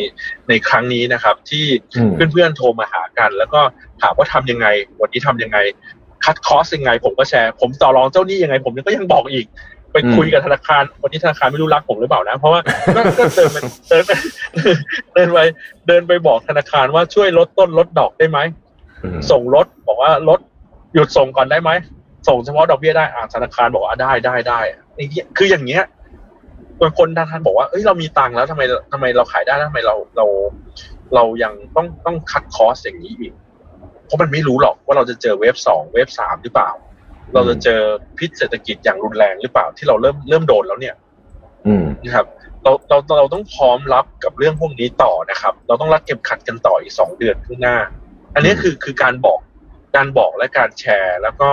[0.48, 3.60] ในครั้งนี้นะครับ ที่อืมเพื่อนๆโทรมาหากัน แล้วก็
[4.02, 4.66] ถามว่าทำยังไง
[5.00, 5.58] วันนี้ทำยังไง
[6.24, 9.46] คัดคอสยังไง ผมก็แชร์ ผมต่อรองเจ้าหนี้ยังไง ผมก็ยังบอกอีก
[9.92, 12.60] ไปคุยกับธนาคารวันนี้ธนาคารไม่รู้รักผมหรือเปล่านะ เพราะว่า
[12.96, 14.10] ก็ก็เดินไปเดินไป
[15.14, 15.38] เดินไป
[15.86, 18.38] เดินไปบอกธนาคารว่าช่วยลดต้นลดดอกได้ไหม
[19.02, 20.40] อืมส่งรถบอกว่าลด
[20.94, 21.70] หยุดส่งก่อนได้ไหม
[22.28, 24.60] ส่งเฉพาะดอกเบี้ยได้อ่าธนาคารบอกว่าได้ได้ได้
[24.94, 25.82] ไอ้เหี้ยคืออย่างเงี้ย
[26.82, 28.62] บางคนธนาคารบอกว่าเอ้ยเรามีตังค์แล้วทำไม
[28.92, 30.26] ทำไมเราขายได้แล้วทำไมเราเรา
[31.14, 33.32] เรายังต้องต้องคัดคอสอย่างนี้อีก
[34.06, 36.70] เพราะมันไม่รู้หรอกว่าเราจะเจอเวฟสองเวฟสามหรือเปล่า
[37.34, 37.80] เราจะเจอ
[38.18, 40.94] พิษเศรษฐกิจอย่างรุนแรงหรือเปล่าที่เราเริ่มเริ่มโดนแล้วเนี่ย
[41.66, 42.26] อืมนะครับ
[42.62, 47.76] เราเราเราต้องพร้อมรับกับเรื่องพวกนี้ต่อนะครับ เราต้องรัดเก็บขัดกันต่ออีกสองเดือนข้างหน้า
[48.34, 49.40] อันนี้คือคือการบอก
[49.96, 51.48] การบอกและการแชร์ แล้วก็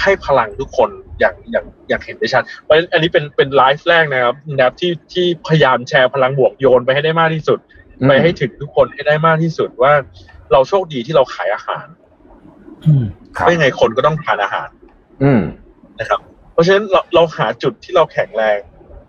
[0.00, 0.90] ให้พลังทุกคน
[1.20, 7.58] อย่างอย่างอย่างเห็นได้ชัดเพราะฉะนั้นอันนี้เป็นเป็นไลฟ์แรกนะครับนะครับที่ที่พยายามแชร์พลังบวกโยนไปให้ได้มากที่สุด
[8.08, 9.92] ไปให้ถึงทุกคนให้ได้มากที่สุดว่า
[10.52, 11.86] เราโชคดีที่เราขายอาหาร
[12.84, 13.04] อืม
[13.36, 14.68] ครับไม่ยังไงคนก็ต้องทานอาหาร
[15.22, 15.42] อืม
[16.00, 16.20] นะครับ
[16.52, 18.58] เพราะฉะนั้นเราเราหาจุดที่เราแข็งแรง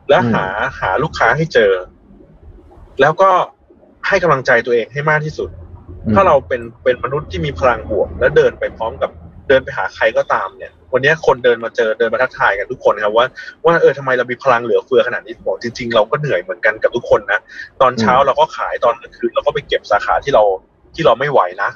[0.10, 0.46] และอืมหา
[0.80, 1.72] หาลูกค้าให้เจอ
[3.02, 3.32] แล้วก็
[4.08, 5.50] ให้กำลังใจตัวเองให้มากที่สุด
[6.14, 9.12] ถ้าเราเป็นเป็นมนุษย์ที่มีพลังบวก และเดินไปพร้อมกับ
[9.48, 13.26] เดินไปหาใครก็ตามเนี่ย วันนี้คนเดินมาเจอเดินมาทักทายกันทุกคนครับว่า
[13.66, 17.40] ว่าเออทำไมเรามีพลังเหลือเฟือขนาดนี้บอกจริง ๆ เราก็เหนื่อยเหมือนกันกับทุกคนนะ
[17.82, 20.44] ตอนเช้าเราก็ขายตอนกลางคืนเราก็ไปเก็บสาขาที่เรา
[20.96, 21.70] ที่เราไม่ไหวนะ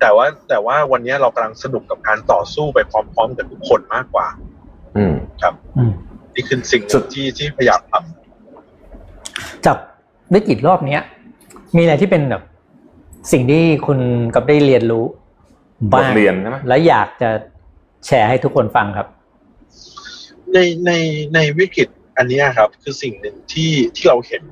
[0.00, 4.26] แต่ว่าแต่ว่าวันนี้เรากำลังสนุกกับการต่อสู้ไปพร้อม ๆ กับทุกคนมากกว่า
[4.96, 5.14] อืม
[5.78, 5.92] อืม
[6.34, 9.76] นี่คือสิ่งหนึ่งที่ที่พยายามทำจาก
[10.34, 11.02] วิกฤตรอบเนี้ย
[11.76, 12.42] มีอะไรที่เป็นแบบ
[13.32, 13.98] สิ่งที่คุณ
[14.34, 15.04] กับได้เรียนรู้
[15.92, 17.30] บทเรียนใช่ไหมและอยากจะ
[18.06, 19.06] แชร์ให้ทุกคนฟังครับ
[20.54, 20.92] ในใน
[21.34, 24.42] ในวิกฤตอันเนี้ยครับ คือสิ่งหนึ่งที่ที่เราเห็น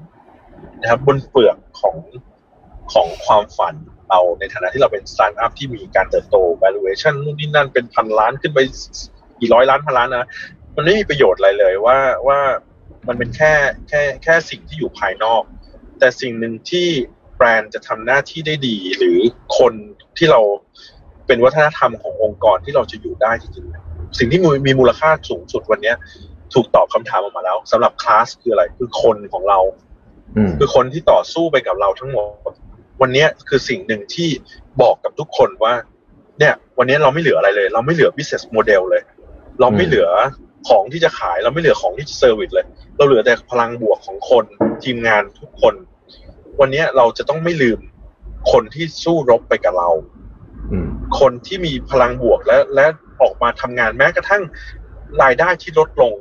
[0.80, 1.96] นะครับ บนเปลือกของ
[2.92, 3.74] ของความฝัน
[4.08, 8.58] เราในฐานะที่เราเป็นสตาร์ทอัพที่มีการเติบโต valuation นู่นนี่นั่นเป็นพันล้านขึ้นไป
[9.40, 10.28] กี่ร้อยล้านพันล้านนะ
[10.76, 12.40] มันไม่มีประโยชน์อะไรเลยว่าว่า
[13.06, 13.52] มันเป็นแค่
[13.88, 15.42] แค่แค่สิ่งที่อยู่ภายนอก
[15.98, 16.86] แต่สิ่งหนึ่งที่
[17.36, 19.18] แบรนด์จะทำหน้าที่ได้ดี หรือ
[19.58, 19.72] คน
[20.16, 20.40] ที่เรา
[21.26, 25.96] เป็นวัฒนธรรมขององค์กรที่เราจะอยู่ได้จริงๆ สิ่งที่มีมีมูลค่าสูงสุดวันเนี้ย
[26.54, 29.60] ถูกตอบคำถามออกมาแล้วสำหรับคลาสคืออะไรคือคนของเรา
[30.36, 32.18] อืมคือคนที่ต่อสู้ไปกับเราทั้งหม
[32.50, 32.52] ด
[33.00, 34.28] วันเนี้ยคือสิ่งหนึ่งที่
[34.82, 35.74] บอกกับทุกคนว่า
[36.38, 39.02] เนี่ย วันนี้เราไม่เหลืออะไรเลย เราไม่เหลือ business model เลย
[39.60, 40.08] เราไม่เหลือ
[40.68, 42.66] ของที่จะขาย เราไม่เหลือของที่จะเซอร์วิสเลย
[42.96, 44.44] เราเหลือแต่พลังบวกของคน
[44.84, 45.74] ทีมงานทุกคน
[46.60, 47.80] วันเนี้ยเราจะต้องไม่ลืม
[48.52, 50.15] คนที่สู้รบไปกับเราอืม
[51.20, 52.86] คนที่มีพลังบวกและและ
[53.22, 54.42] ออกมาทำงานแม้กระทั่ง
[55.22, 56.14] รายได้ที่ลดลง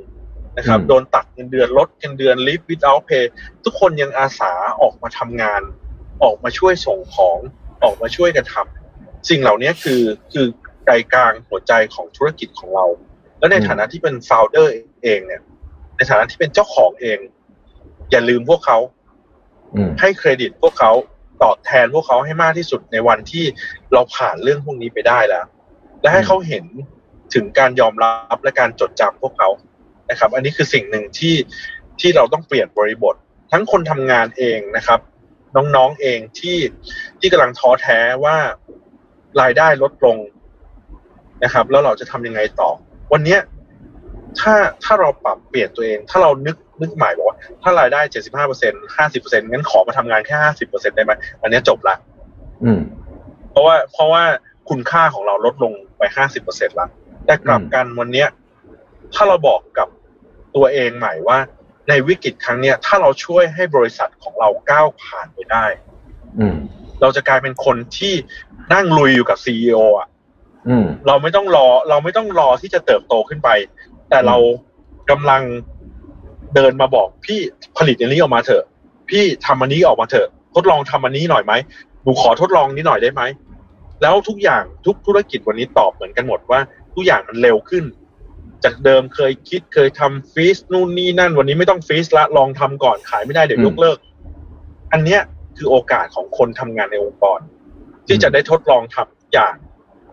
[0.57, 3.25] นะครับอืมโดนตัดเงินเดือนลดเงินเดือน leave without pay
[3.63, 5.61] ทุกคนยังอาสาออกมาทำงาน
[6.23, 7.38] ออกมาช่วยส่งของ
[7.83, 10.01] ออกมาช่วยกันทำสิ่งเหล่านี้คือ
[10.33, 10.45] คือ
[10.86, 12.86] ใจกลางหัวใจของธุรกิจของเรา
[13.39, 14.67] และในอืมฐานะที่เป็น founder
[15.03, 15.41] เองเนี่ย
[15.95, 17.19] ในฐานะที่เป็นเจ้าของเอง
[18.11, 18.77] อย่าลืมพวกเขา
[19.75, 20.91] อืมให้เครดิตพวกเขา
[21.43, 23.45] ตอบแทนพวกเขาให้มากที่สุดในวันที่
[23.93, 25.45] เราผ่านเรื่องพวกนี้ไปได้แล้ว
[26.01, 26.65] และให้เขาเห็น
[27.33, 29.49] ถึงการยอมรับและการจดจำพวกเขา
[30.09, 31.36] นะครับ อันนี้คือสิ่งหนึ่งที่
[31.99, 33.15] ที่เราต้องเปลี่ยนบริบท
[33.51, 34.99] ทั้งคนทำงานเองนะครับ
[35.55, 36.57] น้องๆเองที่
[37.19, 38.38] ที่กำลังท้อแท้ว่า
[39.41, 40.17] รายได้ลดลง
[41.43, 42.69] นะครับ แล้วเราจะทำยังไงต่อ
[43.13, 43.39] วันเนี้ย
[44.39, 51.11] ถ้าถ้าเราปรับเปลี่ยนตัวเอง ถ้าเรานึก นึกหมายบอกว่าถ้ารายได้เจ็ดสิบห้าเปอร์เซ็นห้าสิบเปอร์เซ็นงั้นขอมาทำงานแค่ห้าสิบเปอร์เซ็นได้ไหม
[51.41, 51.95] อันเนี้ยจบละ
[52.63, 52.82] อืม
[53.51, 54.23] เพราะว่าเพราะว่า
[54.69, 56.88] คุณค่าของเราลดลงไปห้าสิบเปอร์เซ็นละ
[57.26, 58.28] แต่กลับกันวันเนี้ย
[59.13, 59.88] ถ้าเราบอกกับ
[60.55, 61.38] ตัวเองใหม่ว่า
[61.89, 65.65] ในวิกฤตครั้งเนี้ย ถ้าเราช่วยให้บริษัทของเราก้าวผ่านไปได้
[66.39, 66.55] อืม
[67.01, 68.13] เราจะกลายเป็นคนที่
[68.73, 70.07] นั่งลุยอยู่กับซีออะ
[70.69, 73.49] อืมเราไม่ต้องรอ เราไม่ต้องรอที่จะเติบโตขึ้นไป
[74.09, 74.38] แต่เรา
[75.11, 75.41] กำลัง
[76.56, 77.39] เดินมาบอกพี่
[77.78, 78.64] ผลิตอันนี้ออกมาเถอะ
[79.10, 81.53] พี่ทำอันนี้ออกมาเถอะทดลองทำอันนี้หน่อยไหม
[82.03, 83.22] หนูขอทดลองนี้หน่อยได้ไหม
[84.01, 86.60] แล้วทุกอย่างทุกธุรกิจวันนี้ตอบเหมือนกันหมดว่า
[86.93, 87.84] ทุกอย่างมันเร็วขึ้น
[88.64, 93.97] จากเดิมเคยคิดเคยทำฟีสนู่นนี่นั่น วันนี้ไม่ต้องฟีสละลองทำก่อนขายไม่ได้เดี๋ยวยกเลิก
[94.91, 95.22] อันเนี้ย
[95.58, 97.39] คือโอกาสของคนทำงานในองค์กร
[98.08, 99.56] ที่จะได้ทดลองทำทุกอย่าง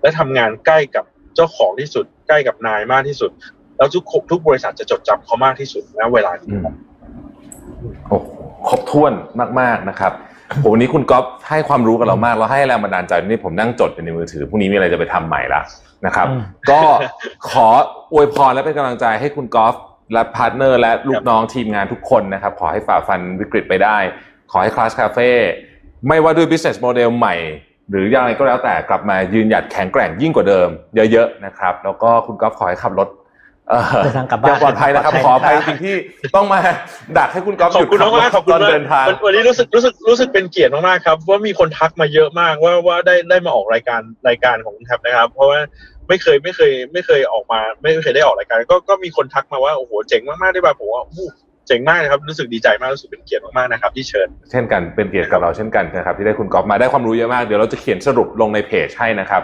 [0.02, 3.30] และทำงานใกล้กับเจ้าของที่สุด ใกล้กับนายมากที่สุด
[3.76, 6.66] แล้วทุกทุกบริษัทจะจดจำเขามากที่สุดณเวลานี้อืม
[8.08, 8.28] โอ้โห
[8.68, 9.12] ครบถ้วน
[9.60, 10.12] มาก ๆนะครับ
[10.60, 15.60] โหวันนี้คุณก๊อฟให้ความรู้กับเรามากแล้วให้แรงบันดาลใจนี่ผมนั่งจดอยู่ในมือถือพรุ่งนี้มีอะไรจะไปทำใหม่ละ
[16.06, 16.80] นะครับอืมก็
[17.50, 17.66] ขอ
[18.12, 19.74] อวยพรและเป็นกำลังใจให้คุณกอล์ฟ
[20.12, 23.96] และพาร์ทเนอร์ และลูกน้องทีมงานทุกคนนะครับ ขอให้ฝ่าฟันวิกฤตไปได้
[24.50, 25.30] ขอให้คลาสคาเฟ่
[26.08, 27.34] ไม่ว่าด้วย business model ใหม่
[27.90, 30.68] หรือยังไงก็แล้วแต่กลับมายืนหยัดแข็งแกร่งยิ่งกว่าเดิม
[31.12, 33.08] เยอะๆนะครับ แล้วก็คุณกอล์ฟขอให้ขับรถ
[33.68, 35.94] เอ่อเดินทางกลับบ้านอย่างปลอดภัยนะครับขออภัยจริงๆที่
[36.36, 36.60] ต้องมา
[37.18, 45.58] ดักให้คุณกอล์ฟขหอยุบดคุณขับรมากถๆขอบคุตณอนมากเดินทางวันวันนี้รู้สึกรู้สึกรู้สึกเป็นเกียรติมากๆครับว่ามีคนทักมาเยอะมากว่าว่าได้ได้มาออกรายการรายการของคุณแท็บนะครับ เพราะว่า
[46.08, 51.26] ไม่เคยไม่เคยไม่เคยออกมา ไม่เคยได้ออกรายการ ก็ก็มีคนทักมาว่าโอ้โหเจ๋งมากๆได้ป่ะผมว่าอู้
[51.66, 59.42] เจ๋งมากนะครับรู้สึกดีใจมากรู้สึกเป็นเกียรติมากๆนะครับที่เชิญ เช่นกันเป็นเกียรติกับเราเช่นกันนะครับที่ได้คุณก๊อฟมาได้ความรู้เยอะมากเดี๋ยวเราจะเขียนสรุปลงในเพจให้นะครับ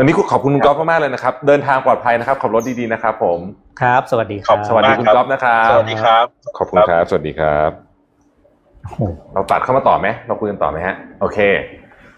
[0.00, 3.38] วันนี้ขอบคุณคุณก๊อฟมากๆเลยนะครับ เดินทางปลอดภัยนะครับ ขับรถดีๆนะครับ ผม
[3.80, 6.24] ครับ สวัสดีคขรัอบบสวัสดีคุณก๊อฟนะครับ สวัสดีครับ
[6.58, 7.70] ขอบคุณครับ สวัสดีครับ
[8.84, 9.00] โอ้โห
[9.32, 11.38] เราตัดเข้ามาต่อไหม เราคุยกันต่อไหมฮะ โอเค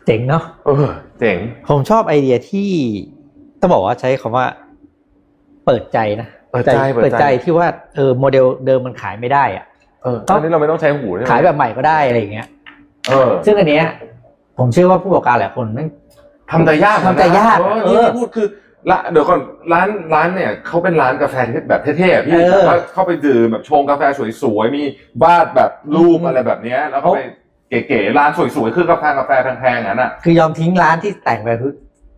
[0.07, 0.87] เจ๋งเนาะเออ
[1.21, 2.71] เจ๋ง ผมชอบไอเดียที่
[3.61, 4.47] ต้องบอกว่าใช้คำว่า
[5.67, 7.67] เปิดใจนะ เปิดใจ เปิดใจที่ว่า
[7.97, 9.65] เออ โมเดลเดิมมันขายไม่ได้อะ
[10.03, 12.47] เออตอนนี้เราไม่ต้องใช้หูใช่ไหมขายแบบใหม่ก็ได้อะไรอย่างเงี้ย
[13.09, 13.87] เออ ซึ่งอันเนี้ย
[14.59, 15.89] ผมเชื่อว่าผู้ประกอบการหลายคนแม่ง
[16.53, 18.47] ทำใจยากนะทำใจยากเออเอนี่อที่พูดคือ
[18.91, 19.41] ละเดี๋ยวก่อน
[19.73, 21.37] ร้านร้านเนี่ยเขาเป็นร้านกาแฟ
[21.69, 24.03] แบบเท่ๆอะพี่เออแบบว่าเข้าไปดื่มแบบชงกาแฟ
[24.43, 24.83] สวยๆมี
[25.23, 27.19] วาดแบบรูปอืมอะไรแบบเนี้ยแล้วก็ไป
[27.71, 29.31] เก๋ๆร้านสวยๆคือกาแฟกาแฟ
[29.61, 31.49] แพงๆอะน่ะคือยอมทิ้งร้านที่แต่งไป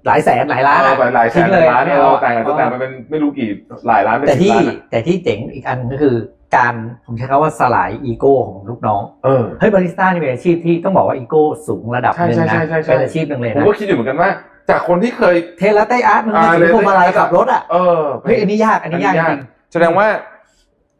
[0.07, 3.51] หลายแสนหลายล้านเออะอไปหลายแสทิ้นงเลยร้านเนี่ยไม่เราเอาแต่งกันจะแต่งมาเป็นไม่รู้กี่
[3.89, 6.15] หลายร้านเป็นแต่สิบที่ร้านอะแต่ที่เจ๋งอีกอันก็คือ
[6.55, 6.73] การ
[7.07, 14.31] ผมใช้คำว่าสลายอีโก้ของลูกน้องเออเฮ้ยบาริสต้านี่เป็นอาชีพที่ต้องบอกว่าอีโก้สูงระดับหนึ่งใช่นะใช่ใช่ใช่เป็นอาชีพหนึ่งเลยผมนะก็คิดอยู่เหมือนกันว่า
[14.71, 19.41] จากคนที่เคยเทสลาเต้อาร์ตมึงมาอ่าถือพวงมาลัยขับรถอะเออเฮ้ยอันนี้ยากอันนี้ยากจริง
[19.73, 20.07] แสดงว่า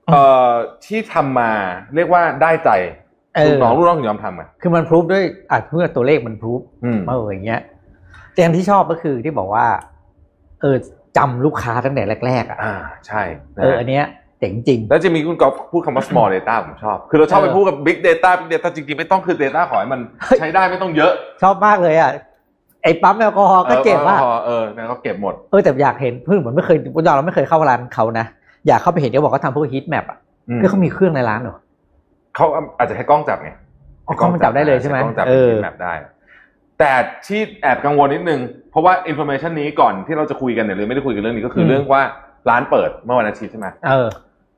[0.09, 0.51] เอ่อ
[0.87, 1.51] ที่ทำมา
[1.95, 2.71] เรียกว่าได้ใจ
[3.35, 7.61] เอลูอกน้องลูกน้องถึงยอมทำอะคือมันพรูฟด้วยอะเพื่อตัวเลขมันพรูฟอืมเอออย่างเงี้ย
[8.35, 9.67] แต่อันที่ชอบก็คือที่บอกว่า
[10.61, 10.77] เออ
[11.17, 12.75] จำลูกค้าตั้งแต่แรก ๆ อะอ่า
[13.07, 13.23] ใช่
[13.57, 14.05] นะเอออันเนี้ย
[14.43, 21.13] เจ๋งจริง แล้วจะมีคุณกอล์ฟพูดคำว่า small data ผมชอบ คือเราชอบไปเออพูดกับ big data big data จริงๆ ไม่ต้องคือ data ขอให้มันเฮ้ยใช้ได้ไม่ต้องเยอะ
[21.43, 22.11] ชอบมากเลยอะ
[22.83, 28.27] ไอ้ปั๊มแอลกอฮอล์ก็เจ็บว่าออเออแล้วก็เก็บหมด เออแต่อยากเห็นเพื่อนเหมือนไม่เคยพวกเราไม่เคยเข้าร้านเขานะ
[28.67, 30.19] อยากเข้าไปเห็นเขาบอกเขาทำพวก heat map อะ
[30.49, 31.59] อืมคือเขามีเครื่องในร้านเหรอ
[32.37, 32.47] เขา
[32.79, 33.51] อาจจะให้กล้องจับไง
[34.07, 35.93] อ๋อกล้องมันจับได้เลยใช่ไหมกล้องจับเออ mapได้
[36.79, 36.93] แต่
[37.27, 38.41] ที่แอบกังวลนิดนึง
[38.71, 42.03] เพราะว่า information นี้ก่อนที่เราจะคุยกันเนี่ยหรือไม่ได้คุยกันเรื่องนี้ก็คืออมเรื่องว่า
[42.51, 44.09] ร้านเปิดเมื่อวันอาทิตย์ใช่ไหมเออ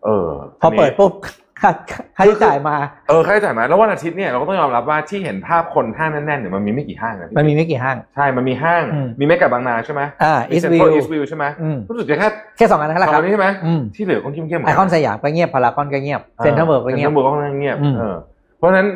[0.04, 0.28] เออ
[0.60, 1.12] พอเปิดปุ๊บ
[1.60, 1.70] ค่า
[2.16, 2.76] ค่าใช้จ่ายมา
[3.08, 18.16] เออค่าใช้จ่ายมา แล้ววันอาทิตย์เนี่ยเราก็ต้องยอมรับว่าที่เห็นภาพคนห้างแน่นๆเนี่ยมันมีไม่กี่ห้างนะพี่มันมีไม่กี่ห้าง ใช่ มันมีห้างอืมมีเมกะบางนาใช่ไหมอ่ามี East เซ็นทรัล View อีสต์วิวใช่ไหมอืมรู้สึกจะแค่แค่สองอันนั่นแหละสองครับอันนี้ใช่ไหมอืมที่เหลือก็เงียบๆหมดไอคอนสยามก็เงียบพารากอนก็เงียบเซ็นทรัลเวิร์ก็เงียบเซ็นทรัลเวิร์ก็ค่อนข้างเงียบอืมเออ
[18.56, 18.86] เพราะฉะนั้น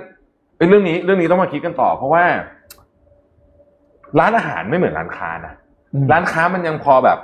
[0.57, 2.25] เอ้ยเรื่องนี้เรื่องนี้ต้องมาคิดกันต่อ เพราะว่า
[4.21, 5.55] ร้านอาหารไม่เหมือนร้านค้านะ
[5.95, 7.19] อืมร้านค้ามันยังพอแบบ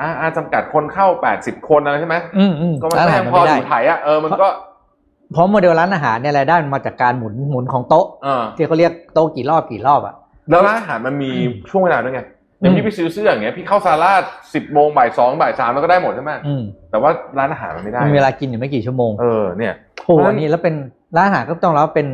[0.00, 4.46] อ่าอ่าจำกัดคนเข้าแปดสิบคนอะไรใช่ไหมอืมอืมก็มันร้านก็อาหารยังมันพอไม่อได้ยู่ไถอะเออมันก็
[5.32, 10.14] เพราะโมเดลร้านอาหารเนี่ยรายได้มันมาจากการหมุนหมุนของโต๊ะเออที่เขาเรียกโต๊ะกี่รอบกี่รอบอะ
[10.50, 12.20] แล้วร้านอาหารมันมีอืมช่วงเวลาด้วยไง
[12.60, 14.12] อย่างอืมพี่ไปซื้อเสื้ออย่างเงี้ยพี่เข้าซาร่า
[14.54, 19.74] สิบโมงบ่ายสองบ่ายสามแล้วก็ได้หมดใช่ไหมอืมแต่ว่าร้านอาหารมันไม่ได้มันมีเวลากินอยู่ไม่กี่ชั่วโมงเออเนี่ย
[20.04, 20.74] โอ้เพราะฉะนั้นอันนี้แล้วเป็น
[21.16, 22.08] ร้านอาหารก็ต้องรับเป็น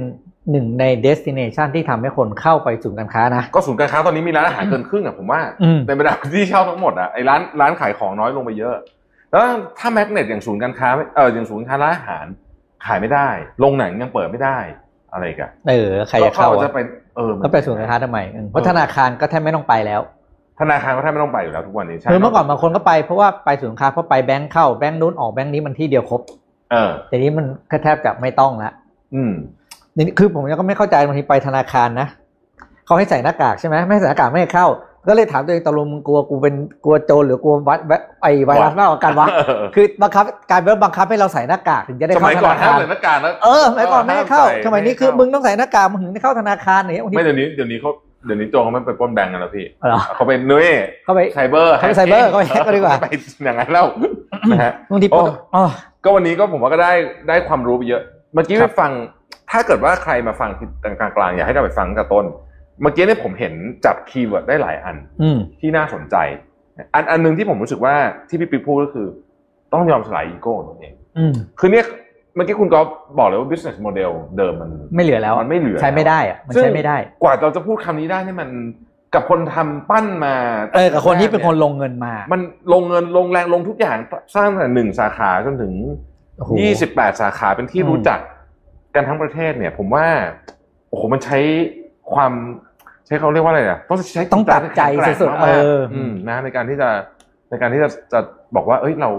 [0.51, 8.75] หนึ่งในเดสติเนชันที่ทำให้คนเข้าไปศูนย์การค้านะ ก็ศูนย์การค้าตอนนี้มีร้านอาหารเกินครึ่งอะผมว่าอืมในบรรดาที่เช่าทั้งหมดอะไอ้ร้านร้านขายของน้อยลงไปเยอะ
[9.31, 9.45] แล้ว
[9.79, 12.27] ถ้าแมกเนตอย่างศูนย์การค้าเอออย่างศูนย์การค้าร้านอาหาร
[12.87, 13.29] ขายไม่ได้
[13.61, 14.59] โรงหนังยังเปิดไม่ได้
[15.13, 16.87] อะไรกันเออใครจะเข้าก็อะจะเป็น
[17.17, 20.01] เออมันก็ไปศูนย์การค้าทำไมอืมเพราะธนาคารก็แทบไม่ต้องไปแล้ว
[20.61, 26.21] ธนาคารก็แทบไม่ต้องไปอยู่แล้วทุกวันนี้ใช่คือเมื่อก่อนบางคนก็ไปเพราะว่าไปศูนย์การค้าเพราะไปแบงค์เข้าแบงค์นู้นออกแบงค์นี้มันที่เดียวครบ
[26.73, 28.71] เออแต่นี้มันก็แทบจะไม่ต้องละ
[29.15, 29.60] อืมนี่
[30.19, 32.09] คือผมยังก็ไม่เข้าใจบางทีไปธนาคารนะ
[32.87, 34.67] เขาให้ใส่หน้ากากใช่ไหมไม่ให้ใส่หน้ากากไม่ให้เข้า
[35.09, 37.79] ก็เลยถามตัวเองตกลงมึงกลัวกูเป็นกลัวโจรหรือกลัววัด
[38.23, 47.91] ไอไวรัสมากกว่ากันวะเออคือบังคับการบังคับให้เราใส่หน้ากากถึงจะได้สเข้ามัยธก่อนนาห้ามคารใส่หน้ากากแล้วเออสมัยก่อนไม่ให้เข้าห้ามใส่สมัยนี้คือไม่ให้เข้ามึมึงต้องใส่หน้ากากมึงถึงได้เข้าธนาคารอย่างเงี้ยบางทีไม่เดี๋ยวนี้เดี๋ยวนี้เขา
[48.27, 50.69] เดี๋ยวนี้โจรเขาไม่ไปปล้นแบงก์กันแล้วพี่เหรอเขาไปนุ้ย
[51.05, 53.07] เข้าไปไซเบอร์เขาไปไซเบอร์เขาไปแฮกกันดีกว่าไป
[53.45, 53.87] อย่างนั้นแล้ว
[54.51, 55.23] นะฮะบางทีโอ้
[55.55, 55.65] อ๋อ
[56.05, 56.93] ก็วันนี้ก็ผมว่าก็ได้
[57.29, 58.03] ได้ความรู้ไปเยอะ
[58.35, 58.91] เมื่อกี้ครัไปบฟัง
[59.51, 62.25] ถ้าเกิดว่าใครมาฟังที่กลางกลางๆอยากให้กลับไปฟังตั้งแต่ต้น
[62.81, 66.17] เมื่อกี้เนี่ยผมเห็นจับ keyword ได้หลายอันอืมที่น่าสนใจ
[66.95, 67.95] อันอันหนึ่งที่ผมรู้สึกว่า
[68.29, 69.07] ที่พี่ปิ๊กพูดก็คือ
[69.73, 71.85] ต้องยอมสลายอีโก้ของตัวเองอืมคือเนี่ย
[72.35, 72.81] เมื่อกี้คุณก๊อฟ
[73.19, 78.51] บอกเลยว่า business model เดิมมันไม่เหลือแล้วมันไม่เหลือใช้ไม่ได้อะมันซึ่งใช้ไม่ได้ กว่าเราจะพูดคำนี้ได้นี่มัน
[79.15, 80.35] กับคนทำปั้นมา
[80.75, 82.41] เออกับคนที่เป็นคนลงเงินมา มัน
[82.73, 83.97] ลงเงินลงแรงลงทุกอย่าง
[84.35, 85.73] สร้างแต่หนึ่งสาขาจนถึง
[86.37, 88.19] โอ้โหยี่สิบแปดสาขาเป็นที่อืมรู้จัก
[88.95, 90.07] กันทั้งประเทศเนี่ยผมว่า
[90.89, 91.39] โอ้โหมันใช้
[92.15, 92.33] ความ
[93.07, 96.89] ใช้เขาเรียกว่าอะไรอะต้องใช้ต้องตัดใจแกร่งสุดๆมากๆเอออืมนะในการที่จะ
[97.51, 98.21] ในการที่จะจะ
[98.57, 99.11] บอกว่า เอ้ยเรา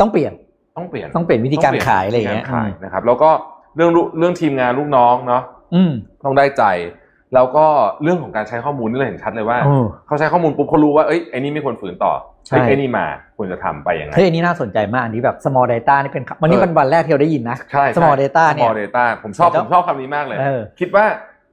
[0.00, 0.32] ต้องเปลี่ยน
[0.76, 3.30] ต้องเปลี่ยนต้องเปลี่ยนวิธีการขายอะไรอย่างเงี้ยวิธีกขายนะครับ แล้วก็
[3.76, 5.42] เรื่องลูเรื่องทีมงานลูกน้องเนาะ
[5.74, 5.92] อืม
[6.24, 6.64] ต้องได้ใจ
[7.34, 7.66] แล้วก็
[8.02, 9.76] เรื่องของการใช้ข้อมูลนี่เราเห็นชัดเลยว่าโอ้
[10.06, 12.12] เขาใช้ข้อมูลปุ๊บเขารู้ว่าเอ้ยไอ้นี่ไม่ควรฝืนต่อ
[12.48, 21.04] ใช่เอ้ยไอ้นี่มาควรจะทำไปอย่างไงเฮ้ยอันนี้น่าสนใจมากอันนี้แบบ small data นี่เป็นวันนี้เออเป็นวันแรกที่เราได้ยินนะใช่ใช่ small data เนี่ย small data ผมชอบแต่ผมชอบคำนี้มากเลยเออคิดว่า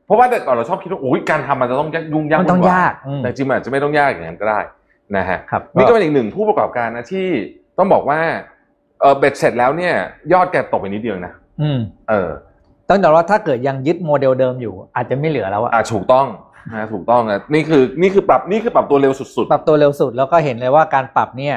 [0.05, 4.59] เพราะว่าแต่ก่อนเราชอบคิดว่าอุ้ยการทำมันจะต้องยุ่งยากมันต้องวุ่วยากอืมแต่จริงๆมันอาจจะไม่ต้องยากอย่างนั้นก็ได้
[5.17, 7.27] นะฮะครับนี่ก็เป็นอีกหนึ่งผู้ประกอบการนะที่
[7.77, 8.19] ต้องบอกว่า
[9.01, 9.93] เออเบ็ดเสร็จแล้วเนี่ย
[10.33, 11.79] ยอดแกตกไปนิดเดียวนะอืม
[12.09, 12.29] เออ
[12.89, 16.25] ต้องแต่ว่าถ้าเกิดยังยึดโมเดลเดิมอยู่ อาจจะไม่เหลือแล้วอะอ่าถูกต้อง
[16.73, 21.55] นะถูกต้องนะนี่คือนี่คือปรับนี่คือปรับตัวเร็วสุด ปรับตัวเร็วสุดแล้วก็เห็นเลยว่าการปรับเนี่ย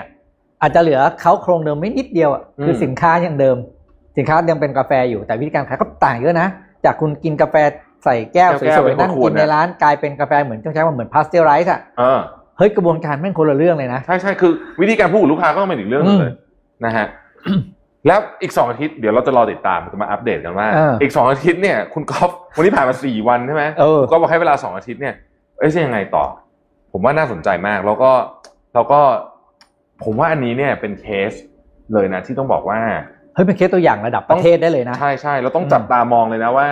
[0.62, 3.56] อาจจะเหลือเค้าโครงเดิมไม่นิดเดียวอะคือสินค้ายังเดิม
[4.16, 6.48] สินค้ายังเป็นกาแฟอยู่แต่วิธีการขายก็ต่างเยอะนะ
[6.84, 7.56] จากคุณกินกาแฟ
[8.04, 12.20] ใส่แก้วสวยๆนั่งกินในร้านกลายเป็นกาแฟเหมือนต้องใช้ว่าเหมือนพาสเจอร์ไรส์อะๆเออ
[12.59, 16.34] เฮ้ยกระบวนการแม่งคนละเรื่องเลยนะ ใช่ใช่คือวิธีการพูดกับลูกค้าก็ต้องเป็นอีกเรื่องหนึงเลย
[16.84, 17.06] นะฮะ
[18.07, 25.14] แล้วอีกสองอาทิตย์เดี๋ยวเราจะรอติดตามจะมาอัปเดตกันว่าเอออีอีกสองอาทิตย์เนี่ยคุณก๊อฟวันนี้ผ่านมาสี่วันใช่ไหมเออก็บอกให้เวลาสองอาทิตย์เนี่ย
[25.59, 26.24] เอ้ยจะยังไงต่อ
[26.92, 28.11] ผมว่าน่าสนใจมาก แล้วก็
[28.74, 29.01] แล้วก็
[30.05, 31.32] ผมว่าอันนี้เนี่ยเป็นเคส
[31.92, 32.80] เลยนะที่ต้องบอกว่า
[33.34, 36.66] เฮ้ยเป็นเคสตัวอย่างระดับประเทศได้เลยนะใช่ใช่เราต้องอืมจับตามองเลยนะว่า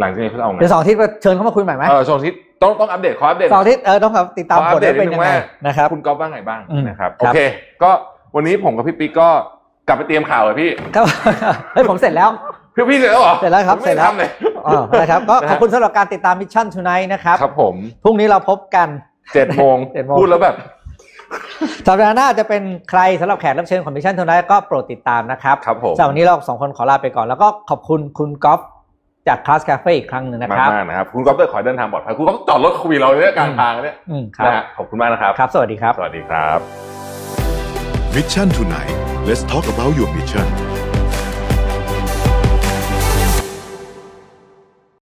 [0.00, 5.34] หลังจากนี้เขาจะเอาไงเดี๋ยวสองอาทิตย์เชิญเขามาคุยใหม่ไหมเออช่วงอาทิตย์ต้องต้องอัปเดตขออัปเดตสองอาทิตย์เออต้องครับติดตามขออัผปลเดตได้เป็นนิดนึยังงไงว่า
[5.66, 7.38] นะครับคุณก๊อฟว่าไงบ้างอืมนะครับคโอรับเค
[7.82, 7.90] ก็
[8.34, 9.28] วันนี้ผมกับพี่ปิ๊กก็
[9.88, 11.04] กลับไปเตรียมข่าวเลยพี่ครับ
[11.74, 12.28] เฮ้ยผมเสร็จแล้ว
[12.74, 14.30] พี่พี่เสร็จแล้วเหรอเสร็จแล้วครับผมไม่เสร็จแล้วทำเลย
[14.66, 17.74] อ๋อนะครับก็ขอบคุณสำหรับการติดตามมิชชั่น Tonight นะครับครับผม
[18.04, 18.88] พรุ่งนี้เราพบกัน
[19.34, 20.56] เจ็ดโมงเจ็ดโมงพูดแล้วแบบ
[21.86, 28.60] สัปดาห์หน้าจะเป็นใครสำหรับแขกรับเชิญของมิชชั่น Tonight ก็โปรดติดตามนะครับครับผมสำหรับวันนี้เราสองคนขอลาไปก่อนแล้วก็ขอบคุณคุณก๊อฟ
[29.28, 37.01] จากคลาสคาเฟ่อีกครั้งหนึ่งนะมากครับมากนะครับ คุณก๊อฟเตอร์ขอให้เดินทางปลอดภัยคุณก๊อฟจอดรถคุยเราเนี่ยกลางทางเนี่ยอืมครับนะฮะขอบคุณมากนะครับครับ สวัสดีครับ สวัสดีครับ
[38.14, 39.24] Mission tonight.
[39.24, 40.71] Let's talk about your mission